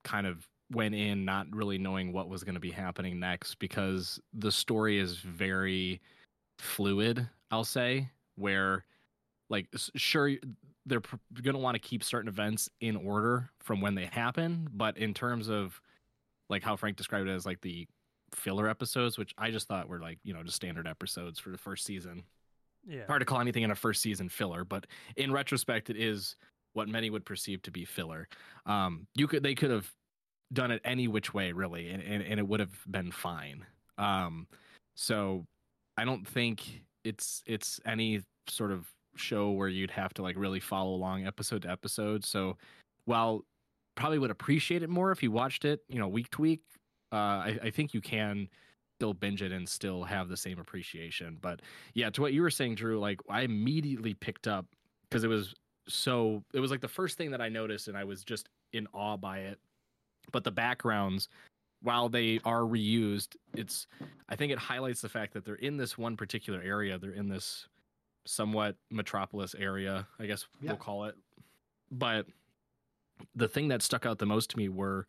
kind 0.05 0.26
of 0.26 0.46
went 0.70 0.94
in 0.94 1.24
not 1.24 1.46
really 1.52 1.78
knowing 1.78 2.12
what 2.12 2.28
was 2.28 2.44
going 2.44 2.54
to 2.54 2.61
be 2.61 2.70
happening 2.70 3.18
next 3.18 3.56
because 3.56 4.20
the 4.33 4.52
story 4.52 4.98
is 4.98 5.18
very 5.18 6.00
fluid. 6.59 7.28
I'll 7.50 7.64
say 7.64 8.09
where, 8.37 8.85
like, 9.48 9.66
sure 9.96 10.30
they're 10.87 11.00
pr- 11.00 11.16
going 11.42 11.54
to 11.54 11.61
want 11.61 11.74
to 11.74 11.80
keep 11.80 12.04
certain 12.04 12.28
events 12.28 12.68
in 12.80 12.96
order 12.96 13.50
from 13.61 13.80
when 13.80 13.94
they 13.94 14.06
happen, 14.06 14.68
but 14.72 14.96
in 14.96 15.12
terms 15.14 15.48
of 15.48 15.80
like 16.48 16.62
how 16.62 16.76
Frank 16.76 16.96
described 16.96 17.28
it 17.28 17.33
as 17.33 17.46
like 17.46 17.61
the 17.61 17.87
filler 18.35 18.68
episodes, 18.68 19.18
which 19.18 19.35
I 19.38 19.50
just 19.50 19.68
thought 19.68 19.88
were 19.88 20.00
like, 20.00 20.18
you 20.24 20.35
know, 20.35 20.42
just 20.42 20.56
standard 20.56 20.87
episodes 20.87 21.38
for 21.38 21.50
the 21.50 21.59
first 21.59 21.85
season. 21.85 22.24
Yeah. 22.87 23.06
Hard 23.06 23.20
to 23.20 23.26
call 23.26 23.40
anything 23.40 23.62
in 23.62 23.70
a 23.70 23.74
first 23.74 24.02
season 24.02 24.28
filler, 24.28 24.64
but 24.64 24.87
in 25.16 25.33
retrospect, 25.33 25.90
it 25.90 25.96
is 25.96 26.37
what 26.72 26.88
many 26.88 27.11
would 27.11 27.24
perceive 27.24 27.62
to 27.62 27.70
be 27.70 27.85
filler. 27.85 28.28
Um, 28.66 29.06
you 29.14 29.26
could 29.26 29.42
they 29.42 29.54
could 29.54 29.70
have 29.70 29.90
done 30.53 30.71
it 30.71 30.81
any 30.85 31.09
which 31.09 31.33
way, 31.33 31.53
really, 31.53 31.91
and, 31.91 32.03
and, 32.03 32.23
and 32.23 32.41
it 32.41 32.47
would 32.47 32.61
have 32.61 32.77
been 32.91 33.11
fine. 33.11 33.65
Um, 33.99 34.47
so 34.95 35.47
I 35.97 36.05
don't 36.05 36.27
think 36.27 36.83
it's 37.05 37.43
it's 37.47 37.81
any 37.85 38.23
sort 38.49 38.71
of 38.71 38.87
show 39.17 39.51
where 39.51 39.69
you'd 39.69 39.91
have 39.91 40.15
to 40.15 40.23
like 40.23 40.37
really 40.37 40.61
follow 40.61 40.95
along 40.95 41.27
episode 41.27 41.63
to 41.63 41.71
episode. 41.71 42.25
So 42.25 42.57
while 43.05 43.45
probably 43.95 44.19
would 44.19 44.31
appreciate 44.31 44.83
it 44.83 44.89
more 44.89 45.13
if 45.13 45.23
you 45.23 45.31
watched 45.31 45.65
it, 45.65 45.81
you 45.89 45.99
know, 45.99 46.09
week 46.09 46.31
to 46.31 46.43
week, 46.43 46.63
uh, 47.13 47.17
I, 47.17 47.59
I 47.65 47.71
think 47.71 47.93
you 47.93 48.01
can 48.01 48.49
still 48.99 49.15
binge 49.15 49.43
it 49.43 49.53
and 49.53 49.69
still 49.69 50.05
have 50.05 50.29
the 50.29 50.37
same 50.37 50.59
appreciation. 50.59 51.39
But 51.41 51.61
yeah, 51.95 52.11
to 52.11 52.21
what 52.21 52.33
you 52.33 52.43
were 52.43 52.51
saying, 52.51 52.77
Drew, 52.77 52.99
like 52.99 53.21
I 53.29 53.43
immediately 53.43 54.15
picked 54.15 54.47
up 54.47 54.67
because 55.09 55.25
it 55.25 55.29
was 55.29 55.55
so 55.89 56.45
it 56.55 56.61
was 56.61 56.71
like 56.71 56.81
the 56.81 56.89
first 56.89 57.19
thing 57.19 57.31
that 57.33 57.41
I 57.41 57.49
noticed 57.49 57.89
and 57.89 57.97
I 57.97 58.05
was 58.05 58.25
just 58.25 58.49
in 58.73 58.87
awe 58.93 59.17
by 59.17 59.41
it. 59.41 59.59
But 60.33 60.44
the 60.44 60.50
backgrounds, 60.50 61.28
while 61.83 62.09
they 62.09 62.40
are 62.44 62.61
reused, 62.62 63.37
it's 63.54 63.87
I 64.28 64.37
think 64.37 64.52
it 64.52 64.59
highlights 64.59 65.00
the 65.00 65.09
fact 65.09 65.33
that 65.35 65.44
they're 65.44 65.54
in 65.56 65.76
this 65.76 65.96
one 65.98 66.16
particular 66.16 66.61
area. 66.62 66.98
They're 66.98 67.11
in 67.12 67.28
this 67.28 67.66
somewhat 68.26 68.76
metropolis 68.90 69.54
area, 69.54 70.06
I 70.18 70.26
guess 70.26 70.46
Yeah. 70.61 70.70
we'll 70.72 70.78
call 70.78 71.04
it. 71.06 71.16
But 71.90 72.26
the 73.35 73.48
thing 73.48 73.68
that 73.68 73.83
stuck 73.83 74.06
out 74.06 74.18
the 74.18 74.26
most 74.26 74.50
to 74.50 74.56
me 74.56 74.68
were 74.68 75.06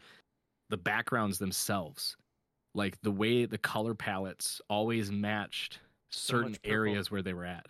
the 0.70 0.78
backgrounds 0.78 1.38
themselves 1.38 2.16
like 2.74 3.00
the 3.02 3.12
way 3.12 3.46
the 3.46 3.58
color 3.58 3.94
palettes 3.94 4.62
always 4.70 5.12
matched 5.12 5.80
certain 6.10 6.54
purple. 6.54 6.72
areas 6.72 7.12
where 7.12 7.22
they 7.22 7.34
were 7.34 7.46
at 7.46 7.68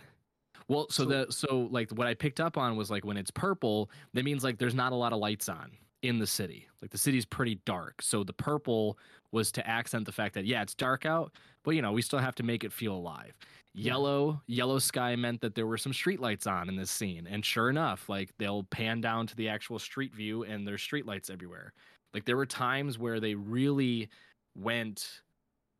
well 0.67 0.87
so, 0.89 1.03
So- 1.03 1.09
the 1.09 1.31
so 1.31 1.67
like 1.71 1.89
what 1.91 2.07
i 2.07 2.13
picked 2.15 2.39
up 2.39 2.57
on 2.57 2.75
was 2.75 2.89
like 2.91 3.03
when 3.05 3.17
it's 3.17 3.29
purple 3.31 3.89
that 4.13 4.23
means 4.25 4.43
like 4.43 4.57
there's 4.57 4.73
not 4.75 4.91
a 4.93 4.95
lot 4.95 5.13
of 5.13 5.19
lights 5.19 5.47
on 5.49 5.71
in 6.01 6.19
the 6.19 6.27
city. 6.27 6.67
Like 6.81 6.91
the 6.91 6.97
city's 6.97 7.25
pretty 7.25 7.55
dark. 7.65 8.01
So 8.01 8.23
the 8.23 8.33
purple 8.33 8.97
was 9.31 9.51
to 9.53 9.67
accent 9.67 10.05
the 10.05 10.11
fact 10.11 10.33
that 10.33 10.45
yeah 10.45 10.61
it's 10.61 10.75
dark 10.75 11.05
out 11.05 11.31
but 11.63 11.71
you 11.71 11.81
know 11.81 11.93
we 11.93 12.01
still 12.01 12.19
have 12.19 12.35
to 12.35 12.43
make 12.43 12.63
it 12.63 12.73
feel 12.73 12.93
alive. 12.93 13.33
Yellow 13.73 14.41
yellow 14.47 14.79
sky 14.79 15.15
meant 15.15 15.41
that 15.41 15.55
there 15.55 15.67
were 15.67 15.77
some 15.77 15.93
streetlights 15.93 16.47
on 16.47 16.67
in 16.69 16.75
this 16.75 16.91
scene. 16.91 17.27
And 17.29 17.45
sure 17.45 17.69
enough 17.69 18.09
like 18.09 18.29
they'll 18.37 18.63
pan 18.63 19.01
down 19.01 19.27
to 19.27 19.35
the 19.35 19.47
actual 19.47 19.79
street 19.79 20.13
view 20.13 20.43
and 20.43 20.67
there's 20.67 20.81
streetlights 20.81 21.29
everywhere. 21.29 21.73
Like 22.13 22.25
there 22.25 22.37
were 22.37 22.45
times 22.45 22.99
where 22.99 23.19
they 23.19 23.35
really 23.35 24.09
went 24.57 25.21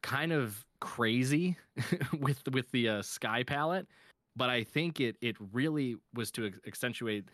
kind 0.02 0.32
of 0.32 0.66
crazy 0.80 1.58
with 2.20 2.42
with 2.52 2.70
the 2.72 2.90
uh, 2.90 3.02
sky 3.02 3.44
palette 3.44 3.88
but 4.36 4.50
i 4.50 4.64
think 4.64 5.00
it 5.00 5.16
it 5.22 5.36
really 5.54 5.96
was 6.14 6.32
to 6.32 6.52
accentuate 6.66 7.26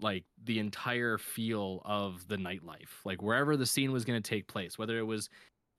like 0.00 0.24
the 0.44 0.58
entire 0.58 1.18
feel 1.18 1.82
of 1.84 2.26
the 2.28 2.36
nightlife 2.36 2.88
like 3.04 3.22
wherever 3.22 3.56
the 3.56 3.66
scene 3.66 3.92
was 3.92 4.04
going 4.04 4.20
to 4.20 4.28
take 4.30 4.46
place 4.46 4.78
whether 4.78 4.98
it 4.98 5.06
was 5.06 5.28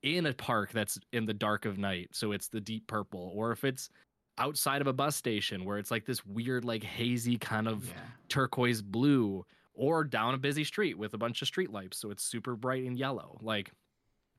in 0.02 0.26
a 0.26 0.34
park 0.34 0.70
that's 0.72 0.98
in 1.12 1.24
the 1.26 1.34
dark 1.34 1.64
of 1.64 1.78
night 1.78 2.08
so 2.12 2.32
it's 2.32 2.48
the 2.48 2.60
deep 2.60 2.86
purple 2.86 3.32
or 3.34 3.52
if 3.52 3.64
it's 3.64 3.90
outside 4.38 4.80
of 4.80 4.86
a 4.86 4.92
bus 4.92 5.14
station 5.16 5.64
where 5.64 5.78
it's 5.78 5.90
like 5.90 6.04
this 6.04 6.24
weird 6.26 6.64
like 6.64 6.82
hazy 6.82 7.36
kind 7.38 7.68
of 7.68 7.86
Yeah. 7.86 7.92
turquoise 8.28 8.82
blue 8.82 9.44
or 9.74 10.04
down 10.04 10.34
a 10.34 10.38
busy 10.38 10.64
street 10.64 10.96
with 10.98 11.14
a 11.14 11.18
bunch 11.18 11.40
of 11.42 11.48
street 11.48 11.70
lights 11.70 11.98
so 11.98 12.10
it's 12.10 12.22
super 12.22 12.56
bright 12.56 12.84
and 12.84 12.98
yellow 12.98 13.38
like 13.42 13.70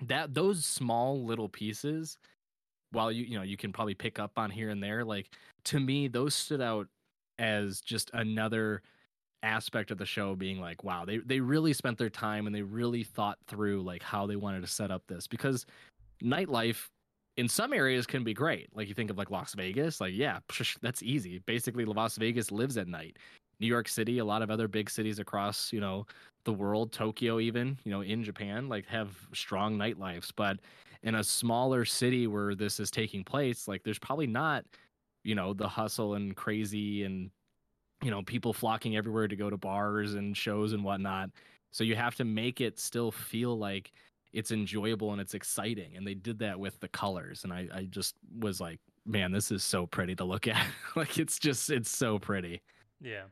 that 0.05 0.33
those 0.33 0.65
small 0.65 1.23
little 1.23 1.47
pieces 1.49 2.17
while 2.91 3.11
you 3.11 3.23
you 3.25 3.37
know 3.37 3.43
you 3.43 3.57
can 3.57 3.71
probably 3.73 3.93
pick 3.93 4.19
up 4.19 4.31
on 4.37 4.49
here 4.51 4.69
and 4.69 4.81
there 4.83 5.03
like 5.05 5.29
to 5.63 5.79
me 5.79 6.07
those 6.07 6.35
stood 6.35 6.61
out 6.61 6.87
as 7.39 7.81
just 7.81 8.11
another 8.13 8.81
aspect 9.45 9.91
of 9.91 9.97
the 9.97 10.05
show 10.05 10.35
being 10.35 10.59
like 10.59 10.83
wow 10.83 11.05
they 11.05 11.19
they 11.19 11.39
really 11.39 11.71
spent 11.71 11.97
their 11.97 12.09
time 12.09 12.47
and 12.47 12.55
they 12.55 12.61
really 12.61 13.03
thought 13.03 13.37
through 13.47 13.81
like 13.81 14.01
how 14.01 14.25
they 14.25 14.35
wanted 14.35 14.61
to 14.61 14.67
set 14.67 14.91
up 14.91 15.03
this 15.07 15.27
because 15.27 15.65
nightlife 16.23 16.89
in 17.37 17.47
some 17.49 17.73
areas 17.73 18.07
can 18.07 18.23
be 18.23 18.33
great. 18.33 18.69
Like 18.75 18.87
you 18.87 18.93
think 18.93 19.09
of 19.09 19.17
like 19.17 19.29
Las 19.29 19.53
Vegas 19.53 20.01
like 20.01 20.13
yeah 20.13 20.39
psh, 20.49 20.77
that's 20.81 21.03
easy. 21.03 21.39
Basically 21.45 21.85
Las 21.85 22.17
Vegas 22.17 22.51
lives 22.51 22.77
at 22.77 22.87
night. 22.87 23.17
New 23.59 23.67
York 23.67 23.87
City 23.87 24.17
a 24.17 24.25
lot 24.25 24.41
of 24.41 24.51
other 24.51 24.67
big 24.67 24.89
cities 24.89 25.19
across 25.19 25.71
you 25.71 25.79
know 25.79 26.05
the 26.43 26.53
world 26.53 26.91
Tokyo 26.91 27.39
even 27.39 27.77
you 27.85 27.91
know 27.91 28.01
in 28.01 28.23
Japan 28.23 28.67
like 28.67 28.85
have 28.87 29.15
strong 29.33 29.77
nightlives 29.77 30.31
but 30.35 30.59
in 31.03 31.15
a 31.15 31.23
smaller 31.23 31.85
city 31.85 32.27
where 32.27 32.53
this 32.53 32.79
is 32.79 32.91
taking 32.91 33.23
place 33.23 33.67
like 33.67 33.83
there's 33.83 33.99
probably 33.99 34.27
not 34.27 34.65
you 35.23 35.35
know 35.35 35.53
the 35.53 35.67
hustle 35.67 36.15
and 36.15 36.35
crazy 36.35 37.03
and 37.03 37.31
you 38.03 38.11
know 38.11 38.21
people 38.21 38.53
flocking 38.53 38.95
everywhere 38.95 39.27
to 39.27 39.35
go 39.35 39.49
to 39.49 39.57
bars 39.57 40.13
and 40.13 40.35
shows 40.35 40.73
and 40.73 40.83
whatnot 40.83 41.29
so 41.71 41.83
you 41.83 41.95
have 41.95 42.15
to 42.15 42.23
make 42.25 42.61
it 42.61 42.79
still 42.79 43.11
feel 43.11 43.57
like 43.57 43.91
it's 44.33 44.51
enjoyable 44.51 45.11
and 45.11 45.21
it's 45.21 45.33
exciting 45.33 45.95
and 45.95 46.05
they 46.05 46.13
did 46.13 46.39
that 46.39 46.59
with 46.59 46.79
the 46.79 46.87
colors 46.89 47.43
and 47.43 47.53
i, 47.53 47.67
I 47.73 47.83
just 47.83 48.15
was 48.39 48.59
like 48.59 48.79
man 49.05 49.31
this 49.31 49.51
is 49.51 49.63
so 49.63 49.85
pretty 49.85 50.15
to 50.15 50.25
look 50.25 50.47
at 50.49 50.65
like 50.95 51.17
it's 51.17 51.39
just 51.39 51.69
it's 51.69 51.89
so 51.89 52.19
pretty 52.19 52.61
Yeah. 53.01 53.23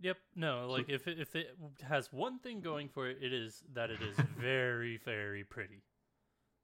Yep. 0.00 0.16
No, 0.36 0.68
like 0.70 0.88
if 0.88 1.08
it, 1.08 1.18
if 1.18 1.34
it 1.34 1.56
has 1.82 2.12
one 2.12 2.38
thing 2.38 2.60
going 2.60 2.88
for 2.88 3.08
it, 3.10 3.18
it 3.20 3.32
is 3.32 3.64
that 3.74 3.90
it 3.90 4.00
is 4.00 4.16
very 4.38 4.96
very 5.04 5.42
pretty. 5.44 5.82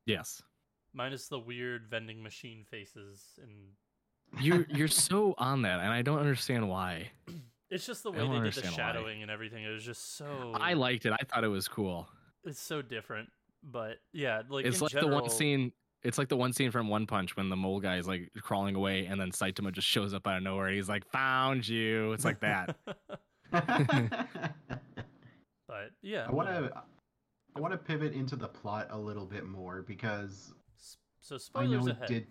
yes 0.06 0.40
Minus 0.92 1.26
the 1.26 1.40
weird 1.40 1.88
vending 1.90 2.22
machine 2.22 2.64
faces 2.70 3.40
and 3.42 3.50
you're 4.40 4.66
you're 4.74 4.88
so 4.88 5.34
on 5.38 5.62
that 5.62 5.80
and 5.80 5.92
i 5.92 6.02
don't 6.02 6.18
understand 6.18 6.68
why 6.68 7.10
it's 7.70 7.86
just 7.86 8.02
the 8.02 8.10
way 8.10 8.18
don't 8.18 8.28
they 8.28 8.34
did 8.34 8.42
the 8.42 8.46
understand 8.46 8.72
why. 8.72 8.76
shadowing 8.76 9.22
and 9.22 9.30
everything. 9.30 9.64
It 9.64 9.70
was 9.70 9.84
just 9.84 10.16
so 10.16 10.52
i 10.54 10.74
liked 10.74 11.06
it 11.06 11.12
i 11.12 11.24
thought 11.24 11.44
it 11.44 11.48
was 11.48 11.66
cool 11.68 12.08
it's 12.44 12.60
so 12.60 12.82
different. 12.82 13.30
But 13.62 13.96
yeah, 14.12 14.42
like 14.50 14.66
it's 14.66 14.76
in 14.78 14.82
like 14.84 14.92
the 14.92 15.06
one 15.06 15.30
scene 15.30 15.72
it's 16.02 16.18
like 16.18 16.28
the 16.28 16.36
one 16.36 16.52
scene 16.52 16.70
from 16.70 16.88
one 16.88 17.06
punch 17.06 17.34
when 17.38 17.48
the 17.48 17.56
mole 17.56 17.80
guy 17.80 17.96
is 17.96 18.06
like 18.06 18.30
crawling 18.42 18.74
away 18.74 19.06
and 19.06 19.18
then 19.18 19.30
saitama 19.30 19.72
just 19.72 19.88
shows 19.88 20.12
up 20.12 20.26
out 20.26 20.36
of 20.36 20.42
nowhere 20.42 20.68
he's 20.70 20.86
like 20.88 21.06
found 21.10 21.66
you 21.66 22.12
it's 22.12 22.26
like 22.26 22.40
that 22.40 22.76
but 25.66 25.90
yeah, 26.02 26.26
I 26.28 26.32
want 26.32 26.48
to 26.48 26.70
I 27.56 27.60
want 27.60 27.72
to 27.72 27.78
pivot 27.78 28.12
into 28.12 28.36
the 28.36 28.48
plot 28.48 28.88
a 28.90 28.98
little 28.98 29.24
bit 29.26 29.46
more 29.46 29.82
because 29.82 30.52
S- 30.78 30.96
So 31.20 31.36
I 31.54 31.62
know 31.66 31.78
spoilers 31.80 31.86
it 31.86 31.90
ahead. 31.96 32.08
did. 32.08 32.26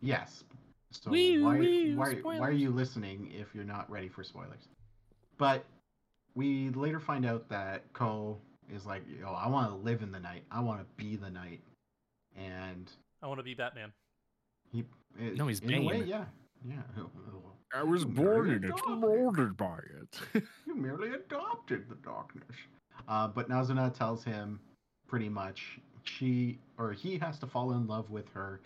Yes. 0.00 0.44
So 0.92 1.10
Wee, 1.10 1.40
why 1.42 1.58
wee, 1.58 1.94
why 1.94 2.14
why 2.22 2.40
are 2.40 2.52
you 2.52 2.70
listening 2.70 3.32
if 3.34 3.54
you're 3.54 3.64
not 3.64 3.90
ready 3.90 4.08
for 4.08 4.22
spoilers? 4.22 4.68
But 5.38 5.64
we 6.34 6.70
later 6.70 7.00
find 7.00 7.24
out 7.26 7.48
that 7.48 7.90
Ko 7.92 8.38
is 8.72 8.86
like, 8.86 9.02
yo, 9.08 9.32
I 9.32 9.48
want 9.48 9.70
to 9.70 9.76
live 9.76 10.02
in 10.02 10.12
the 10.12 10.20
night. 10.20 10.44
I 10.50 10.60
want 10.60 10.80
to 10.80 10.86
be 11.02 11.16
the 11.16 11.30
night, 11.30 11.60
and 12.36 12.90
I 13.22 13.26
want 13.26 13.38
to 13.38 13.44
be 13.44 13.54
Batman. 13.54 13.92
he 14.70 14.84
it- 15.18 15.36
No, 15.36 15.46
he's 15.46 15.60
in 15.60 15.72
a 15.74 15.82
way, 15.82 16.02
yeah, 16.04 16.24
yeah. 16.64 16.76
i 17.74 17.82
was 17.82 18.04
born 18.04 18.50
in 18.50 18.64
it 18.64 18.66
adopted- 18.66 18.98
molded 18.98 19.56
by 19.56 19.78
it 20.00 20.44
You 20.66 20.74
merely 20.74 21.12
adopted 21.14 21.88
the 21.88 21.96
darkness. 21.96 22.56
Uh, 23.08 23.28
but 23.28 23.48
Nazuna 23.48 23.92
tells 23.92 24.22
him 24.24 24.60
pretty 25.08 25.28
much 25.28 25.80
she 26.04 26.58
or 26.78 26.92
he 26.92 27.18
has 27.18 27.38
to 27.40 27.46
fall 27.46 27.72
in 27.72 27.86
love 27.86 28.10
with 28.10 28.28
her 28.32 28.60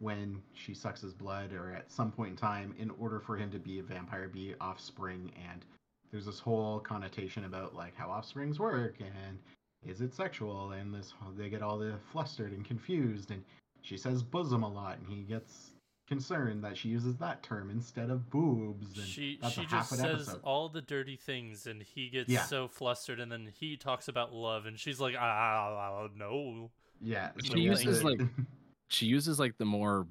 when 0.00 0.40
she 0.54 0.74
sucks 0.74 1.00
his 1.00 1.12
blood 1.12 1.52
or 1.52 1.72
at 1.74 1.90
some 1.90 2.10
point 2.12 2.30
in 2.30 2.36
time 2.36 2.74
in 2.78 2.90
order 3.00 3.18
for 3.20 3.36
him 3.36 3.50
to 3.50 3.58
be 3.58 3.78
a 3.80 3.82
vampire, 3.82 4.28
be 4.28 4.54
offspring. 4.60 5.32
And 5.50 5.64
there's 6.12 6.26
this 6.26 6.38
whole 6.38 6.78
connotation 6.80 7.44
about 7.44 7.74
like 7.74 7.94
how 7.96 8.08
offsprings 8.08 8.58
work 8.58 8.96
and 9.00 9.38
is 9.86 10.00
it 10.00 10.12
sexual 10.14 10.72
and 10.72 10.92
this 10.94 11.12
they 11.36 11.48
get 11.48 11.62
all 11.62 11.78
the 11.78 11.94
flustered 12.10 12.52
and 12.52 12.64
confused 12.64 13.30
and 13.30 13.44
she 13.82 13.96
says 13.96 14.22
bosom 14.24 14.62
a 14.64 14.68
lot 14.68 14.98
and 14.98 15.06
he 15.06 15.22
gets 15.22 15.70
concerned 16.08 16.64
that 16.64 16.76
she 16.76 16.88
uses 16.88 17.16
that 17.18 17.42
term 17.42 17.68
instead 17.70 18.08
of 18.10 18.28
boobs 18.30 18.96
and 18.96 19.06
She 19.06 19.38
that's 19.42 19.54
she 19.54 19.60
a 19.60 19.64
half 19.66 19.90
just 19.90 19.92
an 19.92 19.98
says 19.98 20.14
episode. 20.28 20.40
all 20.42 20.68
the 20.70 20.80
dirty 20.80 21.16
things, 21.16 21.66
and 21.66 21.82
he 21.82 22.08
gets 22.08 22.30
Yeah. 22.30 22.44
so 22.44 22.66
flustered, 22.66 23.20
and 23.20 23.30
then 23.30 23.52
he 23.60 23.76
talks 23.76 24.08
about 24.08 24.32
love, 24.32 24.64
and 24.64 24.78
she's 24.80 24.98
like, 25.00 25.14
ah, 25.18 26.08
no. 26.16 26.70
yeah 27.02 27.30
She 27.42 27.48
so 27.48 27.54
we 27.54 27.60
uses, 27.60 28.00
to- 28.00 28.06
like- 28.06 28.20
She 28.88 29.06
uses 29.06 29.38
like 29.38 29.56
the 29.58 29.64
more 29.64 30.06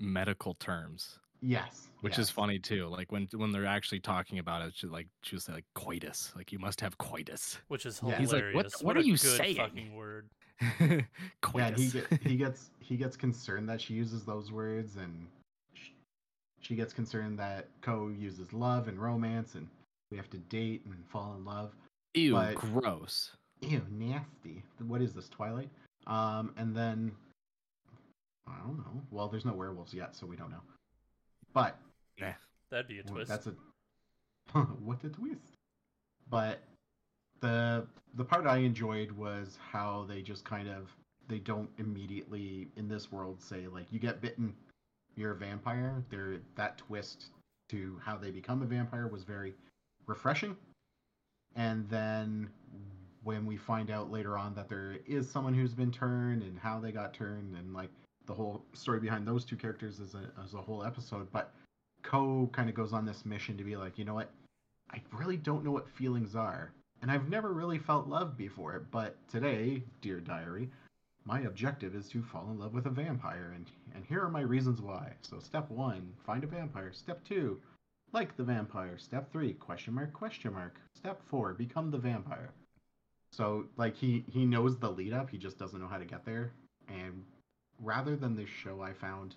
medical 0.00 0.54
terms, 0.54 1.18
yes 1.40 1.88
which 2.00 2.18
yes. 2.18 2.26
is 2.26 2.30
funny 2.30 2.58
too. 2.58 2.86
Like 2.88 3.10
when 3.12 3.26
when 3.34 3.50
they're 3.50 3.64
actually 3.64 4.00
talking 4.00 4.38
about 4.38 4.60
it, 4.60 4.74
she 4.76 4.86
like 4.86 5.06
she 5.22 5.36
was 5.36 5.48
like 5.48 5.64
coitus, 5.74 6.32
like 6.36 6.52
you 6.52 6.58
must 6.58 6.80
have 6.82 6.98
coitus. 6.98 7.56
Which 7.68 7.86
is 7.86 7.98
hilarious. 7.98 8.20
He's 8.30 8.32
like, 8.32 8.54
"What- 8.54 8.72
what 8.82 8.96
a 8.96 9.00
are 9.00 9.02
you 9.02 9.12
good 9.12 9.20
saying?" 9.38 9.56
Fucking 9.56 9.94
word. 9.94 10.28
yeah 10.80 11.00
coitus. 11.40 11.94
and 11.94 12.06
he 12.22 12.28
he 12.30 12.36
gets 12.36 12.70
he 12.78 12.96
gets 12.96 13.16
concerned 13.16 13.68
that 13.70 13.80
she 13.80 13.94
uses 13.94 14.24
those 14.24 14.52
words 14.52 14.96
and 14.96 15.26
sh- 15.74 15.90
she 16.60 16.74
gets 16.76 16.92
concerned 16.92 17.38
that 17.38 17.68
Ko 17.80 18.08
uses 18.08 18.52
love 18.52 18.86
and 18.88 18.98
romance 18.98 19.54
and 19.54 19.66
we 20.10 20.16
have 20.18 20.28
to 20.30 20.38
date 20.38 20.82
and 20.84 20.94
fall 21.08 21.34
in 21.38 21.44
love 21.44 21.72
Ew, 22.14 22.32
but- 22.34 22.54
gross. 22.56 23.30
ew 23.62 23.80
nasty 23.90 24.62
what 24.86 25.00
is 25.00 25.12
this 25.14 25.28
twilight 25.28 25.70
um 26.06 26.52
and 26.56 26.76
then 26.76 27.10
i 28.46 28.56
don't 28.64 28.78
know 28.78 29.02
well 29.10 29.28
there's 29.28 29.44
no 29.44 29.52
werewolves 29.52 29.94
yet 29.94 30.14
so 30.14 30.26
we 30.26 30.36
don't 30.36 30.50
know 30.50 30.62
but 31.54 31.78
yeah, 32.18 32.34
That'd 32.70 32.88
be 32.88 32.98
a 32.98 33.02
Well, 33.04 33.14
twist. 33.14 33.28
That's 33.30 33.46
a 33.46 33.54
what 34.58 35.02
a 35.04 35.08
twist. 35.08 35.56
But 36.28 36.60
the 37.40 37.86
the 38.14 38.24
part 38.24 38.46
I 38.46 38.58
enjoyed 38.58 39.12
was 39.12 39.58
how 39.72 40.04
they 40.08 40.20
just 40.22 40.44
kind 40.44 40.68
of 40.68 40.90
they 41.28 41.38
don't 41.38 41.70
immediately 41.78 42.68
in 42.76 42.88
this 42.88 43.10
world 43.10 43.40
say 43.40 43.66
like 43.68 43.86
you 43.92 43.98
get 43.98 44.20
bitten, 44.20 44.54
you're 45.16 45.32
a 45.32 45.36
vampire. 45.36 46.04
There 46.10 46.38
that 46.56 46.78
twist 46.78 47.26
to 47.70 48.00
how 48.04 48.16
they 48.16 48.30
become 48.30 48.62
a 48.62 48.66
vampire 48.66 49.06
was 49.06 49.22
very 49.22 49.54
refreshing. 50.06 50.56
And 51.56 51.88
then 51.88 52.50
when 53.22 53.46
we 53.46 53.56
find 53.56 53.90
out 53.90 54.10
later 54.10 54.36
on 54.36 54.54
that 54.54 54.68
there 54.68 54.98
is 55.06 55.30
someone 55.30 55.54
who's 55.54 55.72
been 55.72 55.92
turned 55.92 56.42
and 56.42 56.58
how 56.58 56.78
they 56.80 56.92
got 56.92 57.14
turned 57.14 57.56
and 57.56 57.72
like 57.72 57.90
the 58.26 58.34
whole 58.34 58.64
story 58.72 59.00
behind 59.00 59.26
those 59.26 59.44
two 59.44 59.56
characters 59.56 60.00
as 60.00 60.14
a 60.14 60.30
as 60.42 60.54
a 60.54 60.58
whole 60.58 60.84
episode, 60.84 61.30
but 61.32 61.54
Ko 62.02 62.48
kind 62.52 62.68
of 62.68 62.74
goes 62.74 62.92
on 62.92 63.04
this 63.04 63.24
mission 63.24 63.56
to 63.56 63.64
be 63.64 63.76
like, 63.76 63.98
you 63.98 64.04
know 64.04 64.14
what? 64.14 64.30
I 64.90 65.00
really 65.12 65.36
don't 65.36 65.64
know 65.64 65.72
what 65.72 65.88
feelings 65.88 66.36
are. 66.36 66.72
And 67.02 67.10
I've 67.10 67.28
never 67.28 67.52
really 67.52 67.78
felt 67.78 68.08
love 68.08 68.36
before, 68.36 68.86
but 68.90 69.16
today, 69.28 69.82
dear 70.00 70.20
diary, 70.20 70.70
my 71.24 71.40
objective 71.40 71.94
is 71.94 72.08
to 72.10 72.22
fall 72.22 72.48
in 72.50 72.58
love 72.58 72.74
with 72.74 72.86
a 72.86 72.90
vampire 72.90 73.52
and 73.56 73.70
and 73.94 74.04
here 74.04 74.22
are 74.22 74.30
my 74.30 74.40
reasons 74.40 74.80
why. 74.80 75.12
So 75.22 75.38
step 75.38 75.70
1, 75.70 76.12
find 76.24 76.44
a 76.44 76.46
vampire. 76.46 76.92
Step 76.92 77.24
2, 77.24 77.60
like 78.12 78.36
the 78.36 78.44
vampire. 78.44 78.98
Step 78.98 79.30
3, 79.32 79.54
question 79.54 79.94
mark 79.94 80.12
question 80.12 80.52
mark. 80.52 80.80
Step 80.94 81.20
4, 81.26 81.54
become 81.54 81.90
the 81.90 81.98
vampire. 81.98 82.50
So 83.30 83.66
like 83.76 83.96
he 83.96 84.24
he 84.30 84.44
knows 84.44 84.78
the 84.78 84.90
lead 84.90 85.12
up, 85.12 85.30
he 85.30 85.38
just 85.38 85.58
doesn't 85.58 85.80
know 85.80 85.88
how 85.88 85.98
to 85.98 86.04
get 86.04 86.24
there. 86.24 86.52
And 86.88 87.24
rather 87.80 88.16
than 88.16 88.36
this 88.36 88.48
show 88.48 88.80
I 88.80 88.92
found 88.92 89.34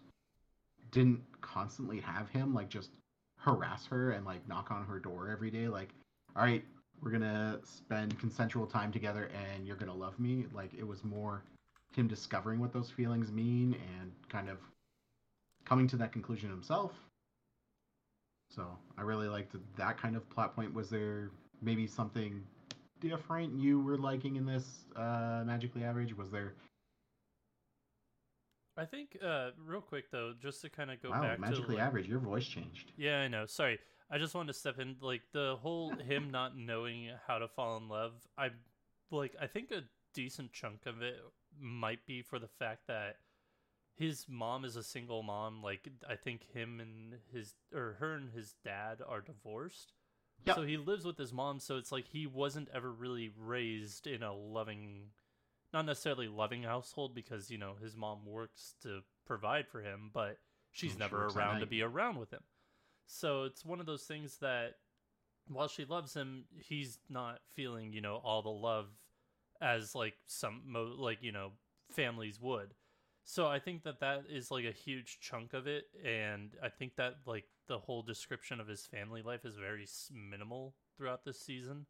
didn't 0.91 1.21
constantly 1.41 1.99
have 1.99 2.29
him 2.29 2.53
like 2.53 2.69
just 2.69 2.91
harass 3.37 3.85
her 3.87 4.11
and 4.11 4.25
like 4.25 4.47
knock 4.47 4.71
on 4.71 4.85
her 4.85 4.99
door 4.99 5.29
every 5.29 5.51
day 5.51 5.67
like 5.67 5.89
all 6.35 6.43
right 6.43 6.63
we're 7.01 7.11
gonna 7.11 7.59
spend 7.63 8.17
consensual 8.19 8.65
time 8.65 8.91
together 8.91 9.29
and 9.53 9.67
you're 9.67 9.75
gonna 9.75 9.93
love 9.93 10.17
me 10.19 10.45
like 10.53 10.73
it 10.73 10.87
was 10.87 11.03
more 11.03 11.43
him 11.97 12.07
discovering 12.07 12.59
what 12.59 12.71
those 12.71 12.91
feelings 12.91 13.31
mean 13.31 13.75
and 13.99 14.11
kind 14.29 14.49
of 14.49 14.57
coming 15.65 15.87
to 15.87 15.97
that 15.97 16.11
conclusion 16.11 16.49
himself. 16.49 16.93
So 18.49 18.65
i 18.97 19.01
really 19.01 19.27
liked 19.27 19.55
that 19.75 19.97
kind 20.01 20.15
of 20.15 20.27
plot 20.29 20.55
point. 20.55 20.73
Was 20.73 20.89
there 20.89 21.31
maybe 21.61 21.87
something 21.87 22.43
different 22.99 23.59
you 23.59 23.79
were 23.79 23.97
liking 23.97 24.37
in 24.37 24.45
this 24.45 24.85
uh 24.95 25.43
magically 25.45 25.83
average? 25.83 26.15
Was 26.15 26.31
there 26.31 26.53
I 28.77 28.85
think, 28.85 29.17
uh, 29.23 29.49
real 29.65 29.81
quick 29.81 30.11
though, 30.11 30.33
just 30.39 30.61
to 30.61 30.69
kind 30.69 30.91
of 30.91 31.01
go 31.01 31.09
wow 31.09 31.21
back 31.21 31.39
magically 31.39 31.65
to 31.65 31.71
like, 31.73 31.81
average 31.81 32.07
your 32.07 32.19
voice 32.19 32.45
changed 32.45 32.91
Yeah, 32.97 33.19
I 33.19 33.27
know. 33.27 33.45
Sorry. 33.45 33.79
I 34.09 34.17
just 34.17 34.35
wanted 34.35 34.53
to 34.53 34.59
step 34.59 34.79
in 34.79 34.95
like 35.01 35.23
the 35.33 35.57
whole 35.61 35.91
him 35.95 36.29
not 36.31 36.57
knowing 36.57 37.09
how 37.27 37.39
to 37.39 37.47
fall 37.47 37.77
in 37.77 37.89
love. 37.89 38.13
I 38.37 38.49
like 39.11 39.35
I 39.41 39.47
think 39.47 39.71
a 39.71 39.83
decent 40.13 40.53
chunk 40.53 40.85
of 40.85 41.01
it 41.01 41.15
might 41.59 42.05
be 42.05 42.21
for 42.21 42.39
the 42.39 42.47
fact 42.47 42.87
that 42.87 43.17
his 43.95 44.25
mom 44.29 44.63
is 44.63 44.75
a 44.75 44.83
single 44.83 45.23
mom. 45.23 45.61
Like 45.63 45.89
I 46.07 46.15
think 46.15 46.43
him 46.53 46.79
and 46.79 47.15
his 47.33 47.55
or 47.73 47.97
her 47.99 48.13
and 48.13 48.31
his 48.31 48.55
dad 48.63 49.01
are 49.05 49.21
divorced. 49.21 49.93
Yep. 50.45 50.55
So 50.55 50.63
he 50.63 50.77
lives 50.77 51.03
with 51.03 51.17
his 51.17 51.33
mom, 51.33 51.59
so 51.59 51.77
it's 51.77 51.91
like 51.91 52.07
he 52.07 52.27
wasn't 52.27 52.69
ever 52.73 52.91
really 52.91 53.31
raised 53.37 54.07
in 54.07 54.21
a 54.21 54.33
loving 54.33 55.07
not 55.73 55.85
necessarily 55.85 56.27
loving 56.27 56.63
household 56.63 57.13
because, 57.13 57.51
you 57.51 57.57
know, 57.57 57.73
his 57.81 57.95
mom 57.95 58.25
works 58.25 58.75
to 58.83 59.01
provide 59.25 59.67
for 59.67 59.81
him, 59.81 60.09
but 60.13 60.37
she's 60.71 60.93
she 60.93 60.97
never 60.97 61.27
around 61.27 61.59
to 61.59 61.65
be 61.65 61.81
around 61.81 62.17
with 62.17 62.31
him. 62.31 62.43
So 63.05 63.43
it's 63.43 63.65
one 63.65 63.79
of 63.79 63.85
those 63.85 64.03
things 64.03 64.37
that 64.37 64.75
while 65.47 65.67
she 65.67 65.85
loves 65.85 66.13
him, 66.13 66.45
he's 66.57 66.99
not 67.09 67.39
feeling, 67.53 67.93
you 67.93 68.01
know, 68.01 68.15
all 68.15 68.41
the 68.41 68.49
love 68.49 68.87
as 69.61 69.95
like 69.95 70.15
some 70.25 70.61
mo- 70.65 70.95
like, 70.97 71.19
you 71.21 71.31
know, 71.31 71.51
families 71.91 72.39
would. 72.41 72.73
So 73.23 73.47
I 73.47 73.59
think 73.59 73.83
that 73.83 73.99
that 73.99 74.23
is 74.29 74.51
like 74.51 74.65
a 74.65 74.71
huge 74.71 75.19
chunk 75.19 75.53
of 75.53 75.67
it 75.67 75.85
and 76.05 76.51
I 76.63 76.69
think 76.69 76.95
that 76.95 77.15
like 77.25 77.43
the 77.67 77.77
whole 77.77 78.01
description 78.01 78.61
of 78.61 78.67
his 78.67 78.85
family 78.85 79.21
life 79.21 79.43
is 79.43 79.57
very 79.57 79.85
minimal 80.13 80.75
throughout 80.97 81.25
this 81.25 81.39
season. 81.39 81.87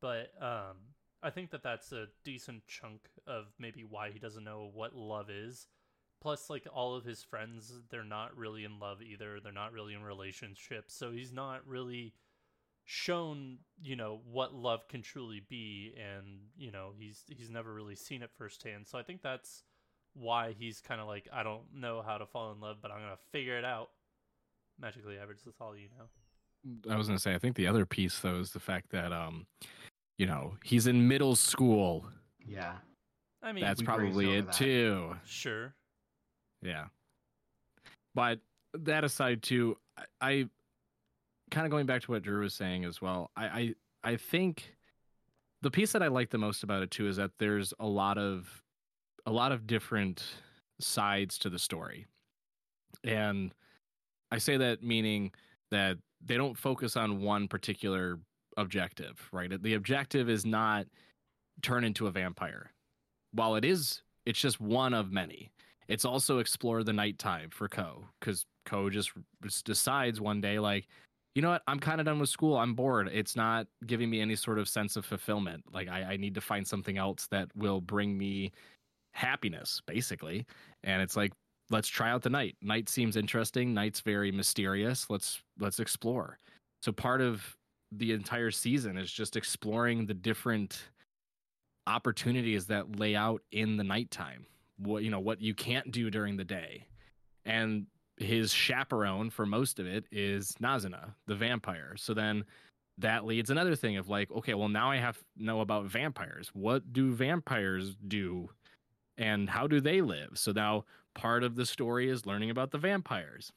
But 0.00 0.32
um 0.40 0.93
I 1.24 1.30
think 1.30 1.50
that 1.50 1.62
that's 1.62 1.90
a 1.92 2.06
decent 2.22 2.66
chunk 2.66 3.00
of 3.26 3.46
maybe 3.58 3.82
why 3.82 4.10
he 4.10 4.18
doesn't 4.18 4.44
know 4.44 4.70
what 4.74 4.94
love 4.94 5.30
is. 5.30 5.66
Plus 6.20 6.50
like 6.50 6.66
all 6.72 6.94
of 6.94 7.04
his 7.04 7.22
friends 7.22 7.72
they're 7.90 8.04
not 8.04 8.36
really 8.36 8.64
in 8.64 8.78
love 8.78 9.02
either. 9.02 9.40
They're 9.42 9.52
not 9.52 9.72
really 9.72 9.94
in 9.94 10.02
relationships. 10.02 10.94
So 10.94 11.10
he's 11.12 11.32
not 11.32 11.66
really 11.66 12.14
shown 12.86 13.56
you 13.82 13.96
know 13.96 14.20
what 14.30 14.54
love 14.54 14.86
can 14.88 15.02
truly 15.02 15.42
be. 15.48 15.94
And 15.96 16.40
you 16.56 16.70
know 16.70 16.90
he's 16.96 17.24
he's 17.28 17.50
never 17.50 17.72
really 17.72 17.96
seen 17.96 18.22
it 18.22 18.30
firsthand. 18.36 18.86
So 18.86 18.98
i 18.98 19.02
think 19.02 19.22
that's 19.22 19.62
why 20.12 20.54
he's 20.56 20.80
kind 20.80 21.00
of 21.00 21.08
like 21.08 21.26
i 21.32 21.42
don't 21.42 21.64
know 21.74 22.00
how 22.00 22.16
to 22.16 22.24
fall 22.24 22.52
in 22.52 22.60
love 22.60 22.76
but 22.80 22.92
i'm 22.92 23.00
gonna 23.00 23.18
figure 23.32 23.58
it 23.58 23.64
out. 23.64 23.90
Magically 24.80 25.18
average 25.18 25.38
that's 25.44 25.60
all 25.60 25.76
you 25.76 25.88
know. 25.98 26.06
I 26.90 26.96
was 26.96 27.06
gonna 27.06 27.18
say, 27.18 27.34
I 27.34 27.38
think 27.38 27.56
the 27.56 27.66
other 27.66 27.84
piece 27.84 28.18
though 28.20 28.38
is 28.38 28.52
the 28.52 28.60
fact 28.60 28.90
that 28.90 29.12
um, 29.12 29.46
you 30.18 30.26
know, 30.26 30.54
he's 30.64 30.86
in 30.86 31.08
middle 31.08 31.34
school. 31.36 32.06
yeah 32.46 32.74
i 33.42 33.52
mean 33.52 33.64
That's 33.64 33.82
probably 33.82 34.36
it 34.38 34.46
that. 34.46 34.54
too. 34.54 35.16
sure 35.26 35.74
Yeah. 36.62 36.86
But 38.14 38.38
that 38.74 39.04
aside 39.04 39.42
too, 39.42 39.76
I, 39.98 40.04
I 40.20 40.48
kind 41.50 41.66
of 41.66 41.70
going 41.70 41.84
back 41.86 42.02
to 42.02 42.10
what 42.12 42.22
Drew 42.22 42.40
was 42.42 42.54
saying 42.54 42.84
as 42.84 43.02
well. 43.02 43.30
I, 43.36 43.44
I 43.46 43.74
I 44.12 44.16
think 44.16 44.74
the 45.62 45.70
piece 45.70 45.92
that 45.92 46.02
I 46.02 46.08
like 46.08 46.30
the 46.30 46.38
most 46.38 46.62
about 46.62 46.82
it 46.82 46.90
too 46.90 47.08
is 47.08 47.16
that 47.16 47.32
there's 47.38 47.74
a 47.80 47.86
lot 47.86 48.16
of 48.18 48.62
a 49.26 49.32
lot 49.32 49.52
of 49.52 49.66
different 49.66 50.22
sides 50.80 51.38
to 51.38 51.50
the 51.50 51.58
story. 51.58 52.06
And 53.02 53.52
I 54.30 54.38
say 54.38 54.56
that 54.58 54.82
meaning 54.82 55.32
that 55.70 55.98
they 56.24 56.36
don't 56.36 56.56
focus 56.56 56.96
on 56.96 57.20
one 57.20 57.48
particular 57.48 58.18
objective, 58.56 59.28
right? 59.32 59.62
The 59.62 59.74
objective 59.74 60.28
is 60.28 60.44
not 60.44 60.86
turn 61.62 61.84
into 61.84 62.06
a 62.06 62.10
vampire. 62.10 62.72
While 63.32 63.56
it 63.56 63.64
is, 63.64 64.02
it's 64.26 64.40
just 64.40 64.60
one 64.60 64.94
of 64.94 65.12
many. 65.12 65.50
It's 65.88 66.04
also 66.04 66.38
explore 66.38 66.82
the 66.82 66.92
nighttime 66.92 67.50
for 67.50 67.68
Ko 67.68 68.04
because 68.20 68.46
Ko 68.64 68.88
just 68.88 69.12
just 69.42 69.66
decides 69.66 70.20
one 70.20 70.40
day, 70.40 70.58
like, 70.58 70.86
you 71.34 71.42
know 71.42 71.50
what, 71.50 71.62
I'm 71.66 71.80
kind 71.80 72.00
of 72.00 72.06
done 72.06 72.18
with 72.18 72.28
school. 72.30 72.56
I'm 72.56 72.74
bored. 72.74 73.10
It's 73.12 73.36
not 73.36 73.66
giving 73.86 74.08
me 74.08 74.20
any 74.20 74.36
sort 74.36 74.58
of 74.58 74.68
sense 74.68 74.96
of 74.96 75.04
fulfillment. 75.04 75.64
Like, 75.72 75.88
I, 75.88 76.02
I 76.12 76.16
need 76.16 76.34
to 76.36 76.40
find 76.40 76.66
something 76.66 76.96
else 76.96 77.26
that 77.30 77.48
will 77.56 77.80
bring 77.80 78.16
me 78.16 78.52
happiness, 79.12 79.82
basically. 79.86 80.46
And 80.84 81.02
it's 81.02 81.16
like, 81.16 81.32
let's 81.70 81.88
try 81.88 82.10
out 82.10 82.22
the 82.22 82.30
night. 82.30 82.56
Night 82.62 82.88
seems 82.88 83.16
interesting. 83.16 83.74
Night's 83.74 84.00
very 84.00 84.30
mysterious. 84.30 85.10
Let's 85.10 85.42
let's 85.58 85.80
explore. 85.80 86.38
So 86.82 86.92
part 86.92 87.20
of 87.20 87.56
the 87.98 88.12
entire 88.12 88.50
season 88.50 88.96
is 88.96 89.10
just 89.10 89.36
exploring 89.36 90.06
the 90.06 90.14
different 90.14 90.88
opportunities 91.86 92.66
that 92.66 92.98
lay 92.98 93.14
out 93.14 93.42
in 93.52 93.76
the 93.76 93.84
nighttime. 93.84 94.46
What 94.78 95.02
you 95.02 95.10
know, 95.10 95.20
what 95.20 95.40
you 95.40 95.54
can't 95.54 95.90
do 95.90 96.10
during 96.10 96.36
the 96.36 96.44
day. 96.44 96.86
And 97.44 97.86
his 98.16 98.52
chaperone 98.52 99.30
for 99.30 99.44
most 99.44 99.78
of 99.78 99.86
it 99.86 100.06
is 100.10 100.52
Nazuna, 100.62 101.14
the 101.26 101.34
vampire. 101.34 101.94
So 101.96 102.14
then 102.14 102.44
that 102.98 103.24
leads 103.24 103.50
another 103.50 103.74
thing 103.74 103.96
of 103.96 104.08
like, 104.08 104.30
okay, 104.30 104.54
well 104.54 104.68
now 104.68 104.90
I 104.90 104.96
have 104.96 105.18
know 105.36 105.60
about 105.60 105.86
vampires. 105.86 106.50
What 106.54 106.92
do 106.92 107.12
vampires 107.12 107.96
do? 108.06 108.50
And 109.16 109.48
how 109.48 109.66
do 109.66 109.80
they 109.80 110.00
live? 110.00 110.30
So 110.34 110.52
now 110.52 110.84
part 111.14 111.44
of 111.44 111.54
the 111.54 111.66
story 111.66 112.08
is 112.08 112.26
learning 112.26 112.50
about 112.50 112.70
the 112.70 112.78
vampires. 112.78 113.52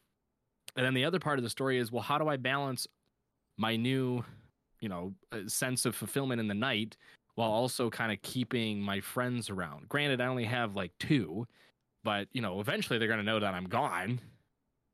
And 0.76 0.86
then 0.86 0.93
the 0.93 1.06
other 1.06 1.19
part 1.19 1.39
of 1.39 1.43
the 1.43 1.50
story 1.50 1.80
is, 1.80 1.91
well, 1.91 2.04
how 2.04 2.19
do 2.19 2.28
I 2.28 2.38
balance 2.38 2.88
my 3.58 3.76
new, 3.76 4.24
you 4.80 4.89
know, 4.89 5.13
uh, 5.32 5.39
sense 5.48 5.86
of 5.86 5.96
fulfillment 5.96 6.39
in 6.39 6.48
the 6.48 6.54
night 6.54 6.98
while 7.36 7.52
also 7.52 7.89
kind 7.89 8.12
of 8.12 8.22
keeping 8.22 8.82
my 8.82 9.00
friends 9.00 9.50
around? 9.50 9.89
Granted, 9.89 10.22
I 10.22 10.28
only 10.28 10.46
have 10.46 10.76
like 10.76 10.91
two, 11.00 11.48
but 12.04 12.28
you 12.34 12.41
know, 12.41 12.60
eventually 12.60 13.00
they're 13.00 13.08
going 13.08 13.20
to 13.20 13.26
know 13.26 13.39
that 13.39 13.54
I'm 13.54 13.67
gone. 13.67 14.20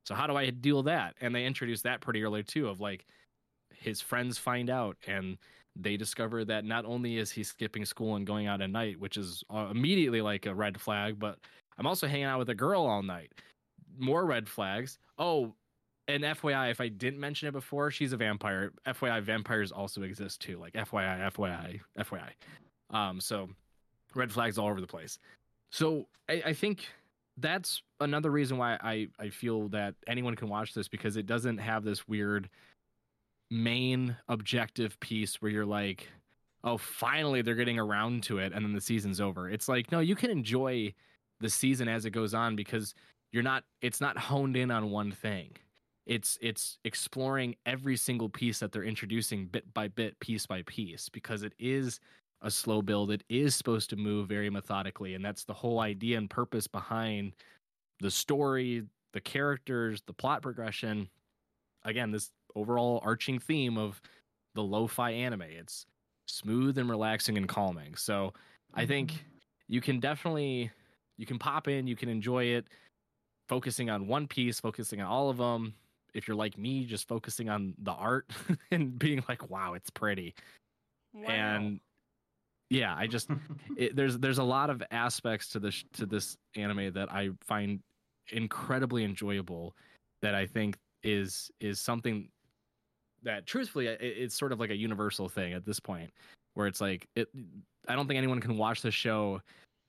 So 0.06 0.14
how 0.14 0.26
do 0.26 0.36
I 0.36 0.50
deal 0.50 0.82
that? 0.84 1.14
And 1.20 1.34
they 1.34 1.46
introduced 1.46 1.84
that 1.84 2.00
pretty 2.00 2.22
early 2.22 2.42
too 2.42 2.68
of 2.68 2.80
like 2.80 3.06
his 3.74 4.00
friends 4.00 4.38
find 4.38 4.68
out 4.70 4.96
and 5.06 5.38
they 5.76 5.96
discover 5.96 6.44
that 6.44 6.64
not 6.64 6.84
only 6.84 7.18
is 7.18 7.30
he 7.30 7.42
skipping 7.42 7.84
school 7.84 8.16
and 8.16 8.26
going 8.26 8.46
out 8.46 8.60
at 8.60 8.70
night, 8.70 8.98
which 9.00 9.16
is 9.16 9.42
uh, 9.50 9.68
immediately 9.70 10.20
like 10.20 10.46
a 10.46 10.54
red 10.54 10.80
flag, 10.80 11.18
but 11.18 11.38
I'm 11.78 11.86
also 11.86 12.06
hanging 12.06 12.26
out 12.26 12.38
with 12.38 12.50
a 12.50 12.54
girl 12.54 12.84
all 12.84 13.02
night. 13.02 13.32
More 13.98 14.24
red 14.24 14.48
flags. 14.48 14.98
Oh, 15.18 15.54
and 16.08 16.22
FYI, 16.22 16.70
if 16.70 16.80
I 16.80 16.88
didn't 16.88 17.20
mention 17.20 17.48
it 17.48 17.52
before, 17.52 17.90
she's 17.90 18.12
a 18.12 18.16
vampire. 18.16 18.72
FYI, 18.86 19.22
vampires 19.22 19.72
also 19.72 20.02
exist 20.02 20.40
too. 20.40 20.58
Like 20.58 20.74
FYI, 20.74 21.32
FYI, 21.32 21.80
FYI. 21.98 22.30
Um, 22.90 23.20
so 23.20 23.48
red 24.14 24.30
flags 24.30 24.58
all 24.58 24.68
over 24.68 24.80
the 24.80 24.86
place. 24.86 25.18
So 25.70 26.06
I, 26.28 26.42
I 26.46 26.52
think 26.52 26.86
that's 27.38 27.82
another 28.00 28.30
reason 28.30 28.58
why 28.58 28.78
I, 28.82 29.08
I 29.18 29.30
feel 29.30 29.68
that 29.68 29.94
anyone 30.06 30.36
can 30.36 30.48
watch 30.48 30.74
this 30.74 30.88
because 30.88 31.16
it 31.16 31.26
doesn't 31.26 31.58
have 31.58 31.84
this 31.84 32.06
weird 32.06 32.48
main 33.50 34.16
objective 34.28 34.98
piece 35.00 35.40
where 35.40 35.50
you're 35.50 35.66
like, 35.66 36.08
oh, 36.62 36.76
finally 36.76 37.42
they're 37.42 37.54
getting 37.54 37.78
around 37.78 38.22
to 38.24 38.38
it 38.38 38.52
and 38.52 38.64
then 38.64 38.72
the 38.72 38.80
season's 38.80 39.20
over. 39.20 39.50
It's 39.50 39.68
like, 39.68 39.90
no, 39.90 40.00
you 40.00 40.14
can 40.14 40.30
enjoy 40.30 40.92
the 41.40 41.50
season 41.50 41.88
as 41.88 42.04
it 42.04 42.10
goes 42.10 42.34
on 42.34 42.56
because 42.56 42.94
you're 43.32 43.42
not 43.42 43.64
it's 43.80 44.00
not 44.00 44.16
honed 44.16 44.56
in 44.56 44.70
on 44.70 44.90
one 44.90 45.10
thing. 45.10 45.50
It's 46.06 46.38
it's 46.42 46.78
exploring 46.84 47.56
every 47.64 47.96
single 47.96 48.28
piece 48.28 48.58
that 48.58 48.72
they're 48.72 48.84
introducing 48.84 49.46
bit 49.46 49.72
by 49.72 49.88
bit, 49.88 50.18
piece 50.20 50.46
by 50.46 50.62
piece, 50.62 51.08
because 51.08 51.42
it 51.42 51.54
is 51.58 52.00
a 52.42 52.50
slow 52.50 52.82
build. 52.82 53.10
It 53.10 53.24
is 53.28 53.54
supposed 53.54 53.88
to 53.90 53.96
move 53.96 54.28
very 54.28 54.50
methodically, 54.50 55.14
and 55.14 55.24
that's 55.24 55.44
the 55.44 55.54
whole 55.54 55.80
idea 55.80 56.18
and 56.18 56.28
purpose 56.28 56.66
behind 56.66 57.32
the 58.00 58.10
story, 58.10 58.84
the 59.12 59.20
characters, 59.20 60.02
the 60.06 60.12
plot 60.12 60.42
progression. 60.42 61.08
Again, 61.84 62.10
this 62.10 62.30
overall 62.54 63.00
arching 63.02 63.38
theme 63.38 63.78
of 63.78 64.00
the 64.54 64.62
lo-fi 64.62 65.10
anime. 65.10 65.42
It's 65.42 65.86
smooth 66.26 66.78
and 66.78 66.88
relaxing 66.88 67.36
and 67.36 67.48
calming. 67.48 67.94
So 67.96 68.32
I 68.74 68.86
think 68.86 69.12
mm-hmm. 69.12 69.22
you 69.68 69.80
can 69.80 70.00
definitely 70.00 70.70
you 71.16 71.26
can 71.26 71.38
pop 71.38 71.68
in, 71.68 71.86
you 71.86 71.96
can 71.96 72.08
enjoy 72.08 72.44
it, 72.44 72.66
focusing 73.48 73.90
on 73.90 74.06
one 74.06 74.26
piece, 74.26 74.60
focusing 74.60 75.00
on 75.00 75.06
all 75.06 75.30
of 75.30 75.36
them. 75.36 75.74
If 76.14 76.28
you're 76.28 76.36
like 76.36 76.56
me, 76.56 76.84
just 76.84 77.08
focusing 77.08 77.48
on 77.48 77.74
the 77.82 77.92
art 77.92 78.30
and 78.70 78.98
being 78.98 79.22
like, 79.28 79.50
"Wow, 79.50 79.74
it's 79.74 79.90
pretty," 79.90 80.34
Wow. 81.12 81.28
and 81.28 81.80
yeah, 82.70 82.94
I 82.96 83.06
just 83.06 83.28
it, 83.76 83.96
there's 83.96 84.18
there's 84.18 84.38
a 84.38 84.44
lot 84.44 84.70
of 84.70 84.82
aspects 84.90 85.48
to 85.50 85.58
this 85.58 85.84
to 85.94 86.06
this 86.06 86.36
anime 86.56 86.92
that 86.94 87.12
I 87.12 87.30
find 87.42 87.80
incredibly 88.32 89.04
enjoyable. 89.04 89.74
That 90.22 90.34
I 90.34 90.46
think 90.46 90.76
is 91.02 91.50
is 91.60 91.80
something 91.80 92.28
that 93.22 93.46
truthfully 93.46 93.88
it, 93.88 93.98
it's 94.00 94.34
sort 94.34 94.52
of 94.52 94.60
like 94.60 94.70
a 94.70 94.76
universal 94.76 95.28
thing 95.28 95.52
at 95.52 95.64
this 95.64 95.80
point, 95.80 96.10
where 96.54 96.66
it's 96.66 96.80
like 96.80 97.06
it. 97.14 97.28
I 97.86 97.94
don't 97.94 98.06
think 98.08 98.18
anyone 98.18 98.40
can 98.40 98.56
watch 98.56 98.80
the 98.80 98.90
show 98.90 99.42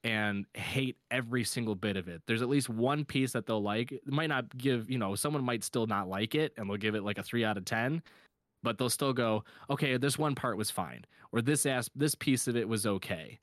and 0.06 0.46
hate 0.54 0.96
every 1.10 1.44
single 1.44 1.74
bit 1.74 1.98
of 1.98 2.08
it. 2.08 2.22
There's 2.28 2.44
at 2.44 2.48
least 2.48 2.70
one 2.70 3.04
piece 3.04 3.32
that 3.32 3.48
they'll 3.48 3.62
like. 3.64 3.92
It 3.92 4.08
might 4.08 4.30
not 4.30 4.56
give, 4.56 4.88
you 4.90 5.00
know, 5.00 5.16
someone 5.16 5.44
might 5.44 5.64
still 5.64 5.88
not 5.88 6.08
like 6.08 6.36
it 6.36 6.54
and 6.58 6.70
they'll 6.70 6.78
give 6.78 6.94
it 6.94 7.04
like 7.04 7.18
a 7.18 7.24
3 7.24 7.44
out 7.44 7.58
of 7.58 7.66
10, 7.66 8.04
but 8.62 8.78
they'll 8.78 8.90
still 8.90 9.14
go, 9.14 9.44
"Okay, 9.70 9.98
this 9.98 10.20
one 10.20 10.36
part 10.36 10.58
was 10.58 10.70
fine." 10.70 11.04
Or 11.32 11.42
this 11.42 11.66
as 11.66 11.90
this 11.96 12.14
piece 12.14 12.48
of 12.48 12.56
it 12.56 12.70
was 12.70 12.86
okay. 12.86 13.40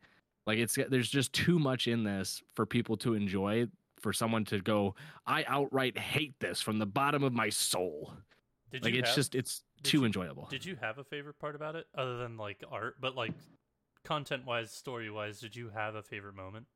Like 0.46 0.59
it's 0.59 0.79
there's 0.88 1.11
just 1.11 1.33
too 1.33 1.59
much 1.59 1.88
in 1.88 2.05
this 2.05 2.42
for 2.55 2.64
people 2.64 2.96
to 2.98 3.14
enjoy 3.14 3.66
for 3.98 4.12
someone 4.12 4.44
to 4.46 4.61
go, 4.61 4.94
"I 5.27 5.44
outright 5.48 5.98
hate 5.98 6.35
this 6.38 6.61
from 6.61 6.79
the 6.79 6.87
bottom 6.87 7.25
of 7.25 7.33
my 7.33 7.48
soul." 7.48 8.14
Did 8.70 8.85
like 8.85 8.94
it's 8.94 9.09
have- 9.09 9.16
just 9.16 9.35
it's 9.35 9.64
too 9.83 9.98
you- 9.98 10.05
enjoyable. 10.07 10.46
Did 10.48 10.64
you 10.64 10.77
have 10.77 10.98
a 10.98 11.05
favorite 11.05 11.38
part 11.40 11.57
about 11.57 11.75
it 11.75 11.88
other 11.96 12.18
than 12.18 12.37
like 12.37 12.62
art, 12.70 12.96
but 13.01 13.16
like 13.16 13.33
content 14.05 14.45
wise, 14.47 14.71
story 14.71 15.11
wise, 15.11 15.41
did 15.41 15.57
you 15.57 15.71
have 15.71 15.95
a 15.95 16.03
favorite 16.03 16.35
moment? 16.35 16.67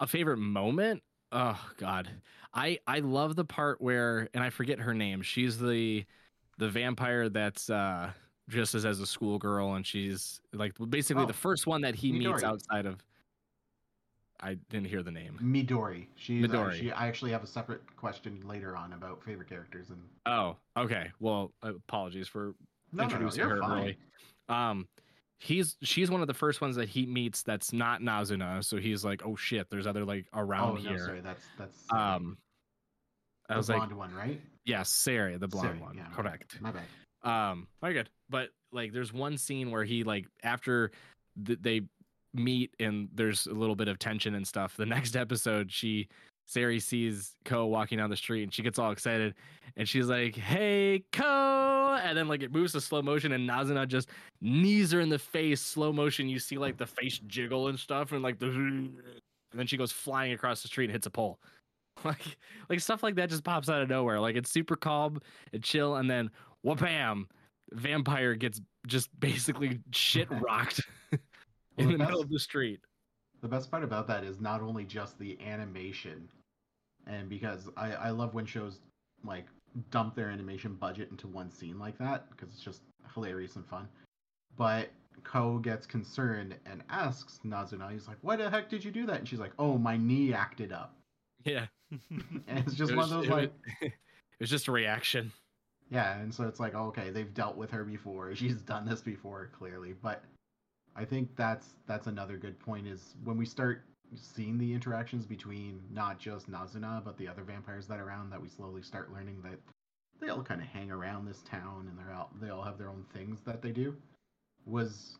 a 0.00 0.06
favorite 0.06 0.38
moment 0.38 1.00
oh 1.30 1.60
god 1.76 2.08
i 2.54 2.76
i 2.88 2.98
love 2.98 3.36
the 3.36 3.44
part 3.44 3.80
where 3.80 4.28
and 4.34 4.42
i 4.42 4.50
forget 4.50 4.80
her 4.80 4.92
name 4.94 5.22
she's 5.22 5.58
the 5.58 6.04
the 6.58 6.68
vampire 6.68 7.28
that's 7.28 7.70
uh 7.70 8.10
just 8.48 8.74
as 8.74 8.84
as 8.84 8.98
a 9.00 9.06
schoolgirl 9.06 9.74
and 9.74 9.86
she's 9.86 10.40
like 10.54 10.72
basically 10.88 11.22
Oh, 11.22 11.26
the 11.26 11.32
first 11.32 11.66
one 11.68 11.82
that 11.82 11.94
he 11.94 12.10
meets 12.10 12.42
outside 12.42 12.84
of 12.86 13.04
i 14.40 14.54
didn't 14.70 14.88
hear 14.88 15.02
the 15.04 15.12
name 15.12 15.38
Midori. 15.40 16.06
She's 16.16 16.44
uh, 16.44 16.48
Midori. 16.48 16.72
she, 16.72 16.90
I 16.90 17.06
actually 17.06 17.30
have 17.30 17.44
a 17.44 17.46
separate 17.46 17.82
question 17.96 18.40
later 18.44 18.76
on 18.76 18.92
about 18.92 19.22
favorite 19.22 19.48
characters 19.48 19.90
and 19.90 20.00
oh 20.26 20.56
okay 20.76 21.12
well 21.20 21.52
apologies 21.62 22.26
for 22.26 22.54
no, 22.92 23.04
no, 23.04 23.08
no, 23.08 23.14
introducing 23.14 23.44
her 23.48 23.60
fine. 23.60 23.78
early 23.78 23.98
um 24.48 24.88
he's 25.42 25.76
she's 25.82 26.10
one 26.10 26.20
of 26.20 26.26
the 26.26 26.34
first 26.34 26.60
ones 26.60 26.76
that 26.76 26.88
he 26.88 27.04
meets 27.04 27.42
that's 27.42 27.72
not 27.72 28.00
nazuna 28.00 28.64
so 28.64 28.76
he's 28.76 29.04
like 29.04 29.22
oh 29.26 29.34
shit 29.34 29.68
there's 29.70 29.86
other 29.86 30.04
like 30.04 30.26
around 30.34 30.72
oh 30.72 30.74
here 30.76 30.98
no, 30.98 31.04
sorry, 31.04 31.20
that's 31.20 31.44
that's 31.58 31.76
um 31.90 32.36
i 33.48 33.54
the 33.54 33.58
was 33.58 33.68
like 33.68 33.78
blonde 33.78 33.96
one, 33.96 34.14
right? 34.14 34.40
yes 34.64 34.88
Seri, 34.88 35.36
the 35.36 35.48
blonde 35.48 35.68
Seri, 35.68 35.80
one 35.80 35.96
yeah, 35.96 36.06
correct 36.14 36.60
My 36.60 36.70
bad. 36.70 36.84
Um, 37.24 37.68
very 37.80 37.94
good. 37.94 38.10
But 38.28 38.48
like, 38.72 38.92
there's 38.92 39.12
one 39.12 39.38
scene 39.38 39.70
where 39.70 39.84
he 39.84 40.04
like 40.04 40.26
after 40.42 40.90
th- 41.44 41.58
they 41.62 41.82
meet 42.34 42.74
and 42.80 43.08
there's 43.14 43.46
a 43.46 43.54
little 43.54 43.76
bit 43.76 43.88
of 43.88 43.98
tension 43.98 44.34
and 44.34 44.46
stuff. 44.46 44.76
The 44.76 44.86
next 44.96 45.16
episode, 45.16 45.70
she 45.70 46.08
Seri 46.46 46.80
sees 46.80 47.34
Ko 47.44 47.66
walking 47.66 47.98
down 47.98 48.10
the 48.10 48.16
street 48.16 48.42
and 48.42 48.52
she 48.52 48.62
gets 48.62 48.78
all 48.78 48.90
excited 48.90 49.34
and 49.76 49.88
she's 49.88 50.08
like, 50.08 50.34
"Hey, 50.34 51.04
Ko!" 51.12 51.81
And 51.96 52.16
then 52.16 52.28
like 52.28 52.42
it 52.42 52.52
moves 52.52 52.72
to 52.72 52.80
slow 52.80 53.02
motion 53.02 53.32
and 53.32 53.48
Nazuna 53.48 53.86
just 53.86 54.08
knees 54.40 54.92
her 54.92 55.00
in 55.00 55.08
the 55.08 55.18
face, 55.18 55.60
slow 55.60 55.92
motion. 55.92 56.28
You 56.28 56.38
see 56.38 56.58
like 56.58 56.76
the 56.76 56.86
face 56.86 57.20
jiggle 57.26 57.68
and 57.68 57.78
stuff 57.78 58.12
and 58.12 58.22
like 58.22 58.38
the 58.38 58.48
and 59.52 59.60
then 59.60 59.66
she 59.66 59.76
goes 59.76 59.92
flying 59.92 60.32
across 60.32 60.62
the 60.62 60.68
street 60.68 60.86
and 60.86 60.92
hits 60.92 61.06
a 61.06 61.10
pole. 61.10 61.38
Like 62.04 62.38
like 62.70 62.80
stuff 62.80 63.02
like 63.02 63.16
that 63.16 63.28
just 63.28 63.44
pops 63.44 63.68
out 63.68 63.82
of 63.82 63.88
nowhere. 63.88 64.18
Like 64.18 64.34
it's 64.34 64.50
super 64.50 64.76
calm 64.76 65.20
and 65.52 65.62
chill, 65.62 65.96
and 65.96 66.10
then 66.10 66.30
wha-bam, 66.62 67.28
vampire 67.72 68.34
gets 68.34 68.62
just 68.86 69.08
basically 69.20 69.78
shit 69.92 70.26
rocked 70.40 70.80
in 71.12 71.18
Well, 71.76 71.86
the 71.88 71.92
the 71.92 71.98
middle 71.98 72.20
of 72.20 72.30
the 72.30 72.40
street. 72.40 72.80
The 73.42 73.46
best 73.46 73.70
part 73.70 73.84
about 73.84 74.08
that 74.08 74.24
is 74.24 74.40
not 74.40 74.62
only 74.62 74.84
just 74.84 75.18
the 75.18 75.38
animation, 75.46 76.28
and 77.06 77.28
because 77.28 77.68
I, 77.76 77.92
I 77.92 78.10
love 78.10 78.32
when 78.32 78.46
shows 78.46 78.80
like 79.22 79.44
dump 79.90 80.14
their 80.14 80.28
animation 80.30 80.74
budget 80.74 81.08
into 81.10 81.26
one 81.26 81.50
scene 81.50 81.78
like 81.78 81.96
that 81.98 82.28
because 82.30 82.48
it's 82.52 82.62
just 82.62 82.82
hilarious 83.14 83.56
and 83.56 83.66
fun. 83.66 83.88
But 84.56 84.90
Ko 85.24 85.58
gets 85.58 85.86
concerned 85.86 86.54
and 86.66 86.82
asks 86.90 87.40
Nazuna, 87.44 87.90
he's 87.92 88.08
like, 88.08 88.18
"Why 88.22 88.36
the 88.36 88.50
heck 88.50 88.68
did 88.68 88.84
you 88.84 88.90
do 88.90 89.06
that?" 89.06 89.18
And 89.20 89.28
she's 89.28 89.38
like, 89.40 89.52
"Oh, 89.58 89.78
my 89.78 89.96
knee 89.96 90.32
acted 90.34 90.72
up." 90.72 90.94
Yeah, 91.44 91.66
And 92.10 92.58
it's 92.58 92.74
just 92.74 92.92
It 92.92 92.96
one 92.96 93.04
of 93.04 93.10
those 93.10 93.26
it 93.26 93.30
was- 93.30 93.38
like, 93.38 93.52
it 93.82 93.92
was 94.40 94.50
just 94.50 94.68
a 94.68 94.72
reaction. 94.72 95.32
yeah. 95.90 96.18
And 96.18 96.32
so 96.34 96.44
it's 96.44 96.60
like, 96.60 96.74
okay, 96.74 97.10
they've 97.10 97.32
dealt 97.34 97.56
with 97.56 97.70
her 97.70 97.84
before. 97.84 98.34
She's 98.34 98.56
done 98.62 98.84
this 98.86 99.00
before, 99.00 99.50
clearly. 99.58 99.94
But 100.02 100.22
I 100.96 101.04
think 101.04 101.34
that's 101.36 101.74
that's 101.86 102.06
another 102.06 102.36
good 102.36 102.58
point 102.58 102.86
is 102.86 103.14
when 103.24 103.36
we 103.38 103.46
start 103.46 103.84
seeing 104.14 104.58
the 104.58 104.72
interactions 104.72 105.26
between 105.26 105.80
not 105.92 106.18
just 106.18 106.50
Nazuna 106.50 107.02
but 107.04 107.16
the 107.16 107.28
other 107.28 107.42
vampires 107.42 107.86
that 107.88 107.98
are 107.98 108.06
around 108.06 108.30
that 108.30 108.40
we 108.40 108.48
slowly 108.48 108.82
start 108.82 109.12
learning 109.12 109.40
that 109.42 109.58
they 110.20 110.28
all 110.28 110.42
kind 110.42 110.60
of 110.60 110.66
hang 110.68 110.90
around 110.90 111.26
this 111.26 111.42
town 111.42 111.88
and 111.88 111.98
they're 111.98 112.14
all 112.14 112.30
they 112.40 112.50
all 112.50 112.62
have 112.62 112.78
their 112.78 112.88
own 112.88 113.04
things 113.12 113.40
that 113.46 113.62
they 113.62 113.70
do 113.72 113.94
was 114.66 115.18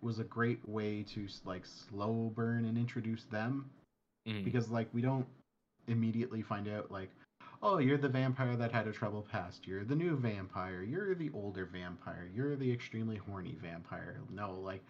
was 0.00 0.18
a 0.18 0.24
great 0.24 0.60
way 0.68 1.02
to 1.14 1.26
like 1.44 1.64
slow 1.66 2.32
burn 2.34 2.64
and 2.64 2.78
introduce 2.78 3.24
them 3.24 3.68
Mhm. 4.26 4.44
because 4.44 4.68
like 4.68 4.88
we 4.92 5.00
don't 5.00 5.26
immediately 5.86 6.42
find 6.42 6.68
out 6.68 6.90
like 6.90 7.10
oh, 7.60 7.78
you're 7.78 7.98
the 7.98 8.08
vampire 8.08 8.54
that 8.54 8.70
had 8.70 8.86
a 8.86 8.92
troubled 8.92 9.28
past. 9.28 9.66
You're 9.66 9.82
the 9.84 9.96
new 9.96 10.16
vampire. 10.16 10.82
You're 10.82 11.16
the 11.16 11.30
older 11.34 11.64
vampire. 11.66 12.30
You're 12.32 12.54
the 12.54 12.70
extremely 12.70 13.16
horny 13.16 13.56
vampire. 13.60 14.20
No, 14.30 14.54
like 14.60 14.84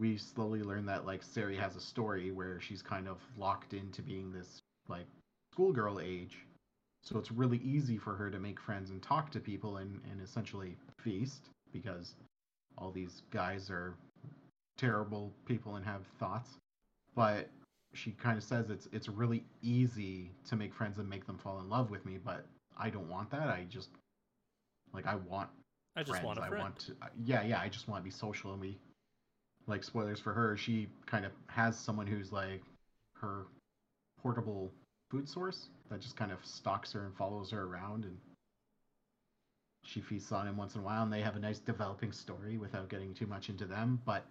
we 0.00 0.16
slowly 0.16 0.62
learn 0.62 0.86
that 0.86 1.04
like 1.04 1.22
Seri 1.22 1.56
has 1.56 1.76
a 1.76 1.80
story 1.80 2.32
where 2.32 2.58
she's 2.58 2.80
kind 2.82 3.06
of 3.06 3.18
locked 3.36 3.74
into 3.74 4.00
being 4.00 4.32
this 4.32 4.62
like 4.88 5.06
schoolgirl 5.52 6.00
age. 6.00 6.38
So 7.02 7.18
it's 7.18 7.30
really 7.30 7.58
easy 7.58 7.98
for 7.98 8.14
her 8.14 8.30
to 8.30 8.38
make 8.38 8.58
friends 8.58 8.90
and 8.90 9.02
talk 9.02 9.30
to 9.32 9.40
people 9.40 9.76
and, 9.76 10.00
and 10.10 10.20
essentially 10.22 10.76
feast 11.02 11.50
because 11.72 12.14
all 12.76 12.90
these 12.90 13.22
guys 13.30 13.70
are 13.70 13.94
terrible 14.78 15.32
people 15.46 15.76
and 15.76 15.84
have 15.84 16.02
thoughts. 16.18 16.56
But 17.14 17.48
she 17.92 18.12
kind 18.12 18.38
of 18.38 18.44
says 18.44 18.70
it's 18.70 18.88
it's 18.92 19.08
really 19.08 19.44
easy 19.62 20.30
to 20.48 20.56
make 20.56 20.72
friends 20.72 20.98
and 20.98 21.08
make 21.08 21.26
them 21.26 21.36
fall 21.36 21.60
in 21.60 21.68
love 21.68 21.90
with 21.90 22.06
me, 22.06 22.18
but 22.24 22.46
I 22.78 22.88
don't 22.88 23.08
want 23.08 23.30
that. 23.30 23.48
I 23.48 23.66
just 23.68 23.90
like 24.94 25.06
I 25.06 25.16
want 25.16 25.50
I 25.94 26.00
just 26.00 26.12
friends. 26.12 26.24
want 26.24 26.38
a 26.38 26.42
friend. 26.42 26.54
I 26.54 26.62
want 26.62 26.78
to 26.80 26.94
yeah, 27.22 27.42
yeah, 27.42 27.60
I 27.60 27.68
just 27.68 27.86
want 27.86 28.02
to 28.02 28.04
be 28.04 28.10
social 28.10 28.52
and 28.52 28.60
we 28.60 28.78
like 29.70 29.84
spoilers 29.84 30.20
for 30.20 30.32
her, 30.32 30.56
she 30.56 30.88
kind 31.06 31.24
of 31.24 31.32
has 31.46 31.78
someone 31.78 32.06
who's 32.06 32.32
like 32.32 32.62
her 33.14 33.46
portable 34.22 34.70
food 35.10 35.28
source 35.28 35.68
that 35.88 36.00
just 36.00 36.16
kind 36.16 36.30
of 36.30 36.38
stalks 36.44 36.92
her 36.92 37.04
and 37.04 37.14
follows 37.16 37.50
her 37.50 37.64
around 37.64 38.04
and 38.04 38.16
she 39.84 40.00
feasts 40.00 40.30
on 40.30 40.46
him 40.46 40.56
once 40.56 40.74
in 40.74 40.82
a 40.82 40.84
while 40.84 41.02
and 41.02 41.12
they 41.12 41.20
have 41.20 41.36
a 41.36 41.40
nice 41.40 41.58
developing 41.58 42.12
story 42.12 42.58
without 42.58 42.88
getting 42.88 43.14
too 43.14 43.26
much 43.26 43.48
into 43.48 43.64
them, 43.64 44.00
but 44.04 44.26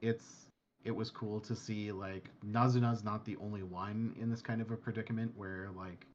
it's 0.00 0.46
it 0.84 0.94
was 0.94 1.10
cool 1.10 1.40
to 1.40 1.56
see 1.56 1.90
like 1.90 2.30
Nazuna's 2.46 3.02
not 3.02 3.24
the 3.24 3.36
only 3.38 3.64
one 3.64 4.14
in 4.20 4.30
this 4.30 4.40
kind 4.40 4.60
of 4.60 4.70
a 4.70 4.76
predicament 4.76 5.32
where 5.36 5.68
like 5.76 6.06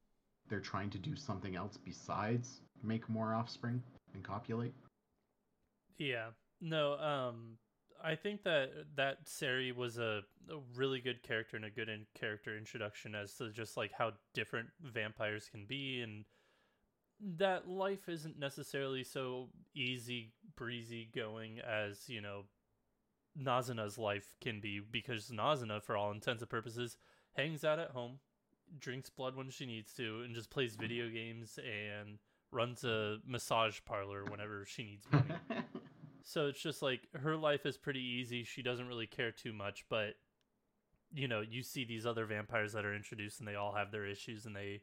they're 0.49 0.61
trying 0.61 0.89
to 0.91 0.97
do 0.97 1.15
something 1.15 1.55
else 1.55 1.77
besides 1.83 2.61
make 2.81 3.07
more 3.09 3.33
offspring 3.33 3.83
and 4.13 4.23
copulate. 4.23 4.73
Yeah. 5.97 6.27
No, 6.61 6.93
um 6.93 7.57
I 8.03 8.15
think 8.15 8.43
that 8.43 8.71
that 8.95 9.19
Seri 9.25 9.71
was 9.71 9.97
a, 9.97 10.21
a 10.49 10.57
really 10.75 10.99
good 10.99 11.23
character 11.23 11.55
and 11.55 11.65
a 11.65 11.69
good 11.69 11.89
in 11.89 12.05
character 12.13 12.57
introduction 12.57 13.15
as 13.15 13.33
to 13.35 13.51
just 13.51 13.77
like 13.77 13.91
how 13.91 14.13
different 14.33 14.69
vampires 14.81 15.49
can 15.51 15.65
be 15.65 16.01
and 16.01 16.25
that 17.37 17.67
life 17.67 18.09
isn't 18.09 18.39
necessarily 18.39 19.03
so 19.03 19.49
easy 19.75 20.33
breezy 20.55 21.09
going 21.13 21.59
as, 21.59 22.09
you 22.09 22.21
know, 22.21 22.45
Nazuna's 23.39 23.97
life 23.97 24.35
can 24.41 24.59
be 24.59 24.79
because 24.79 25.29
Nazuna, 25.29 25.81
for 25.81 25.95
all 25.95 26.11
intents 26.11 26.41
and 26.41 26.49
purposes, 26.49 26.97
hangs 27.33 27.63
out 27.63 27.79
at 27.79 27.91
home, 27.91 28.19
drinks 28.79 29.09
blood 29.09 29.35
when 29.35 29.49
she 29.49 29.65
needs 29.65 29.93
to, 29.93 30.21
and 30.25 30.35
just 30.35 30.49
plays 30.49 30.75
video 30.75 31.09
games 31.09 31.59
and 31.59 32.17
runs 32.51 32.83
a 32.83 33.17
massage 33.25 33.79
parlor 33.85 34.25
whenever 34.25 34.65
she 34.65 34.83
needs 34.83 35.05
money. 35.11 35.39
so 36.23 36.47
it's 36.47 36.61
just 36.61 36.81
like 36.81 37.01
her 37.13 37.35
life 37.35 37.65
is 37.65 37.77
pretty 37.77 38.01
easy. 38.01 38.43
She 38.43 38.61
doesn't 38.61 38.87
really 38.87 39.07
care 39.07 39.31
too 39.31 39.53
much, 39.53 39.85
but 39.89 40.15
you 41.13 41.27
know, 41.27 41.41
you 41.41 41.61
see 41.61 41.83
these 41.83 42.05
other 42.05 42.25
vampires 42.25 42.73
that 42.73 42.85
are 42.85 42.95
introduced 42.95 43.39
and 43.39 43.47
they 43.47 43.55
all 43.55 43.73
have 43.73 43.91
their 43.91 44.05
issues 44.05 44.45
and 44.45 44.55
they 44.55 44.81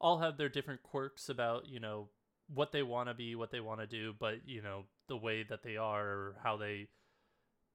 all 0.00 0.18
have 0.18 0.36
their 0.36 0.48
different 0.50 0.82
quirks 0.82 1.28
about, 1.28 1.66
you 1.66 1.80
know, 1.80 2.08
what 2.52 2.72
they 2.72 2.82
want 2.82 3.08
to 3.08 3.14
be, 3.14 3.34
what 3.34 3.50
they 3.50 3.60
want 3.60 3.80
to 3.80 3.86
do, 3.86 4.14
but 4.18 4.46
you 4.46 4.60
know, 4.60 4.84
the 5.08 5.16
way 5.16 5.42
that 5.42 5.62
they 5.62 5.76
are 5.76 6.06
or 6.06 6.36
how 6.42 6.56
they 6.56 6.88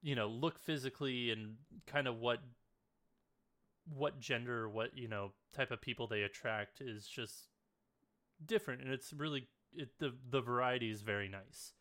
you 0.01 0.16
know 0.16 0.28
look 0.28 0.60
physically 0.60 1.32
and 1.32 1.55
kind 1.86 2.08
of 2.08 2.18
what 2.18 2.39
what 3.93 4.20
gender 4.20 4.70
what 4.70 4.97
you 4.97 5.08
know 5.08 5.32
type 5.55 5.72
of 5.72 5.82
people 5.82 6.08
they 6.08 6.22
attract 6.22 6.82
is 6.82 7.08
just 7.08 7.47
different 8.45 8.82
and 8.82 8.91
it's 8.91 9.14
really 9.14 9.47
it, 9.74 9.89
the 9.99 10.14
the 10.30 10.41
variety 10.41 10.89
is 10.89 11.01
very 11.01 11.28
nice 11.28 11.74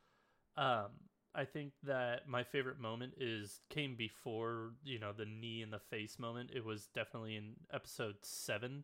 um 0.56 0.88
i 1.36 1.44
think 1.44 1.72
that 1.82 2.28
my 2.28 2.42
favorite 2.42 2.80
moment 2.80 3.12
is 3.18 3.60
came 3.70 3.94
before 3.94 4.72
you 4.82 4.98
know 4.98 5.12
the 5.12 5.26
knee 5.26 5.62
in 5.62 5.70
the 5.70 5.78
face 5.78 6.18
moment 6.18 6.50
it 6.54 6.64
was 6.64 6.88
definitely 6.94 7.36
in 7.36 7.52
episode 7.72 8.16
7 8.22 8.82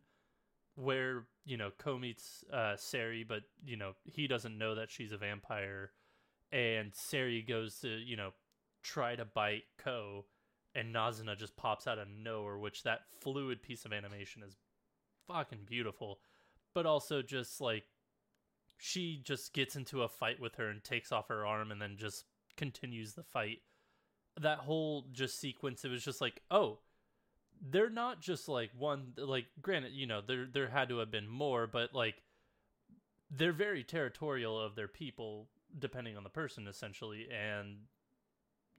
where 0.75 1.25
you 1.45 1.57
know 1.57 1.69
Ko 1.77 1.99
meets 1.99 2.43
uh 2.51 2.75
Seri 2.77 3.23
but 3.23 3.41
you 3.63 3.77
know 3.77 3.91
he 4.05 4.27
doesn't 4.27 4.57
know 4.57 4.75
that 4.75 4.89
she's 4.89 5.11
a 5.11 5.17
vampire 5.17 5.91
and 6.51 6.93
Seri 6.95 7.41
goes 7.41 7.79
to 7.79 7.89
you 7.89 8.15
know 8.15 8.31
try 8.83 9.15
to 9.15 9.25
bite 9.25 9.63
Ko, 9.77 10.25
and 10.75 10.93
Nazuna 10.93 11.37
just 11.37 11.57
pops 11.57 11.87
out 11.87 11.97
of 11.97 12.07
nowhere, 12.07 12.57
which 12.57 12.83
that 12.83 13.01
fluid 13.21 13.61
piece 13.61 13.85
of 13.85 13.93
animation 13.93 14.43
is 14.43 14.55
fucking 15.27 15.65
beautiful. 15.65 16.19
But 16.75 16.85
also 16.85 17.21
just 17.21 17.61
like 17.61 17.85
she 18.77 19.21
just 19.23 19.53
gets 19.53 19.75
into 19.75 20.03
a 20.03 20.09
fight 20.09 20.39
with 20.39 20.55
her 20.55 20.69
and 20.69 20.83
takes 20.83 21.11
off 21.11 21.29
her 21.29 21.45
arm 21.45 21.71
and 21.71 21.81
then 21.81 21.95
just 21.97 22.25
continues 22.57 23.13
the 23.13 23.23
fight. 23.23 23.59
That 24.39 24.59
whole 24.59 25.05
just 25.11 25.39
sequence, 25.39 25.85
it 25.85 25.91
was 25.91 26.03
just 26.03 26.21
like, 26.21 26.41
oh, 26.49 26.79
they're 27.61 27.89
not 27.89 28.21
just 28.21 28.49
like 28.49 28.71
one 28.77 29.13
like 29.17 29.45
granted, 29.61 29.93
you 29.93 30.07
know, 30.07 30.21
there 30.25 30.47
there 30.51 30.69
had 30.69 30.89
to 30.89 30.97
have 30.97 31.11
been 31.11 31.27
more, 31.27 31.67
but 31.67 31.93
like 31.93 32.15
they're 33.29 33.53
very 33.53 33.83
territorial 33.83 34.59
of 34.59 34.75
their 34.75 34.87
people 34.87 35.47
depending 35.79 36.15
on 36.15 36.23
the 36.23 36.29
person 36.29 36.67
essentially 36.67 37.27
and 37.31 37.77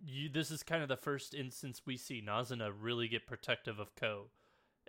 you 0.04 0.28
this 0.28 0.50
is 0.50 0.62
kind 0.62 0.82
of 0.82 0.88
the 0.88 0.96
first 0.96 1.34
instance 1.34 1.82
we 1.86 1.96
see 1.96 2.22
Nazuna 2.24 2.72
really 2.78 3.08
get 3.08 3.26
protective 3.26 3.78
of 3.78 3.94
Ko 3.96 4.26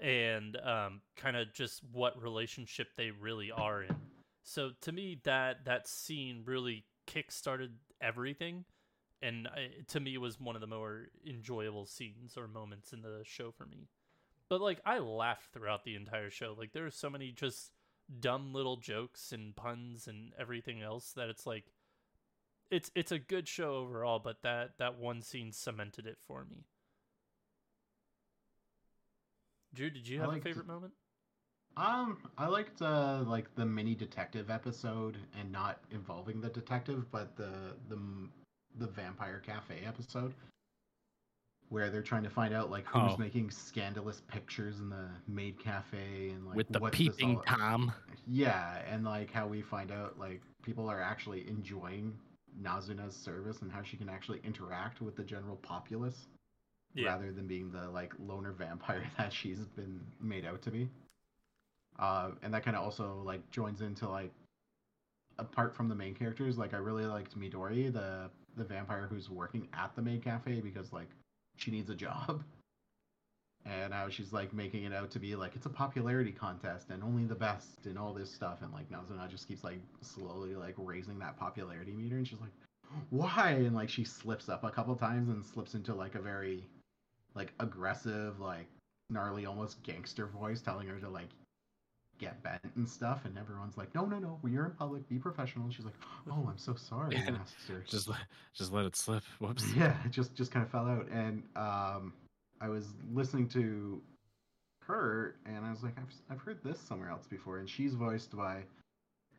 and 0.02 0.58
um, 0.58 1.02
kind 1.16 1.38
of 1.38 1.54
just 1.54 1.82
what 1.92 2.22
relationship 2.22 2.90
they 2.98 3.12
really 3.12 3.50
are 3.52 3.82
in. 3.82 3.96
So 4.44 4.72
to 4.82 4.92
me 4.92 5.20
that 5.24 5.66
that 5.66 5.88
scene 5.88 6.44
really 6.46 6.86
kick-started 7.08 7.72
everything 8.02 8.66
and 9.22 9.48
I, 9.48 9.70
to 9.88 10.00
me 10.00 10.16
it 10.16 10.22
was 10.22 10.40
one 10.40 10.56
of 10.56 10.62
the 10.62 10.68
more 10.68 11.08
enjoyable 11.28 11.86
scenes 11.86 12.38
or 12.38 12.48
moments 12.48 12.94
in 12.94 13.02
the 13.02 13.22
show 13.24 13.52
for 13.52 13.66
me. 13.66 13.88
But 14.50 14.62
like 14.62 14.80
I 14.86 15.00
laughed 15.00 15.54
throughout 15.54 15.84
the 15.84 15.96
entire 15.96 16.30
show. 16.30 16.56
Like 16.58 16.74
there 16.74 16.86
are 16.86 16.92
so 16.92 17.10
many 17.10 17.32
just 17.32 17.72
dumb 18.20 18.54
little 18.54 18.78
jokes 18.78 19.32
and 19.32 19.56
puns 19.56 20.08
and 20.08 20.32
everything 20.40 20.82
else 20.82 21.12
that 21.14 21.30
it's 21.30 21.48
like 21.48 21.66
it's 22.72 22.92
it's 22.96 23.12
a 23.12 23.20
good 23.20 23.48
show 23.48 23.76
overall, 23.76 24.20
but 24.20 24.42
that 24.44 24.72
that 24.78 24.98
one 24.98 25.22
scene 25.22 25.52
cemented 25.52 26.06
it 26.06 26.18
for 26.28 26.46
me. 26.50 26.66
Drew, 29.74 29.90
did 29.90 30.08
you 30.08 30.20
have 30.22 30.34
a 30.34 30.40
favorite 30.40 30.68
moment? 30.68 30.94
Um, 31.78 32.18
I 32.38 32.48
liked 32.48 32.82
uh 32.82 33.24
like 33.26 33.54
the 33.56 33.66
mini 33.66 33.96
detective 33.96 34.50
episode 34.50 35.18
and 35.40 35.52
not 35.52 35.80
involving 35.92 36.40
the 36.42 36.50
detective, 36.50 37.12
but 37.12 37.36
the 37.36 37.52
the 37.90 38.00
the 38.80 38.88
vampire 38.88 39.42
cafe 39.46 39.82
episode 39.86 40.34
where 41.70 41.90
they're 41.90 42.02
trying 42.02 42.24
to 42.24 42.30
find 42.30 42.54
out 42.54 42.70
like 42.70 42.86
who's 42.86 43.14
oh. 43.14 43.18
making 43.18 43.50
scandalous 43.50 44.22
pictures 44.28 44.80
in 44.80 44.90
the 44.90 45.08
maid 45.28 45.60
cafe 45.60 46.30
and 46.32 46.46
like 46.46 46.56
with 46.56 46.70
the 46.70 46.80
peeping 46.92 47.40
tom. 47.48 47.92
Yeah, 48.28 48.82
and 48.90 49.04
like 49.04 49.32
how 49.32 49.48
we 49.48 49.62
find 49.62 49.92
out 49.92 50.20
like 50.20 50.42
people 50.64 50.88
are 50.90 51.02
actually 51.02 51.48
enjoying 51.48 52.14
Nazuna's 52.62 53.16
service 53.16 53.62
and 53.62 53.72
how 53.72 53.82
she 53.82 53.98
can 53.98 54.10
actually 54.10 54.42
interact 54.44 55.02
with 55.02 55.16
the 55.16 55.24
general 55.24 55.58
populace 55.58 56.28
yeah. 56.94 57.10
rather 57.10 57.32
than 57.32 57.48
being 57.48 57.72
the 57.72 57.90
like 57.90 58.14
loner 58.20 58.52
vampire 58.52 59.04
that 59.18 59.34
she's 59.34 59.60
been 59.76 60.00
made 60.22 60.46
out 60.46 60.62
to 60.64 60.72
be. 60.72 60.88
Uh, 61.98 62.32
and 62.44 62.54
that 62.54 62.64
kind 62.64 62.76
of 62.76 62.84
also 62.84 63.22
like 63.26 63.50
joins 63.52 63.82
into 63.82 64.08
like 64.08 64.32
apart 65.40 65.76
from 65.76 65.90
the 65.90 65.96
main 65.96 66.14
characters, 66.14 66.58
like 66.58 66.74
I 66.74 66.78
really 66.78 67.06
liked 67.06 67.38
Midori, 67.38 67.92
the 67.92 68.30
the 68.58 68.64
vampire 68.64 69.08
who's 69.10 69.30
working 69.30 69.68
at 69.74 69.96
the 69.96 70.02
maid 70.02 70.24
cafe 70.24 70.62
because 70.62 70.92
like 70.94 71.10
she 71.58 71.72
needs 71.72 71.90
a 71.90 71.96
job. 71.96 72.44
And 73.68 73.90
now 73.90 74.10
she's 74.10 74.32
like 74.32 74.54
making 74.54 74.84
it 74.84 74.94
out 74.94 75.10
to 75.10 75.20
be 75.20 75.36
like 75.36 75.56
it's 75.56 75.66
a 75.66 75.70
popularity 75.70 76.32
contest 76.32 76.92
and 76.92 77.02
only 77.02 77.26
the 77.26 77.34
best 77.34 77.88
and 77.88 77.98
all 77.98 78.14
this 78.14 78.32
stuff. 78.32 78.60
And 78.62 78.72
like 78.72 78.92
Nazuna 78.92 79.28
just 79.28 79.48
keeps 79.48 79.64
like 79.64 79.80
slowly 80.02 80.56
like 80.56 80.76
raising 80.78 81.18
that 81.18 81.36
popularity 81.40 81.92
meter. 81.92 82.18
And 82.18 82.28
she's 82.28 82.40
like 82.40 82.52
why? 83.10 83.52
And 83.52 83.76
like 83.76 83.90
she 83.90 84.04
slips 84.04 84.50
up 84.50 84.64
a 84.64 84.70
couple 84.70 84.96
times 84.96 85.30
and 85.30 85.44
slips 85.44 85.74
into 85.74 85.96
like 85.96 86.14
a 86.14 86.22
very 86.22 86.64
like 87.34 87.54
aggressive 87.60 88.40
like 88.40 88.68
gnarly 89.10 89.46
almost 89.46 89.84
gangster 89.84 90.26
voice 90.28 90.62
telling 90.62 90.88
her 90.88 91.00
to 91.00 91.10
like 91.10 91.30
get 92.18 92.42
bent 92.44 92.62
and 92.76 92.88
stuff 92.88 93.26
and 93.26 93.38
everyone's 93.38 93.78
like 93.78 93.94
no 93.94 94.06
no 94.06 94.18
no 94.20 94.40
you're 94.48 94.66
in 94.66 94.72
public 94.72 95.08
be 95.10 95.18
professional 95.18 95.66
and 95.66 95.74
she's 95.74 95.84
like 95.84 95.96
oh 96.32 96.48
i'm 96.50 96.58
so 96.58 96.74
sorry 96.76 97.16
master 97.16 97.84
just 97.88 98.08
let 98.08 98.20
just 98.54 98.72
let 98.72 98.86
it 98.86 98.96
slip 98.96 99.24
whoops 99.40 99.66
yeah 99.76 99.96
it 100.06 100.12
just 100.12 100.34
just 100.34 100.52
kind 100.52 100.66
of 100.66 100.72
fell 100.72 100.88
out 100.88 101.08
and 101.12 101.44
um 101.58 102.14
I 102.62 102.70
was 102.70 102.94
listening 103.14 103.48
to 103.50 104.02
her 104.88 105.36
and 105.46 105.66
I 105.66 105.72
was 105.72 105.84
like, 105.84 105.98
I've, 105.98 106.14
I've 106.30 106.42
heard 106.42 106.60
this 106.64 106.80
somewhere 106.80 107.10
else 107.10 107.28
before. 107.28 107.60
And 107.60 107.70
she's 107.70 107.94
voiced 107.94 108.36
by 108.36 108.64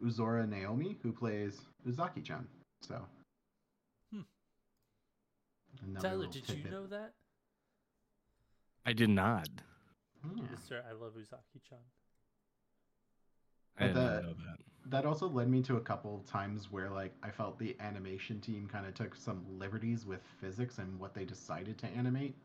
Ozora 0.04 0.48
Naomi, 0.48 0.96
who 1.02 1.12
plays 1.12 1.60
Uzaki 1.88 2.22
chan. 2.22 2.46
So. 2.82 3.00
Hmm. 4.12 4.22
Tyler, 6.00 6.26
did 6.26 6.48
you 6.48 6.70
know 6.70 6.86
that? 6.86 7.12
I 8.84 8.92
did 8.92 9.10
not. 9.10 9.48
Yeah. 10.36 10.42
Sir, 10.68 10.82
I 10.88 10.92
love 10.92 11.12
Uzaki 11.14 11.60
chan. 11.68 11.78
I 13.78 13.86
didn't 13.88 13.94
the- 14.02 14.22
know 14.22 14.34
that. 14.34 14.58
that 14.86 15.04
also 15.04 15.28
led 15.28 15.48
me 15.48 15.62
to 15.62 15.76
a 15.76 15.80
couple 15.80 16.20
times 16.30 16.70
where 16.70 16.90
like 16.90 17.14
I 17.22 17.30
felt 17.30 17.58
the 17.58 17.76
animation 17.80 18.40
team 18.40 18.68
kind 18.70 18.86
of 18.86 18.94
took 18.94 19.14
some 19.14 19.44
liberties 19.58 20.06
with 20.06 20.22
physics 20.40 20.78
and 20.78 20.98
what 20.98 21.14
they 21.14 21.24
decided 21.24 21.78
to 21.78 21.86
animate. 21.88 22.36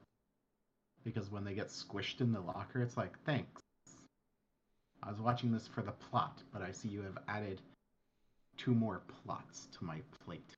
Because 1.03 1.31
when 1.31 1.43
they 1.43 1.55
get 1.55 1.67
squished 1.67 2.21
in 2.21 2.31
the 2.31 2.41
locker, 2.41 2.81
it's 2.81 2.95
like, 2.95 3.17
thanks. 3.23 3.61
I 5.01 5.09
was 5.09 5.19
watching 5.19 5.51
this 5.51 5.67
for 5.67 5.81
the 5.81 5.93
plot, 5.93 6.43
but 6.53 6.61
I 6.61 6.71
see 6.71 6.89
you 6.89 7.01
have 7.01 7.17
added 7.27 7.59
two 8.57 8.75
more 8.75 9.01
plots 9.23 9.67
to 9.77 9.83
my 9.83 9.99
plate. 10.23 10.55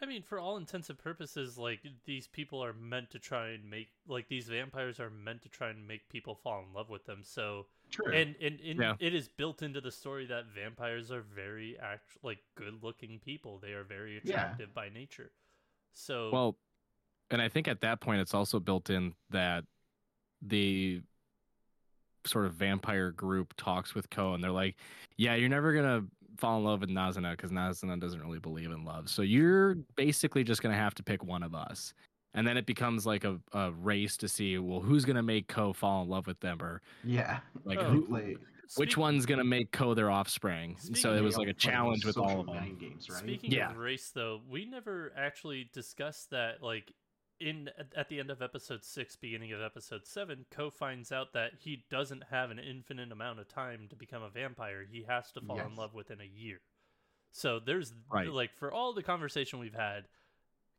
I 0.00 0.06
mean, 0.06 0.22
for 0.22 0.40
all 0.40 0.56
intents 0.56 0.90
and 0.90 0.98
purposes, 0.98 1.56
like 1.56 1.78
these 2.06 2.26
people 2.26 2.62
are 2.64 2.72
meant 2.72 3.10
to 3.10 3.20
try 3.20 3.50
and 3.50 3.70
make 3.70 3.90
like 4.08 4.26
these 4.26 4.48
vampires 4.48 4.98
are 4.98 5.10
meant 5.10 5.42
to 5.42 5.48
try 5.48 5.70
and 5.70 5.86
make 5.86 6.08
people 6.08 6.34
fall 6.34 6.64
in 6.66 6.74
love 6.74 6.90
with 6.90 7.06
them. 7.06 7.20
So 7.22 7.66
True. 7.92 8.12
and 8.12 8.34
and, 8.40 8.58
and 8.60 8.80
Yeah. 8.80 8.94
it 8.98 9.14
is 9.14 9.28
built 9.28 9.62
into 9.62 9.80
the 9.80 9.90
story 9.92 10.26
that 10.26 10.46
vampires 10.46 11.12
are 11.12 11.20
very 11.22 11.78
act 11.78 12.16
like 12.22 12.38
good 12.56 12.82
looking 12.82 13.20
people. 13.20 13.58
They 13.58 13.72
are 13.72 13.84
very 13.84 14.14
Yeah. 14.24 14.32
attractive 14.32 14.74
by 14.74 14.88
nature. 14.88 15.30
So 15.92 16.30
Well, 16.32 16.58
and 17.30 17.40
I 17.40 17.48
think 17.48 17.68
at 17.68 17.80
that 17.82 18.00
point 18.00 18.20
it's 18.20 18.34
also 18.34 18.58
built 18.58 18.88
in 18.90 19.14
that 19.30 19.64
the 20.40 21.02
sort 22.24 22.46
of 22.46 22.54
vampire 22.54 23.10
group 23.10 23.52
talks 23.56 23.94
with 23.94 24.08
Ko 24.10 24.34
and 24.34 24.42
they're 24.42 24.50
like, 24.50 24.76
"Yeah, 25.16 25.34
you're 25.34 25.48
never 25.48 25.72
gonna 25.74 26.06
fall 26.38 26.56
in 26.58 26.64
love 26.64 26.80
with 26.80 26.88
Nazuna 26.90 27.32
because 27.32 27.50
Nazuna 27.50 28.00
doesn't 28.00 28.20
really 28.20 28.38
believe 28.38 28.70
in 28.70 28.84
love. 28.84 29.10
So 29.10 29.22
you're 29.22 29.74
basically 29.96 30.44
just 30.44 30.62
gonna 30.62 30.74
have 30.76 30.94
to 30.94 31.02
pick 31.02 31.22
one 31.22 31.42
of 31.42 31.54
us." 31.54 31.92
And 32.34 32.46
then 32.46 32.56
it 32.56 32.64
becomes 32.66 33.04
like 33.06 33.24
a, 33.24 33.38
a 33.52 33.72
race 33.72 34.16
to 34.18 34.28
see, 34.28 34.56
well, 34.58 34.80
who's 34.80 35.04
gonna 35.04 35.22
make 35.22 35.48
Ko 35.48 35.72
fall 35.72 36.02
in 36.02 36.08
love 36.08 36.26
with 36.26 36.40
them, 36.40 36.62
or 36.62 36.80
yeah. 37.04 37.40
like 37.64 37.78
Oh. 37.78 37.84
who, 37.90 38.06
Play- 38.06 38.36
which 38.76 38.96
one's 38.96 39.26
gonna 39.26 39.44
make 39.44 39.70
Ko 39.70 39.92
their 39.92 40.10
offspring. 40.10 40.76
So 40.94 41.14
it 41.14 41.20
was 41.20 41.36
like 41.36 41.48
a 41.48 41.52
challenge 41.52 42.06
with 42.06 42.16
all 42.16 42.40
of 42.40 42.46
them. 42.46 42.78
games, 42.80 43.10
right? 43.10 43.18
Speaking 43.18 43.52
Yeah. 43.52 43.70
of 43.72 43.76
race, 43.76 44.10
though, 44.14 44.40
we 44.48 44.64
never 44.64 45.12
actually 45.16 45.68
discussed 45.74 46.30
that. 46.30 46.62
Like 46.62 46.92
in 47.38 47.68
at- 47.76 47.92
at 47.96 48.08
the 48.08 48.18
end 48.20 48.30
of 48.30 48.40
episode 48.40 48.82
six, 48.84 49.14
beginning 49.16 49.52
of 49.52 49.60
episode 49.60 50.06
seven, 50.06 50.46
Ko 50.50 50.70
finds 50.70 51.12
out 51.12 51.32
that 51.34 51.52
he 51.58 51.84
doesn't 51.90 52.22
have 52.30 52.50
an 52.50 52.58
infinite 52.60 53.12
amount 53.12 53.40
of 53.40 53.48
time 53.48 53.88
to 53.90 53.96
become 53.96 54.22
a 54.22 54.30
vampire. 54.30 54.84
He 54.90 55.02
has 55.02 55.30
to 55.32 55.40
fall 55.42 55.58
in 55.60 55.74
love 55.74 55.92
within 55.92 56.20
a 56.20 56.24
year. 56.24 56.60
So 57.32 57.58
there's 57.58 57.92
Right. 58.10 58.28
like 58.28 58.54
for 58.54 58.72
all 58.72 58.92
the 58.94 59.02
conversation 59.02 59.58
we've 59.58 59.74
had, 59.74 60.06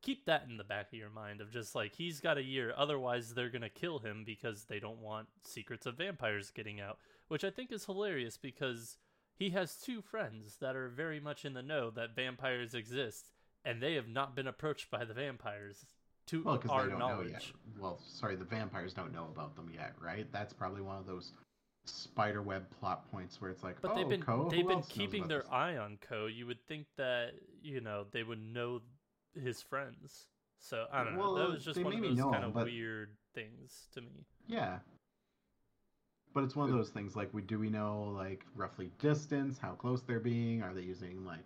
keep 0.04 0.26
that 0.26 0.46
in 0.48 0.58
the 0.58 0.64
back 0.64 0.88
of 0.94 1.00
your 1.00 1.10
mind 1.10 1.42
of 1.42 1.50
just 1.52 1.74
like 1.74 1.96
he's 1.96 2.20
got 2.20 2.38
a 2.38 2.44
year. 2.44 2.74
Otherwise, 2.78 3.34
they're 3.34 3.50
gonna 3.50 3.70
kill 3.70 3.98
him 4.00 4.24
because 4.24 4.66
they 4.66 4.80
don't 4.80 5.00
want 5.02 5.28
secrets 5.44 5.88
of 5.88 5.98
vampires 5.98 6.52
getting 6.52 6.80
out. 6.80 7.00
Which 7.30 7.44
I 7.44 7.50
think 7.50 7.72
is 7.72 7.86
hilarious 7.86 8.38
because 8.38 8.98
he 9.34 9.50
has 9.52 9.76
two 9.78 10.02
friends 10.02 10.58
that 10.62 10.76
are 10.76 10.90
very 10.90 11.20
much 11.20 11.46
in 11.46 11.54
the 11.56 11.64
know 11.64 11.90
that 11.92 12.16
vampires 12.16 12.76
exist, 12.76 13.32
and 13.66 13.82
they 13.82 13.96
have 13.96 14.08
not 14.08 14.36
been 14.36 14.46
approached 14.48 14.92
by 14.92 15.06
the 15.06 15.14
vampires 15.16 15.86
to 16.28 16.44
Well, 16.44 16.62
our 16.70 16.84
they 16.84 16.90
don't 16.92 17.00
knowledge. 17.00 17.28
know 17.28 17.32
yet. 17.34 17.52
Well, 17.80 18.00
sorry, 18.06 18.36
the 18.36 18.46
vampires 18.46 18.94
don't 18.94 19.12
know 19.14 19.28
about 19.32 19.56
them 19.56 19.72
yet, 19.74 19.94
right? 20.00 20.32
That's 20.32 20.54
probably 20.54 20.82
one 20.82 20.98
of 20.98 21.06
those 21.08 21.34
spiderweb 21.86 22.70
plot 22.80 23.10
points 23.12 23.42
where 23.42 23.52
it's 23.52 23.64
like, 23.64 23.82
But 23.82 23.92
oh, 23.92 23.96
they've 23.96 24.08
been 24.10 24.24
they've 24.50 24.68
been 24.68 24.84
keeping 24.84 25.28
their 25.28 25.40
this? 25.40 25.50
eye 25.52 25.78
on 25.78 25.98
Ko 26.02 26.28
You 26.28 26.46
would 26.48 26.66
think 26.68 26.88
that 26.98 27.32
you 27.62 27.82
know 27.82 28.06
they 28.12 28.24
would 28.24 28.42
know 28.42 28.82
his 29.42 29.62
friends. 29.62 30.28
So 30.60 30.86
I 30.92 31.04
don't 31.04 31.18
know. 31.18 31.38
That 31.38 31.50
was 31.50 31.64
just 31.64 31.78
one 31.84 31.94
of 31.94 32.00
maybe 32.00 32.10
those 32.10 32.18
know 32.18 32.32
kind 32.32 32.46
of 32.46 32.54
but- 32.54 32.66
weird 32.66 33.10
things 33.34 33.88
to 33.94 34.02
me. 34.02 34.26
Yeah. 34.48 34.80
But 36.34 36.44
it's 36.44 36.56
one 36.56 36.68
of 36.68 36.76
those 36.76 36.90
things 36.90 37.16
like, 37.16 37.32
we 37.32 37.44
do 37.44 37.60
we 37.60 37.70
know 37.70 38.12
like 38.16 38.44
roughly 38.56 38.90
distance, 39.00 39.60
how 39.60 39.74
close 39.74 40.02
they're 40.02 40.20
being? 40.20 40.64
Are 40.64 40.74
they 40.74 40.82
using 40.82 41.24
like 41.26 41.44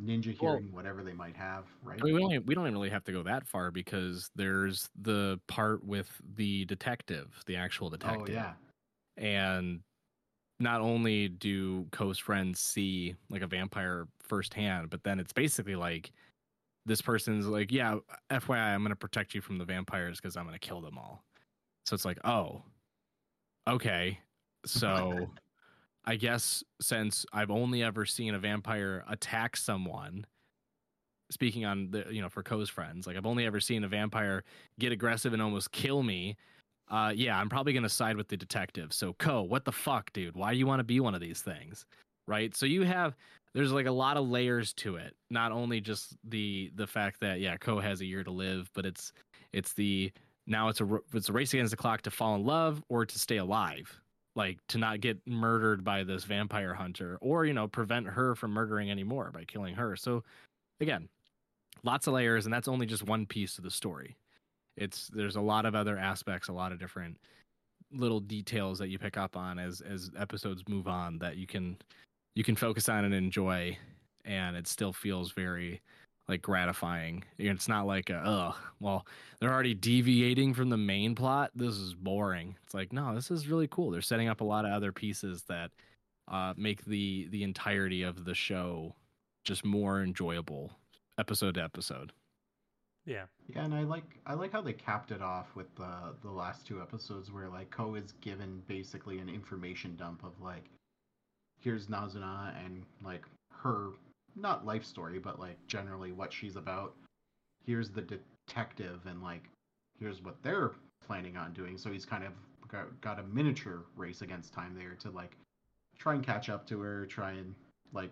ninja 0.00 0.38
Well- 0.40 0.52
hearing, 0.58 0.72
whatever 0.72 1.02
they 1.02 1.12
might 1.12 1.34
have, 1.36 1.64
right? 1.82 1.98
I 2.00 2.04
mean, 2.04 2.14
we 2.14 2.20
don't, 2.20 2.46
we 2.46 2.54
don't 2.54 2.64
even 2.64 2.74
really 2.74 2.90
have 2.90 3.04
to 3.04 3.12
go 3.12 3.22
that 3.24 3.48
far 3.48 3.72
because 3.72 4.30
there's 4.36 4.88
the 5.00 5.40
part 5.48 5.84
with 5.84 6.08
the 6.36 6.66
detective, 6.66 7.42
the 7.46 7.56
actual 7.56 7.88
oh, 7.88 7.90
detective. 7.90 8.28
oh 8.28 8.32
yeah, 8.32 8.52
And 9.16 9.80
not 10.60 10.82
only 10.82 11.28
do 11.28 11.86
Ko's 11.90 12.18
friends 12.18 12.60
see 12.60 13.16
like 13.30 13.42
a 13.42 13.46
vampire 13.46 14.06
firsthand, 14.22 14.90
but 14.90 15.02
then 15.02 15.18
it's 15.18 15.32
basically 15.32 15.74
like 15.74 16.12
this 16.86 17.02
person's 17.02 17.46
like, 17.46 17.70
yeah, 17.70 17.96
FYI, 18.30 18.74
I'm 18.74 18.80
going 18.80 18.90
to 18.90 18.96
protect 18.96 19.34
you 19.34 19.40
from 19.40 19.58
the 19.58 19.64
vampires 19.64 20.20
because 20.20 20.36
I'm 20.36 20.44
going 20.44 20.58
to 20.58 20.66
kill 20.66 20.80
them 20.80 20.98
all. 20.98 21.22
So 21.84 21.94
it's 21.94 22.04
like, 22.04 22.18
oh, 22.24 22.62
okay. 23.68 24.18
So 24.64 25.28
I 26.04 26.16
guess 26.16 26.64
since 26.80 27.26
I've 27.32 27.50
only 27.50 27.82
ever 27.82 28.06
seen 28.06 28.34
a 28.34 28.38
vampire 28.38 29.04
attack 29.08 29.56
someone, 29.56 30.24
speaking 31.30 31.64
on 31.64 31.90
the, 31.90 32.06
you 32.10 32.22
know, 32.22 32.28
for 32.28 32.42
Ko's 32.42 32.70
friends, 32.70 33.06
like 33.06 33.16
I've 33.16 33.26
only 33.26 33.46
ever 33.46 33.60
seen 33.60 33.84
a 33.84 33.88
vampire 33.88 34.42
get 34.78 34.92
aggressive 34.92 35.32
and 35.32 35.42
almost 35.42 35.72
kill 35.72 36.02
me. 36.02 36.36
Uh, 36.90 37.12
yeah, 37.14 37.38
I'm 37.38 37.48
probably 37.48 37.72
gonna 37.72 37.88
side 37.88 38.16
with 38.16 38.26
the 38.26 38.36
detective. 38.36 38.92
So, 38.92 39.12
Ko, 39.12 39.42
what 39.42 39.64
the 39.64 39.70
fuck, 39.70 40.12
dude? 40.12 40.34
Why 40.34 40.52
do 40.52 40.58
you 40.58 40.66
want 40.66 40.80
to 40.80 40.84
be 40.84 40.98
one 40.98 41.14
of 41.14 41.20
these 41.20 41.40
things, 41.40 41.86
right? 42.30 42.56
So 42.56 42.64
you 42.66 42.82
have 42.82 43.16
there's 43.54 43.72
like 43.72 43.86
a 43.86 43.92
lot 43.92 44.16
of 44.16 44.28
layers 44.28 44.72
to 44.74 44.96
it. 44.96 45.14
Not 45.30 45.52
only 45.52 45.80
just 45.80 46.16
the 46.24 46.70
the 46.76 46.86
fact 46.86 47.20
that 47.20 47.40
yeah, 47.40 47.56
Ko 47.56 47.80
has 47.80 48.00
a 48.00 48.06
year 48.06 48.24
to 48.24 48.30
live, 48.30 48.70
but 48.74 48.86
it's 48.86 49.12
it's 49.52 49.74
the 49.74 50.12
now 50.46 50.68
it's 50.68 50.80
a 50.80 50.98
it's 51.12 51.28
a 51.28 51.32
race 51.32 51.52
against 51.52 51.72
the 51.72 51.76
clock 51.76 52.02
to 52.02 52.10
fall 52.10 52.34
in 52.36 52.44
love 52.44 52.82
or 52.88 53.04
to 53.04 53.18
stay 53.18 53.36
alive, 53.38 54.00
like 54.36 54.58
to 54.68 54.78
not 54.78 55.00
get 55.00 55.18
murdered 55.26 55.84
by 55.84 56.04
this 56.04 56.24
vampire 56.24 56.72
hunter, 56.72 57.18
or 57.20 57.44
you 57.44 57.52
know 57.52 57.68
prevent 57.68 58.06
her 58.06 58.34
from 58.34 58.52
murdering 58.52 58.90
anymore 58.90 59.30
by 59.34 59.44
killing 59.44 59.74
her. 59.74 59.96
So 59.96 60.22
again, 60.80 61.08
lots 61.82 62.06
of 62.06 62.14
layers, 62.14 62.46
and 62.46 62.54
that's 62.54 62.68
only 62.68 62.86
just 62.86 63.02
one 63.06 63.26
piece 63.26 63.58
of 63.58 63.64
the 63.64 63.70
story 63.70 64.16
it's 64.80 65.08
there's 65.08 65.36
a 65.36 65.40
lot 65.40 65.66
of 65.66 65.74
other 65.74 65.96
aspects 65.96 66.48
a 66.48 66.52
lot 66.52 66.72
of 66.72 66.78
different 66.78 67.16
little 67.92 68.20
details 68.20 68.78
that 68.78 68.88
you 68.88 68.98
pick 68.98 69.16
up 69.16 69.36
on 69.36 69.58
as 69.58 69.80
as 69.80 70.10
episodes 70.18 70.62
move 70.68 70.88
on 70.88 71.18
that 71.18 71.36
you 71.36 71.46
can 71.46 71.76
you 72.34 72.44
can 72.44 72.56
focus 72.56 72.88
on 72.88 73.04
and 73.04 73.14
enjoy 73.14 73.76
and 74.24 74.56
it 74.56 74.66
still 74.66 74.92
feels 74.92 75.32
very 75.32 75.80
like 76.28 76.42
gratifying. 76.42 77.24
It's 77.38 77.66
not 77.68 77.86
like 77.86 78.10
a, 78.10 78.16
ugh 78.16 78.56
well 78.80 79.06
they're 79.40 79.52
already 79.52 79.74
deviating 79.74 80.54
from 80.54 80.68
the 80.68 80.76
main 80.76 81.14
plot. 81.14 81.50
This 81.54 81.74
is 81.74 81.94
boring. 81.94 82.56
It's 82.64 82.74
like 82.74 82.92
no 82.92 83.14
this 83.14 83.30
is 83.30 83.48
really 83.48 83.68
cool. 83.68 83.90
They're 83.90 84.00
setting 84.00 84.28
up 84.28 84.40
a 84.40 84.44
lot 84.44 84.64
of 84.64 84.72
other 84.72 84.92
pieces 84.92 85.42
that 85.48 85.70
uh, 86.28 86.54
make 86.56 86.84
the 86.84 87.28
the 87.30 87.42
entirety 87.42 88.02
of 88.02 88.24
the 88.24 88.34
show 88.34 88.94
just 89.44 89.64
more 89.64 90.02
enjoyable 90.02 90.70
episode 91.18 91.54
to 91.54 91.62
episode. 91.62 92.12
Yeah. 93.06 93.24
yeah, 93.48 93.64
and 93.64 93.74
I 93.74 93.82
like 93.82 94.20
I 94.26 94.34
like 94.34 94.52
how 94.52 94.60
they 94.60 94.72
capped 94.72 95.10
it 95.10 95.22
off 95.22 95.56
with 95.56 95.74
the 95.74 96.14
the 96.22 96.30
last 96.30 96.66
two 96.66 96.80
episodes 96.80 97.32
where 97.32 97.48
like 97.48 97.70
Ko 97.70 97.94
is 97.94 98.12
given 98.20 98.62
basically 98.68 99.18
an 99.18 99.28
information 99.28 99.96
dump 99.96 100.22
of 100.22 100.40
like, 100.40 100.64
here's 101.60 101.86
Nazuna 101.86 102.52
and 102.64 102.82
like 103.04 103.24
her 103.52 103.90
not 104.36 104.64
life 104.64 104.84
story, 104.84 105.18
but 105.18 105.38
like 105.38 105.56
generally 105.66 106.12
what 106.12 106.32
she's 106.32 106.56
about. 106.56 106.94
Here's 107.64 107.90
the 107.90 108.02
detective 108.02 109.00
and 109.06 109.22
like 109.22 109.44
here's 109.98 110.22
what 110.22 110.36
they're 110.42 110.72
planning 111.06 111.36
on 111.36 111.52
doing. 111.52 111.76
So 111.76 111.90
he's 111.90 112.06
kind 112.06 112.24
of 112.24 112.32
got, 112.68 113.00
got 113.00 113.18
a 113.18 113.22
miniature 113.24 113.82
race 113.96 114.22
against 114.22 114.52
time 114.52 114.74
there 114.76 114.94
to 115.00 115.10
like 115.10 115.36
try 115.98 116.14
and 116.14 116.24
catch 116.24 116.48
up 116.48 116.66
to 116.68 116.80
her, 116.80 117.06
try 117.06 117.32
and 117.32 117.54
like 117.92 118.10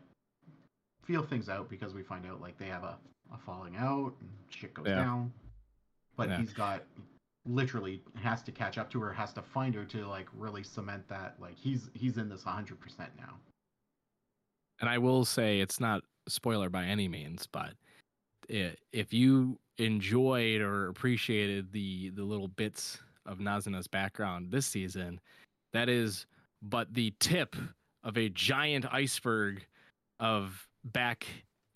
feel 1.05 1.22
things 1.22 1.49
out 1.49 1.70
because 1.70 1.94
we 1.94 2.03
find 2.03 2.26
out 2.26 2.40
like 2.40 2.59
they 2.59 2.66
have 2.66 2.82
a, 2.82 2.99
a 3.32 3.38
falling 3.46 3.76
out 3.76 4.12
and 4.20 4.28
shit 4.51 4.74
goes 4.74 4.86
Yeah. 4.86 4.96
down. 4.96 5.32
But 6.16 6.28
Yeah. 6.28 6.38
he's 6.38 6.53
got 6.53 6.82
literally 7.49 8.03
has 8.14 8.42
to 8.42 8.53
catch 8.53 8.78
up 8.78 8.90
to 8.90 9.01
her, 9.01 9.12
has 9.12 9.32
to 9.32 9.42
find 9.42 9.74
her 9.74 9.84
to 9.86 10.07
like 10.07 10.28
really 10.36 10.62
cement 10.62 11.09
that 11.09 11.34
like 11.40 11.57
he's 11.57 11.90
he's 11.94 12.18
in 12.18 12.28
this 12.28 12.44
100% 12.44 12.76
now. 13.18 13.34
and 14.80 14.88
I 14.88 14.99
will 14.99 15.24
say 15.24 15.61
it's 15.61 15.80
not 15.80 16.03
spoiler 16.28 16.68
by 16.68 16.84
any 16.84 17.09
means, 17.09 17.46
but 17.51 17.72
i 18.51 18.74
if 18.92 19.12
you 19.12 19.59
enjoyed 19.78 20.61
or 20.61 20.88
appreciated 20.88 21.72
the 21.72 22.11
the 22.11 22.22
little 22.24 22.49
bits 22.49 22.99
of 23.26 23.38
Nazuna's 23.38 23.88
background 23.88 24.51
this 24.51 24.66
season, 24.66 25.20
that 25.72 25.88
is 25.88 26.26
but 26.62 26.92
the 26.94 27.12
tip 27.20 27.57
of 28.05 28.16
a 28.16 28.28
giant 28.30 28.86
iceberg 28.92 29.64
of 30.20 30.66
back 30.84 31.26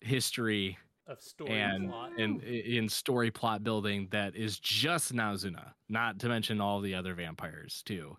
history 0.01 0.77
Of 1.05 1.21
story 1.21 1.51
and 1.59 1.89
plot. 1.89 2.11
in 2.17 2.39
in 2.41 2.87
story 2.87 3.29
plot 3.29 3.63
building 3.63 4.07
that 4.11 4.35
is 4.35 4.57
just 4.59 5.13
Nazuna, 5.13 5.73
not 5.89 6.17
to 6.19 6.29
mention 6.29 6.61
all 6.61 6.79
the 6.79 6.95
other 6.95 7.13
vampires 7.13 7.83
too. 7.85 8.15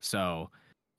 So, 0.00 0.50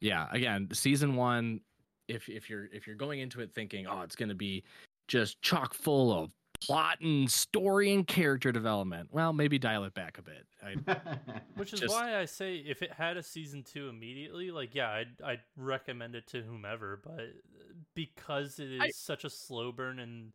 yeah, 0.02 0.28
again, 0.32 0.68
season 0.72 1.16
1 1.16 1.60
if 2.08 2.30
if 2.30 2.48
you're 2.50 2.66
if 2.72 2.86
you're 2.86 2.96
going 2.96 3.22
into 3.22 3.42
it 3.42 3.52
thinking, 3.56 3.88
"Oh, 3.88 4.02
it's 4.02 4.16
going 4.16 4.30
to 4.30 4.36
be 4.36 4.64
just 5.08 5.42
chock 5.42 5.74
full 5.74 6.14
of 6.14 6.32
plot 6.62 7.00
and 7.02 7.30
story 7.30 7.94
and 7.94 8.08
character 8.08 8.52
development. 8.52 9.10
Well, 9.12 9.34
maybe 9.34 9.58
dial 9.60 9.84
it 9.84 9.94
back 9.94 10.18
a 10.18 10.22
bit. 10.22 10.46
I, 10.64 10.98
Which 11.56 11.74
is 11.74 11.80
Just- 11.82 11.94
why 11.94 12.18
I 12.20 12.26
say 12.26 12.56
if 12.58 12.82
it 12.82 12.92
had 12.94 13.18
a 13.18 13.24
season 13.24 13.64
two 13.64 13.90
immediately, 13.90 14.52
like 14.52 14.76
yeah, 14.76 14.90
I'd 14.92 15.22
I'd 15.24 15.42
recommend 15.58 16.14
it 16.16 16.28
to 16.28 16.42
whomever. 16.44 17.02
But 17.04 17.20
uh, 17.20 17.74
because 17.96 18.60
it 18.60 18.72
is 18.72 18.82
I- 18.82 18.90
such 18.92 19.24
a 19.26 19.30
slow 19.30 19.72
burn 19.72 20.00
and 20.00 20.32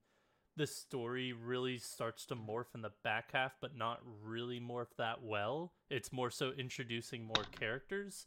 the 0.60 0.66
story 0.66 1.32
really 1.32 1.78
starts 1.78 2.26
to 2.26 2.36
morph 2.36 2.74
in 2.74 2.82
the 2.82 2.92
back 3.02 3.32
half, 3.32 3.52
but 3.62 3.74
not 3.74 4.00
really 4.22 4.60
morph 4.60 4.94
that 4.98 5.22
well. 5.22 5.72
It's 5.88 6.12
more 6.12 6.30
so 6.30 6.50
introducing 6.50 7.24
more 7.24 7.46
characters. 7.58 8.26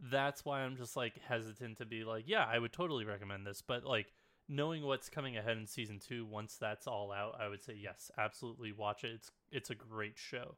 That's 0.00 0.46
why 0.46 0.60
I'm 0.60 0.78
just 0.78 0.96
like 0.96 1.20
hesitant 1.28 1.76
to 1.76 1.84
be 1.84 2.02
like, 2.02 2.24
yeah, 2.26 2.46
I 2.50 2.58
would 2.58 2.72
totally 2.72 3.04
recommend 3.04 3.46
this. 3.46 3.60
But 3.60 3.84
like 3.84 4.14
knowing 4.48 4.82
what's 4.82 5.10
coming 5.10 5.36
ahead 5.36 5.58
in 5.58 5.66
season 5.66 5.98
two, 5.98 6.24
once 6.24 6.56
that's 6.56 6.86
all 6.86 7.12
out, 7.12 7.36
I 7.38 7.48
would 7.48 7.62
say 7.62 7.74
yes, 7.78 8.10
absolutely 8.16 8.72
watch 8.72 9.04
it. 9.04 9.10
It's 9.16 9.30
it's 9.52 9.68
a 9.68 9.74
great 9.74 10.16
show. 10.16 10.56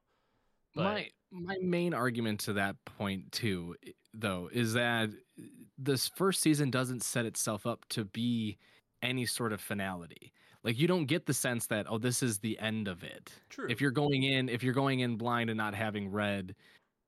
But- 0.77 0.85
my 0.85 1.09
my 1.33 1.57
main 1.61 1.93
argument 1.93 2.39
to 2.41 2.53
that 2.53 2.77
point 2.85 3.33
too 3.33 3.75
though 4.15 4.49
is 4.53 4.75
that 4.75 5.11
this 5.77 6.07
first 6.07 6.41
season 6.41 6.71
doesn't 6.71 7.03
set 7.03 7.27
itself 7.27 7.67
up 7.67 7.85
to 7.89 8.05
be 8.05 8.59
any 9.03 9.27
sort 9.27 9.53
of 9.53 9.61
finality 9.61 10.33
like 10.67 10.79
you 10.79 10.89
don't 10.89 11.07
get 11.07 11.25
the 11.25 11.33
sense 11.33 11.67
that 11.69 11.87
oh 11.89 11.97
this 11.97 12.23
is 12.23 12.39
the 12.41 12.59
end 12.59 12.89
of 12.89 13.03
it 13.05 13.33
True. 13.49 13.67
if 13.71 13.81
you're 13.81 13.93
going 13.93 14.25
in 14.25 14.51
if 14.51 14.63
you're 14.63 14.75
going 14.75 15.01
in 15.01 15.17
blind 15.17 15.49
and 15.49 15.57
not 15.57 15.75
having 15.75 16.11
read 16.11 16.55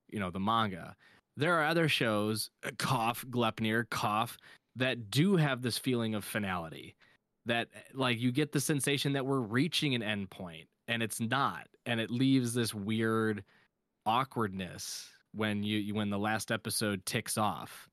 you 0.09 0.21
know 0.21 0.31
the 0.31 0.41
manga 0.41 0.97
there 1.37 1.55
are 1.59 1.67
other 1.67 1.89
shows 1.89 2.51
cough 2.79 3.27
Gleipnir 3.29 3.91
cough 3.91 4.39
that 4.77 5.11
do 5.11 5.37
have 5.37 5.61
this 5.61 5.77
feeling 5.77 6.15
of 6.15 6.25
finality 6.25 6.95
that 7.47 7.69
eh, 7.75 7.81
like 7.93 8.19
you 8.19 8.33
get 8.33 8.53
the 8.53 8.61
sensation 8.61 9.13
that 9.13 9.27
we're 9.27 9.41
reaching 9.41 9.95
an 9.95 10.03
end 10.03 10.31
point 10.31 10.69
and 10.87 11.03
it's 11.03 11.21
not 11.21 11.67
and 11.85 12.01
it 12.01 12.11
leaves 12.11 12.55
this 12.55 12.73
weird 12.73 13.43
awkwardness 14.07 15.11
when 15.35 15.63
you, 15.63 15.95
when 15.95 16.09
the 16.09 16.19
last 16.19 16.51
episode 16.51 17.05
ticks 17.05 17.37
off 17.37 17.89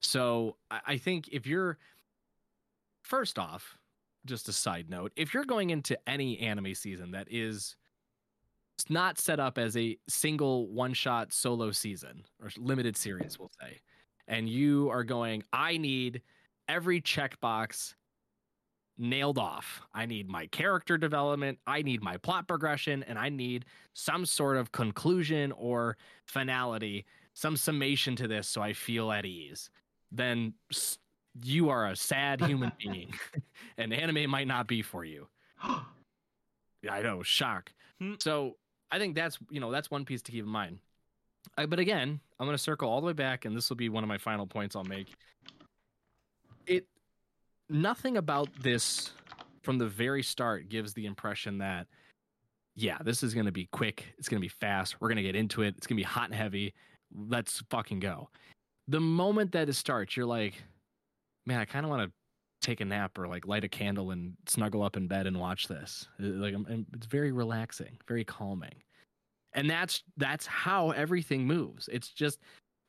so 0.00 0.56
I 0.68 0.96
think 0.96 1.28
if 1.30 1.46
you're 1.46 1.78
first 3.04 3.38
off 3.38 3.78
just 4.26 4.48
a 4.48 4.52
side 4.52 4.88
note 4.88 5.12
if 5.16 5.34
you're 5.34 5.44
going 5.44 5.70
into 5.70 5.98
any 6.08 6.38
anime 6.38 6.74
season 6.74 7.10
that 7.10 7.26
is 7.30 7.76
not 8.88 9.18
set 9.18 9.38
up 9.38 9.58
as 9.58 9.76
a 9.76 9.96
single 10.08 10.68
one 10.68 10.92
shot 10.92 11.32
solo 11.32 11.70
season 11.70 12.24
or 12.40 12.50
limited 12.58 12.96
series 12.96 13.38
we'll 13.38 13.50
say 13.60 13.80
and 14.28 14.48
you 14.48 14.88
are 14.90 15.04
going 15.04 15.42
i 15.52 15.76
need 15.76 16.22
every 16.68 17.00
checkbox 17.00 17.94
nailed 18.98 19.38
off. 19.38 19.82
I 19.94 20.06
need 20.06 20.28
my 20.28 20.46
character 20.46 20.96
development, 20.98 21.58
I 21.66 21.82
need 21.82 22.02
my 22.02 22.16
plot 22.16 22.46
progression, 22.46 23.02
and 23.02 23.18
I 23.18 23.28
need 23.28 23.64
some 23.94 24.24
sort 24.24 24.56
of 24.56 24.72
conclusion 24.72 25.52
or 25.52 25.96
finality, 26.26 27.04
some 27.34 27.56
summation 27.56 28.16
to 28.16 28.28
this 28.28 28.48
so 28.48 28.62
I 28.62 28.72
feel 28.72 29.10
at 29.12 29.26
ease. 29.26 29.70
Then 30.10 30.54
you 31.42 31.70
are 31.70 31.88
a 31.88 31.96
sad 31.96 32.40
human 32.40 32.72
being, 32.78 33.12
and 33.78 33.92
anime 33.92 34.30
might 34.30 34.46
not 34.46 34.66
be 34.66 34.82
for 34.82 35.04
you. 35.04 35.28
I 36.90 37.02
know, 37.02 37.22
shock. 37.22 37.72
Hmm. 38.00 38.14
So 38.18 38.56
I 38.90 38.98
think 38.98 39.14
that's 39.14 39.38
you 39.50 39.60
know 39.60 39.70
that's 39.70 39.90
one 39.90 40.04
piece 40.04 40.22
to 40.22 40.32
keep 40.32 40.44
in 40.44 40.50
mind. 40.50 40.78
I, 41.56 41.66
but 41.66 41.78
again, 41.78 42.20
I'm 42.38 42.46
going 42.46 42.56
to 42.56 42.62
circle 42.62 42.88
all 42.88 43.00
the 43.00 43.06
way 43.06 43.12
back, 43.12 43.44
and 43.44 43.56
this 43.56 43.68
will 43.68 43.76
be 43.76 43.88
one 43.88 44.04
of 44.04 44.08
my 44.08 44.18
final 44.18 44.46
points 44.46 44.76
I'll 44.76 44.84
make. 44.84 45.08
It 46.66 46.86
nothing 47.68 48.16
about 48.16 48.48
this 48.60 49.12
from 49.62 49.78
the 49.78 49.86
very 49.86 50.22
start 50.22 50.68
gives 50.68 50.92
the 50.92 51.06
impression 51.06 51.58
that 51.58 51.86
yeah, 52.74 52.98
this 53.04 53.22
is 53.22 53.34
going 53.34 53.46
to 53.46 53.52
be 53.52 53.68
quick. 53.72 54.14
It's 54.18 54.28
going 54.28 54.40
to 54.40 54.44
be 54.44 54.48
fast. 54.48 55.00
We're 55.00 55.08
going 55.08 55.16
to 55.16 55.22
get 55.22 55.36
into 55.36 55.62
it. 55.62 55.74
It's 55.76 55.86
going 55.86 55.96
to 55.96 56.00
be 56.00 56.06
hot 56.06 56.26
and 56.26 56.34
heavy. 56.34 56.74
Let's 57.14 57.62
fucking 57.70 58.00
go. 58.00 58.30
The 58.88 59.00
moment 59.00 59.52
that 59.52 59.68
it 59.68 59.74
starts, 59.74 60.16
you're 60.16 60.26
like, 60.26 60.62
man, 61.46 61.60
I 61.60 61.64
kind 61.64 61.84
of 61.84 61.90
want 61.90 62.02
to 62.08 62.12
take 62.66 62.80
a 62.80 62.84
nap 62.84 63.18
or 63.18 63.26
like 63.26 63.46
light 63.46 63.64
a 63.64 63.68
candle 63.68 64.12
and 64.12 64.34
snuggle 64.46 64.82
up 64.82 64.96
in 64.96 65.08
bed 65.08 65.26
and 65.26 65.38
watch 65.38 65.68
this. 65.68 66.08
Uh, 66.20 66.26
Like, 66.26 66.54
it's 66.92 67.06
very 67.06 67.32
relaxing, 67.32 67.98
very 68.06 68.24
calming, 68.24 68.82
and 69.52 69.68
that's 69.68 70.02
that's 70.16 70.46
how 70.46 70.90
everything 70.90 71.46
moves. 71.46 71.88
It's 71.92 72.08
just 72.08 72.38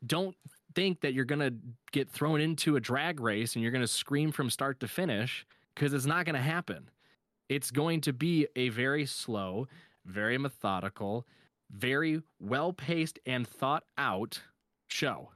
don't 0.05 0.35
think 0.75 1.01
that 1.01 1.13
you're 1.13 1.25
gonna 1.25 1.51
get 1.91 2.09
thrown 2.09 2.41
into 2.41 2.75
a 2.75 2.79
drag 2.79 3.19
race 3.19 3.55
and 3.55 3.63
you're 3.63 3.71
gonna 3.71 3.87
scream 3.87 4.31
from 4.31 4.49
start 4.49 4.79
to 4.81 4.87
finish 4.87 5.45
because 5.75 5.93
it's 5.93 6.05
not 6.05 6.25
gonna 6.25 6.41
happen. 6.41 6.89
It's 7.49 7.71
going 7.71 8.01
to 8.01 8.13
be 8.13 8.47
a 8.55 8.69
very 8.69 9.05
slow, 9.05 9.67
very 10.05 10.37
methodical, 10.37 11.27
very 11.71 12.21
well 12.39 12.73
paced 12.73 13.19
and 13.25 13.47
thought 13.47 13.83
out 13.97 14.41
show 14.87 15.29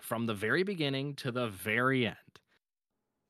from 0.00 0.26
the 0.26 0.34
very 0.34 0.62
beginning 0.62 1.14
to 1.16 1.30
the 1.30 1.48
very 1.48 2.06
end. 2.06 2.16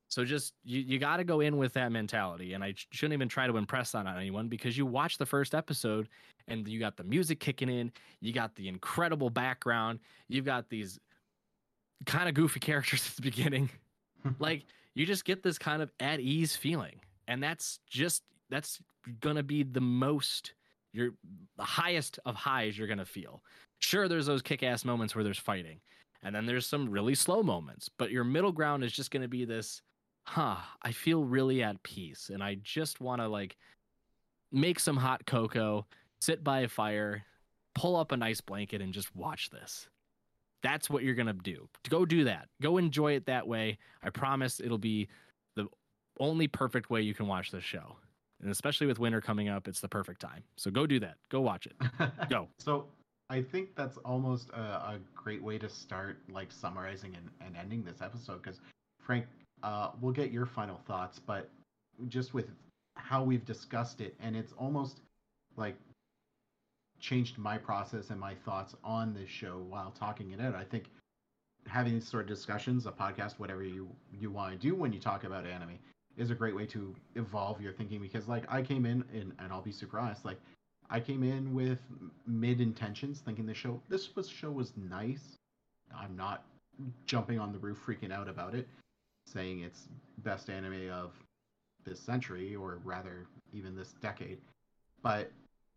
So 0.09 0.25
just 0.25 0.55
you, 0.63 0.81
you 0.81 0.99
got 0.99 1.17
to 1.17 1.25
go 1.25 1.41
in 1.41 1.57
with 1.57 1.73
that 1.73 1.91
mentality, 1.91 2.53
and 2.53 2.63
I 2.63 2.75
shouldn't 2.91 3.15
even 3.15 3.29
try 3.29 3.47
to 3.47 3.57
impress 3.57 3.93
that 3.93 4.07
on 4.07 4.17
anyone 4.17 4.49
because 4.49 4.79
you 4.79 4.87
watch 4.87 5.19
the 5.19 5.27
first 5.27 5.55
episode 5.55 6.09
and 6.47 6.69
you 6.69 6.79
got 6.79 6.97
the 6.97 7.03
music 7.03 7.41
kicking 7.41 7.69
in, 7.69 7.91
you 8.21 8.33
got 8.33 8.55
the 8.55 8.69
incredible 8.69 9.31
background, 9.31 9.99
you've 10.29 10.45
got 10.45 10.69
these 10.69 11.01
kind 12.07 12.29
of 12.29 12.35
goofy 12.35 12.61
characters 12.61 13.07
at 13.09 13.17
the 13.17 13.23
beginning. 13.23 13.71
like 14.39 14.67
you 14.95 15.05
just 15.05 15.25
get 15.25 15.43
this 15.43 15.59
kind 15.59 15.83
of 15.83 15.91
at 15.99 16.21
ease 16.21 16.55
feeling, 16.55 17.01
and 17.27 17.43
that's 17.43 17.81
just 17.89 18.23
that's 18.51 18.81
gonna 19.21 19.43
be 19.43 19.63
the 19.65 19.81
most 19.81 20.55
you're 20.93 21.11
the 21.57 21.65
highest 21.65 22.21
of 22.25 22.37
highs 22.37 22.79
you're 22.79 22.87
gonna 22.87 23.05
feel. 23.05 23.43
Sure, 23.81 24.07
there's 24.07 24.27
those 24.27 24.43
kick-ass 24.43 24.85
moments 24.85 25.15
where 25.15 25.25
there's 25.25 25.39
fighting, 25.39 25.81
and 26.25 26.35
then 26.35 26.47
there's 26.47 26.67
some 26.67 26.91
really 26.91 27.15
slow 27.15 27.43
moments, 27.43 27.89
but 27.89 28.11
your 28.11 28.25
middle 28.25 28.53
ground 28.53 28.83
is 28.83 28.93
just 28.93 29.11
gonna 29.11 29.29
be 29.29 29.45
this 29.45 29.83
huh, 30.25 30.57
I 30.83 30.93
feel 30.93 31.23
really 31.23 31.63
at 31.63 31.83
peace 31.83 32.31
and 32.33 32.43
I 32.43 32.57
just 32.57 33.01
want 33.01 33.21
to 33.21 33.29
like 33.29 33.57
make 34.51 34.81
some 34.81 34.97
hot 34.97 35.27
cocoa, 35.27 35.87
sit 36.21 36.43
by 36.43 36.61
a 36.61 36.69
fire, 36.69 37.23
pull 37.75 37.97
up 37.97 38.13
a 38.13 38.17
nice 38.17 38.41
blanket 38.41 38.81
and 38.81 38.93
just 38.93 39.15
watch 39.15 39.51
this. 39.51 39.89
That's 40.63 40.89
what 40.89 41.03
you're 41.03 41.15
going 41.15 41.27
to 41.27 41.35
do. 41.35 41.69
Go 41.91 42.07
do 42.07 42.25
that. 42.25 42.49
Go 42.63 42.79
enjoy 42.79 43.13
it 43.13 43.27
that 43.27 43.47
way. 43.47 43.79
I 44.03 44.11
promise 44.11 44.61
it'll 44.61 44.79
be 44.79 45.09
the 45.57 45.67
only 46.19 46.49
perfect 46.49 46.89
way 46.89 47.03
you 47.03 47.13
can 47.13 47.27
watch 47.27 47.51
this 47.51 47.65
show. 47.65 47.97
And 48.41 48.51
especially 48.51 48.87
with 48.87 48.99
winter 48.99 49.21
coming 49.21 49.49
up, 49.49 49.69
it's 49.69 49.81
the 49.81 49.89
perfect 49.89 50.21
time. 50.21 50.43
So 50.57 50.71
go 50.71 50.87
do 50.87 50.99
that. 51.01 51.17
Go 51.31 51.43
watch 51.43 51.67
it. 51.67 51.75
Go. 52.31 52.49
So 52.59 52.87
I 53.31 53.43
think 53.43 53.75
that's 53.75 53.97
almost 53.99 54.51
a, 54.51 54.61
a 54.61 54.99
great 55.15 55.43
way 55.43 55.59
to 55.59 55.69
start, 55.69 56.19
like 56.31 56.53
summarizing 56.53 57.17
and, 57.17 57.31
and 57.41 57.57
ending 57.57 57.85
this 57.85 58.03
episode. 58.03 58.43
Because 58.43 58.61
Frank, 59.01 59.27
uh, 59.63 59.91
we'll 60.01 60.13
get 60.13 60.31
your 60.31 60.47
final 60.47 60.81
thoughts, 60.87 61.19
but 61.19 61.49
just 62.09 62.35
with 62.35 62.47
how 62.97 63.23
we've 63.23 63.45
discussed 63.45 64.01
it, 64.01 64.15
and 64.21 64.37
it's 64.37 64.53
almost 64.53 65.01
like 65.57 65.77
changed 67.01 67.39
my 67.39 67.59
process 67.59 68.11
and 68.11 68.19
my 68.21 68.35
thoughts 68.35 68.75
on 68.85 69.15
this 69.15 69.29
show 69.29 69.65
while 69.69 69.91
talking 69.91 70.31
it 70.33 70.41
out. 70.41 70.55
I 70.55 70.65
think 70.65 70.85
having 71.67 71.95
these 71.95 72.07
sort 72.07 72.25
of 72.25 72.29
discussions, 72.29 72.87
a 72.87 72.93
podcast, 72.93 73.39
whatever 73.39 73.63
you 73.65 73.89
you 74.13 74.31
want 74.31 74.53
to 74.53 74.59
do 74.59 74.75
when 74.75 74.93
you 74.93 75.01
talk 75.01 75.25
about 75.25 75.47
anime, 75.47 75.79
is 76.17 76.31
a 76.31 76.35
great 76.35 76.55
way 76.55 76.67
to 76.67 76.95
evolve 77.15 77.61
your 77.61 77.73
thinking. 77.73 78.01
Because 78.01 78.29
like 78.29 78.45
I 78.49 78.63
came 78.63 78.85
in, 78.85 79.05
and, 79.13 79.33
and 79.39 79.51
I'll 79.53 79.63
be 79.63 79.73
super 79.73 79.99
honest, 79.99 80.25
like 80.25 80.39
I 80.91 81.01
came 81.01 81.23
in 81.23 81.55
with 81.55 81.79
mid 82.27 82.61
intentions, 82.61 83.21
thinking 83.21 83.47
the 83.47 83.55
show 83.55 83.81
this 83.89 84.15
was 84.15 84.29
show 84.29 84.51
was 84.51 84.73
nice. 84.77 85.37
I'm 85.97 86.17
not 86.17 86.45
jumping 87.07 87.39
on 87.39 87.53
the 87.53 87.59
roof 87.59 87.81
freaking 87.87 88.13
out 88.13 88.29
about 88.29 88.55
it, 88.55 88.69
saying 89.27 89.61
it's 89.61 89.89
best 90.19 90.51
anime 90.51 90.91
of 90.91 91.13
this 91.85 92.01
century 92.01 92.55
or 92.55 92.81
rather 92.85 93.27
even 93.53 93.77
this 93.77 93.95
decade. 94.01 94.39
But 95.03 95.31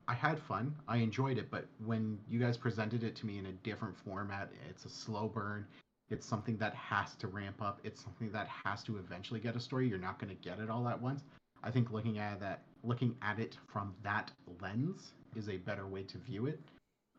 I 0.07 0.13
had 0.13 0.39
fun. 0.39 0.73
I 0.87 0.97
enjoyed 0.97 1.37
it, 1.37 1.51
but 1.51 1.65
when 1.85 2.17
you 2.29 2.39
guys 2.39 2.55
presented 2.55 3.03
it 3.03 3.15
to 3.17 3.25
me 3.25 3.39
in 3.39 3.47
a 3.47 3.51
different 3.51 3.95
format, 3.97 4.49
it's 4.69 4.85
a 4.85 4.89
slow 4.89 5.27
burn. 5.27 5.65
It's 6.09 6.25
something 6.25 6.55
that 6.57 6.73
has 6.75 7.15
to 7.15 7.27
ramp 7.27 7.61
up. 7.61 7.81
It's 7.83 8.01
something 8.01 8.31
that 8.31 8.47
has 8.47 8.83
to 8.83 8.97
eventually 8.97 9.41
get 9.41 9.57
a 9.57 9.59
story. 9.59 9.89
You're 9.89 9.97
not 9.97 10.19
going 10.19 10.33
to 10.33 10.41
get 10.41 10.59
it 10.59 10.69
all 10.69 10.87
at 10.87 11.01
once. 11.01 11.23
I 11.63 11.71
think 11.71 11.91
looking 11.91 12.19
at 12.19 12.39
that, 12.39 12.63
looking 12.83 13.15
at 13.21 13.39
it 13.39 13.57
from 13.67 13.93
that 14.03 14.31
lens 14.61 15.13
is 15.35 15.49
a 15.49 15.57
better 15.57 15.87
way 15.87 16.03
to 16.03 16.17
view 16.17 16.47
it. 16.47 16.59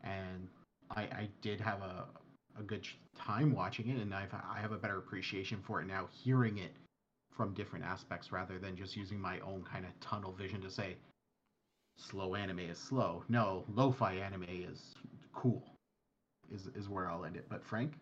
And 0.03 0.47
I, 0.91 1.01
I 1.01 1.29
did 1.41 1.61
have 1.61 1.81
a, 1.81 2.05
a 2.57 2.63
good 2.63 2.87
time 3.17 3.53
watching 3.53 3.89
it, 3.89 4.01
and 4.01 4.13
I've, 4.13 4.33
I 4.33 4.59
have 4.59 4.71
a 4.71 4.77
better 4.77 4.97
appreciation 4.97 5.59
for 5.65 5.81
it 5.81 5.87
now, 5.87 6.07
hearing 6.11 6.57
it 6.57 6.71
from 7.35 7.53
different 7.53 7.85
aspects 7.85 8.31
rather 8.31 8.59
than 8.59 8.75
just 8.75 8.95
using 8.95 9.19
my 9.19 9.39
own 9.39 9.63
kind 9.63 9.85
of 9.85 9.97
tunnel 9.99 10.33
vision 10.33 10.61
to 10.61 10.69
say 10.69 10.95
slow 11.97 12.35
anime 12.35 12.59
is 12.59 12.77
slow. 12.77 13.23
No, 13.29 13.65
lo-fi 13.73 14.15
anime 14.15 14.45
is 14.49 14.95
cool. 15.33 15.63
Is 16.51 16.67
is 16.75 16.89
where 16.89 17.09
I'll 17.09 17.25
end 17.25 17.35
it. 17.35 17.45
But 17.47 17.63
Frank, 17.63 17.93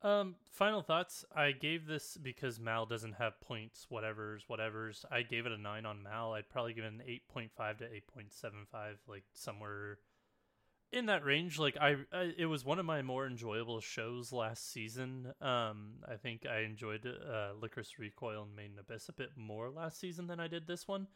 Um, 0.00 0.36
final 0.52 0.80
thoughts. 0.80 1.24
I 1.34 1.50
gave 1.52 1.86
this 1.86 2.16
because 2.16 2.60
Mal 2.60 2.86
doesn't 2.86 3.14
have 3.14 3.40
points, 3.40 3.86
whatever's, 3.88 4.44
whatever's. 4.46 5.04
I 5.10 5.22
gave 5.22 5.44
it 5.44 5.52
a 5.52 5.58
nine 5.58 5.86
on 5.86 6.02
Mal. 6.02 6.34
I'd 6.34 6.48
probably 6.48 6.72
give 6.72 6.84
it 6.84 6.92
an 6.92 7.02
eight 7.04 7.26
point 7.28 7.50
five 7.56 7.78
to 7.78 7.92
eight 7.92 8.06
point 8.06 8.32
seven 8.32 8.66
five, 8.70 8.98
like 9.08 9.24
somewhere 9.34 9.98
in 10.92 11.06
that 11.06 11.24
range. 11.24 11.58
Like 11.58 11.76
I, 11.80 11.96
I, 12.12 12.32
it 12.38 12.46
was 12.46 12.64
one 12.64 12.78
of 12.78 12.86
my 12.86 13.02
more 13.02 13.26
enjoyable 13.26 13.80
shows 13.80 14.32
last 14.32 14.72
season. 14.72 15.32
Um, 15.40 15.94
I 16.08 16.14
think 16.14 16.46
I 16.46 16.60
enjoyed 16.60 17.04
uh, 17.04 17.54
Lycoris 17.60 17.98
Recoil 17.98 18.44
and 18.44 18.54
Made 18.54 18.70
in 18.72 18.78
Abyss 18.78 19.08
a 19.08 19.12
bit 19.12 19.30
more 19.36 19.68
last 19.68 19.98
season 19.98 20.28
than 20.28 20.38
I 20.38 20.46
did 20.46 20.68
this 20.68 20.86
one, 20.86 21.08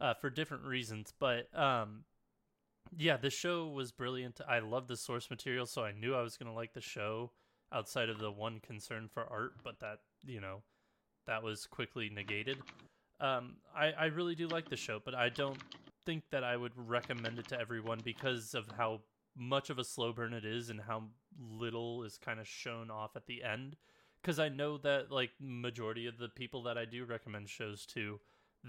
uh, 0.00 0.14
for 0.14 0.30
different 0.30 0.64
reasons. 0.64 1.12
But 1.18 1.48
um, 1.54 2.04
yeah, 2.96 3.18
the 3.18 3.30
show 3.30 3.68
was 3.68 3.92
brilliant. 3.92 4.40
I 4.48 4.60
love 4.60 4.88
the 4.88 4.96
source 4.96 5.28
material, 5.28 5.66
so 5.66 5.84
I 5.84 5.92
knew 5.92 6.14
I 6.14 6.22
was 6.22 6.38
gonna 6.38 6.54
like 6.54 6.72
the 6.72 6.80
show 6.80 7.30
outside 7.72 8.08
of 8.08 8.18
the 8.18 8.30
one 8.30 8.60
concern 8.60 9.08
for 9.12 9.24
art, 9.30 9.54
but 9.64 9.80
that 9.80 9.98
you 10.24 10.40
know 10.40 10.62
that 11.26 11.42
was 11.42 11.66
quickly 11.66 12.10
negated. 12.10 12.58
Um, 13.20 13.56
I 13.76 13.92
I 13.92 14.04
really 14.06 14.34
do 14.34 14.48
like 14.48 14.68
the 14.68 14.76
show, 14.76 15.00
but 15.04 15.14
I 15.14 15.28
don't 15.28 15.58
think 16.04 16.24
that 16.30 16.44
I 16.44 16.56
would 16.56 16.72
recommend 16.76 17.38
it 17.38 17.48
to 17.48 17.60
everyone 17.60 18.00
because 18.04 18.54
of 18.54 18.68
how 18.76 19.00
much 19.36 19.70
of 19.70 19.78
a 19.78 19.84
slow 19.84 20.12
burn 20.12 20.34
it 20.34 20.44
is 20.44 20.68
and 20.68 20.80
how 20.80 21.04
little 21.38 22.04
is 22.04 22.18
kind 22.18 22.40
of 22.40 22.46
shown 22.46 22.90
off 22.90 23.16
at 23.16 23.26
the 23.26 23.42
end. 23.42 23.76
Because 24.20 24.38
I 24.38 24.48
know 24.48 24.78
that 24.78 25.10
like 25.10 25.30
majority 25.40 26.06
of 26.06 26.18
the 26.18 26.28
people 26.28 26.62
that 26.64 26.78
I 26.78 26.84
do 26.84 27.04
recommend 27.04 27.48
shows 27.48 27.86
to, 27.86 28.20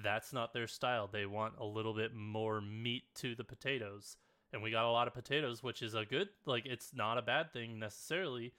that's 0.03 0.33
not 0.33 0.53
their 0.53 0.67
style. 0.67 1.09
They 1.11 1.25
want 1.25 1.53
a 1.59 1.65
little 1.65 1.93
bit 1.93 2.15
more 2.15 2.61
meat 2.61 3.03
to 3.15 3.35
the 3.35 3.43
potatoes. 3.43 4.17
And 4.51 4.61
we 4.61 4.71
got 4.71 4.85
a 4.85 4.91
lot 4.91 5.07
of 5.07 5.13
potatoes, 5.13 5.63
which 5.63 5.81
is 5.81 5.95
a 5.95 6.05
good 6.05 6.29
like 6.45 6.65
it's 6.65 6.91
not 6.93 7.17
a 7.17 7.23
bad 7.23 7.51
thing 7.53 7.79
necessarily 7.79 8.53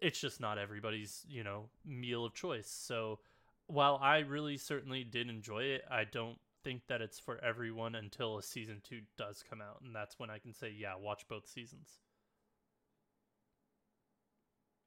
it's 0.00 0.20
just 0.20 0.40
not 0.40 0.58
everybody's 0.58 1.24
you 1.28 1.44
know 1.44 1.64
meal 1.84 2.24
of 2.24 2.34
choice 2.34 2.68
so 2.70 3.18
while 3.66 3.98
i 4.02 4.18
really 4.18 4.56
certainly 4.56 5.04
did 5.04 5.28
enjoy 5.28 5.62
it 5.62 5.82
i 5.90 6.04
don't 6.04 6.38
think 6.64 6.82
that 6.88 7.00
it's 7.00 7.18
for 7.18 7.42
everyone 7.42 7.94
until 7.94 8.38
a 8.38 8.42
season 8.42 8.80
two 8.82 9.00
does 9.16 9.44
come 9.48 9.60
out 9.60 9.80
and 9.84 9.94
that's 9.94 10.18
when 10.18 10.30
i 10.30 10.38
can 10.38 10.52
say 10.52 10.72
yeah 10.76 10.94
watch 10.96 11.26
both 11.28 11.46
seasons 11.48 12.00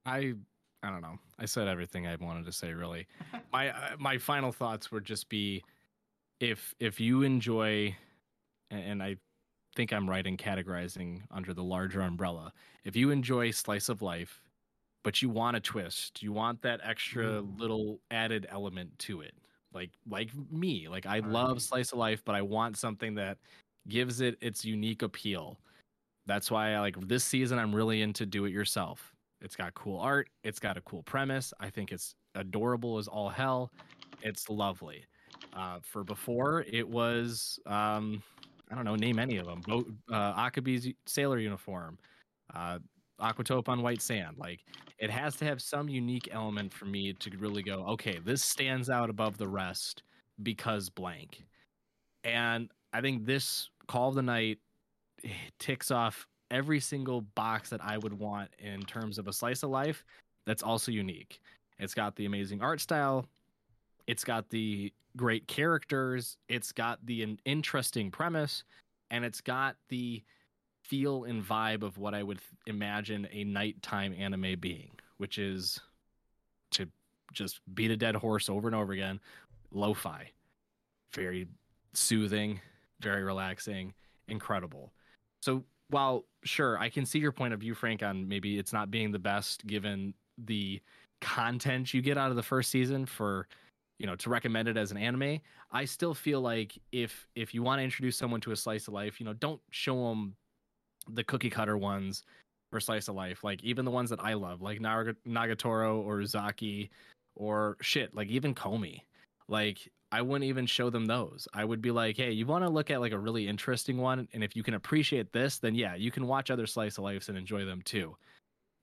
I 0.05 0.33
I 0.83 0.89
don't 0.89 1.01
know. 1.01 1.19
I 1.37 1.45
said 1.45 1.67
everything 1.67 2.07
I 2.07 2.15
wanted 2.15 2.45
to 2.45 2.51
say. 2.51 2.73
Really, 2.73 3.07
my 3.53 3.69
uh, 3.69 3.97
my 3.99 4.17
final 4.17 4.51
thoughts 4.51 4.91
would 4.91 5.05
just 5.05 5.29
be 5.29 5.63
if 6.39 6.73
if 6.79 6.99
you 6.99 7.21
enjoy, 7.21 7.95
and 8.69 9.01
I 9.03 9.17
think 9.75 9.93
I'm 9.93 10.09
right 10.09 10.25
in 10.25 10.37
categorizing 10.37 11.21
under 11.29 11.53
the 11.53 11.63
larger 11.63 12.01
umbrella. 12.01 12.51
If 12.83 12.95
you 12.95 13.11
enjoy 13.11 13.51
slice 13.51 13.89
of 13.89 14.01
life, 14.01 14.41
but 15.03 15.21
you 15.21 15.29
want 15.29 15.57
a 15.57 15.59
twist. 15.59 16.21
You 16.21 16.31
want 16.31 16.61
that 16.61 16.79
extra 16.83 17.41
Mm. 17.41 17.59
little 17.59 17.99
added 18.11 18.45
element 18.49 18.97
to 18.99 19.21
it. 19.21 19.33
Like 19.73 19.91
like 20.09 20.29
me, 20.51 20.87
like 20.89 21.05
I 21.05 21.19
Right. 21.19 21.25
love 21.27 21.61
slice 21.61 21.91
of 21.93 21.97
life, 21.99 22.23
but 22.25 22.35
I 22.35 22.41
want 22.41 22.77
something 22.77 23.15
that 23.15 23.37
gives 23.87 24.21
it 24.21 24.37
its 24.41 24.65
unique 24.65 25.01
appeal. 25.01 25.57
That's 26.25 26.51
why 26.51 26.73
I 26.75 26.79
like 26.79 26.99
this 27.07 27.23
season 27.23 27.57
I'm 27.57 27.73
really 27.73 28.01
into 28.01 28.25
do 28.25 28.45
it 28.45 28.51
yourself. 28.51 29.13
It's 29.41 29.55
got 29.55 29.73
cool 29.73 29.99
art, 29.99 30.29
it's 30.43 30.59
got 30.59 30.77
a 30.77 30.81
cool 30.81 31.03
premise. 31.03 31.53
I 31.59 31.69
think 31.69 31.91
it's 31.91 32.15
adorable 32.35 32.97
as 32.97 33.07
all 33.07 33.29
hell. 33.29 33.71
It's 34.21 34.49
lovely. 34.49 35.05
Uh, 35.53 35.79
for 35.81 36.03
before, 36.03 36.63
it 36.67 36.87
was 36.87 37.59
um, 37.65 38.21
I 38.69 38.75
don't 38.75 38.85
know, 38.85 38.95
name 38.95 39.19
any 39.19 39.37
of 39.37 39.45
them. 39.47 39.61
Bo- 39.61 39.91
uh, 40.09 40.35
Akebi's 40.49 40.93
sailor 41.05 41.39
uniform, 41.39 41.97
uh, 42.53 42.79
Aquatope 43.21 43.69
on 43.69 43.81
white 43.81 44.01
sand. 44.01 44.37
Like 44.37 44.65
it 44.97 45.09
has 45.09 45.35
to 45.37 45.45
have 45.45 45.61
some 45.61 45.89
unique 45.89 46.29
element 46.31 46.73
for 46.73 46.85
me 46.85 47.13
to 47.13 47.37
really 47.37 47.63
go, 47.63 47.85
okay, 47.89 48.19
this 48.23 48.43
stands 48.43 48.89
out 48.89 49.09
above 49.09 49.37
the 49.37 49.47
rest 49.47 50.03
because 50.43 50.89
blank. 50.89 51.43
And 52.23 52.69
I 52.93 53.01
think 53.01 53.25
this 53.25 53.69
Call 53.87 54.09
of 54.09 54.15
the 54.15 54.21
Night 54.21 54.59
eh, 55.23 55.29
ticks 55.59 55.91
off 55.91 56.27
every 56.49 56.79
single 56.79 57.21
box 57.21 57.69
that 57.69 57.81
I 57.83 57.97
would 57.97 58.13
want 58.13 58.49
in 58.59 58.81
terms 58.81 59.17
of 59.17 59.27
a 59.27 59.33
slice 59.33 59.63
of 59.63 59.69
life 59.69 60.03
that's 60.45 60.63
also 60.63 60.91
unique. 60.91 61.39
It's 61.79 61.93
got 61.93 62.15
the 62.15 62.25
amazing 62.25 62.61
art 62.61 62.79
style, 62.79 63.25
it's 64.07 64.23
got 64.23 64.49
the 64.49 64.93
great 65.17 65.47
characters, 65.47 66.37
it's 66.47 66.71
got 66.71 66.99
the 67.05 67.23
in- 67.23 67.39
interesting 67.45 68.11
premise, 68.11 68.63
and 69.09 69.25
it's 69.25 69.41
got 69.41 69.75
the 69.89 70.21
feel 70.91 71.23
and 71.23 71.41
vibe 71.41 71.83
of 71.83 71.97
what 71.97 72.13
I 72.13 72.21
would 72.21 72.39
imagine 72.67 73.25
a 73.31 73.45
nighttime 73.45 74.13
anime 74.19 74.59
being, 74.59 74.91
which 75.19 75.37
is 75.37 75.79
to 76.71 76.85
just 77.31 77.61
beat 77.73 77.91
a 77.91 77.95
dead 77.95 78.13
horse 78.13 78.49
over 78.49 78.67
and 78.67 78.75
over 78.75 78.91
again, 78.91 79.21
lo-fi. 79.71 80.29
Very 81.15 81.47
soothing, 81.93 82.59
very 82.99 83.23
relaxing, 83.23 83.93
incredible. 84.27 84.91
So 85.41 85.63
while 85.87 86.25
sure, 86.43 86.77
I 86.77 86.89
can 86.89 87.05
see 87.05 87.19
your 87.19 87.31
point 87.31 87.53
of 87.53 87.61
view, 87.61 87.73
Frank, 87.73 88.03
on 88.03 88.27
maybe 88.27 88.59
it's 88.59 88.73
not 88.73 88.91
being 88.91 89.13
the 89.13 89.19
best 89.19 89.65
given 89.65 90.13
the 90.37 90.81
content 91.21 91.93
you 91.93 92.01
get 92.01 92.17
out 92.17 92.31
of 92.31 92.35
the 92.35 92.43
first 92.43 92.69
season 92.69 93.05
for 93.05 93.47
you 93.97 94.07
know 94.07 94.15
to 94.15 94.29
recommend 94.29 94.67
it 94.67 94.75
as 94.75 94.89
an 94.89 94.97
anime 94.97 95.39
i 95.71 95.85
still 95.85 96.15
feel 96.15 96.41
like 96.41 96.75
if 96.91 97.27
if 97.35 97.53
you 97.53 97.61
want 97.61 97.77
to 97.77 97.83
introduce 97.83 98.17
someone 98.17 98.41
to 98.41 98.51
a 98.51 98.55
slice 98.55 98.87
of 98.87 98.95
life 98.95 99.19
you 99.19 99.25
know 99.27 99.33
don't 99.33 99.61
show 99.69 100.09
them 100.09 100.35
the 101.09 101.23
cookie 101.23 101.49
cutter 101.49 101.77
ones 101.77 102.23
for 102.71 102.79
slice 102.79 103.07
of 103.07 103.15
life 103.15 103.43
like 103.43 103.63
even 103.63 103.85
the 103.85 103.91
ones 103.91 104.09
that 104.09 104.19
i 104.23 104.33
love 104.33 104.61
like 104.61 104.79
Naga- 104.79 105.15
nagatoro 105.27 106.03
or 106.05 106.25
zaki 106.25 106.89
or 107.35 107.77
shit 107.81 108.13
like 108.15 108.27
even 108.29 108.53
komi. 108.53 109.01
Like 109.47 109.91
i 110.11 110.21
wouldn't 110.21 110.49
even 110.49 110.65
show 110.65 110.89
them 110.89 111.05
those. 111.05 111.47
I 111.53 111.65
would 111.65 111.81
be 111.81 111.91
like 111.91 112.17
hey 112.17 112.31
you 112.31 112.45
want 112.45 112.63
to 112.63 112.69
look 112.69 112.91
at 112.91 113.01
like 113.01 113.11
a 113.11 113.19
really 113.19 113.47
interesting 113.47 113.97
one 113.97 114.27
and 114.33 114.43
if 114.43 114.55
you 114.55 114.63
can 114.63 114.75
appreciate 114.75 115.31
this 115.31 115.57
then 115.57 115.75
yeah 115.75 115.95
you 115.95 116.11
can 116.11 116.27
watch 116.27 116.51
other 116.51 116.67
slice 116.67 116.97
of 116.97 117.03
lives 117.03 117.29
and 117.29 117.37
enjoy 117.37 117.65
them 117.65 117.81
too. 117.83 118.15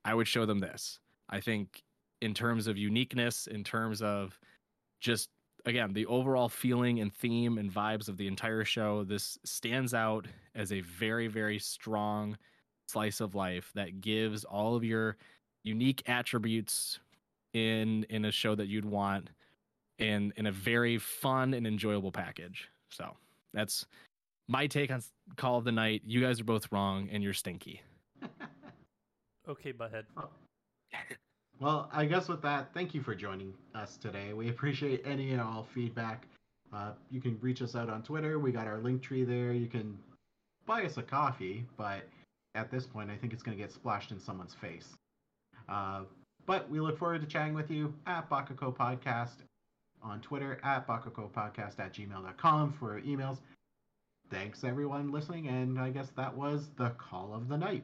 I 0.05 0.13
would 0.13 0.27
show 0.27 0.45
them 0.45 0.59
this. 0.59 0.99
I 1.29 1.39
think 1.39 1.83
in 2.21 2.33
terms 2.33 2.67
of 2.67 2.77
uniqueness 2.77 3.47
in 3.47 3.63
terms 3.63 4.01
of 4.01 4.37
just 4.99 5.29
again 5.65 5.93
the 5.93 6.05
overall 6.05 6.49
feeling 6.49 6.99
and 6.99 7.13
theme 7.13 7.57
and 7.57 7.71
vibes 7.71 8.07
of 8.07 8.17
the 8.17 8.27
entire 8.27 8.63
show 8.63 9.03
this 9.03 9.37
stands 9.43 9.93
out 9.93 10.25
as 10.55 10.71
a 10.71 10.81
very 10.81 11.27
very 11.27 11.59
strong 11.59 12.37
slice 12.89 13.19
of 13.19 13.35
life 13.35 13.71
that 13.75 14.01
gives 14.01 14.43
all 14.43 14.75
of 14.75 14.83
your 14.83 15.15
unique 15.63 16.01
attributes 16.07 16.99
in 17.53 18.03
in 18.09 18.25
a 18.25 18.31
show 18.31 18.55
that 18.55 18.67
you'd 18.67 18.85
want 18.85 19.29
in 19.99 20.33
in 20.37 20.47
a 20.47 20.51
very 20.51 20.97
fun 20.97 21.53
and 21.53 21.67
enjoyable 21.67 22.11
package. 22.11 22.69
So 22.89 23.15
that's 23.53 23.85
my 24.47 24.67
take 24.67 24.91
on 24.91 25.03
call 25.35 25.57
of 25.57 25.65
the 25.65 25.71
night. 25.71 26.01
You 26.05 26.21
guys 26.21 26.39
are 26.39 26.45
both 26.45 26.71
wrong 26.71 27.09
and 27.11 27.23
you're 27.23 27.33
stinky. 27.33 27.81
Okay 29.47 29.73
butthead 29.73 30.03
Well, 31.59 31.89
I 31.91 32.05
guess 32.05 32.29
with 32.29 32.41
that, 32.43 32.73
thank 32.73 32.93
you 32.93 33.01
for 33.01 33.13
joining 33.13 33.53
us 33.75 33.97
today. 33.97 34.31
We 34.31 34.49
appreciate 34.49 35.01
any 35.05 35.31
and 35.31 35.41
all 35.41 35.67
feedback. 35.73 36.25
Uh, 36.71 36.91
you 37.11 37.19
can 37.19 37.37
reach 37.41 37.61
us 37.61 37.75
out 37.75 37.89
on 37.89 38.01
Twitter. 38.01 38.39
We 38.39 38.53
got 38.53 38.65
our 38.65 38.77
link 38.77 39.01
tree 39.01 39.25
there. 39.25 39.51
You 39.51 39.67
can 39.67 39.97
buy 40.65 40.83
us 40.83 40.95
a 40.97 41.03
coffee, 41.03 41.65
but 41.75 42.03
at 42.55 42.71
this 42.71 42.85
point, 42.85 43.11
I 43.11 43.17
think 43.17 43.33
it's 43.33 43.43
going 43.43 43.57
to 43.57 43.61
get 43.61 43.73
splashed 43.73 44.11
in 44.11 44.19
someone's 44.21 44.53
face. 44.53 44.95
Uh, 45.67 46.03
but 46.45 46.69
we 46.69 46.79
look 46.79 46.97
forward 46.97 47.21
to 47.21 47.27
chatting 47.27 47.53
with 47.53 47.69
you 47.69 47.93
at 48.07 48.29
Bakako 48.29 48.73
Podcast 48.73 49.43
on 50.01 50.21
Twitter, 50.21 50.59
at 50.63 50.87
Bakako 50.87 51.29
Podcast 51.29 51.77
at 51.79 51.93
gmail.com 51.93 52.73
for 52.79 53.01
emails. 53.01 53.39
Thanks, 54.31 54.63
everyone, 54.63 55.11
listening, 55.11 55.47
and 55.47 55.77
I 55.77 55.89
guess 55.89 56.09
that 56.15 56.33
was 56.33 56.69
the 56.77 56.91
call 56.91 57.33
of 57.33 57.49
the 57.49 57.57
night. 57.57 57.83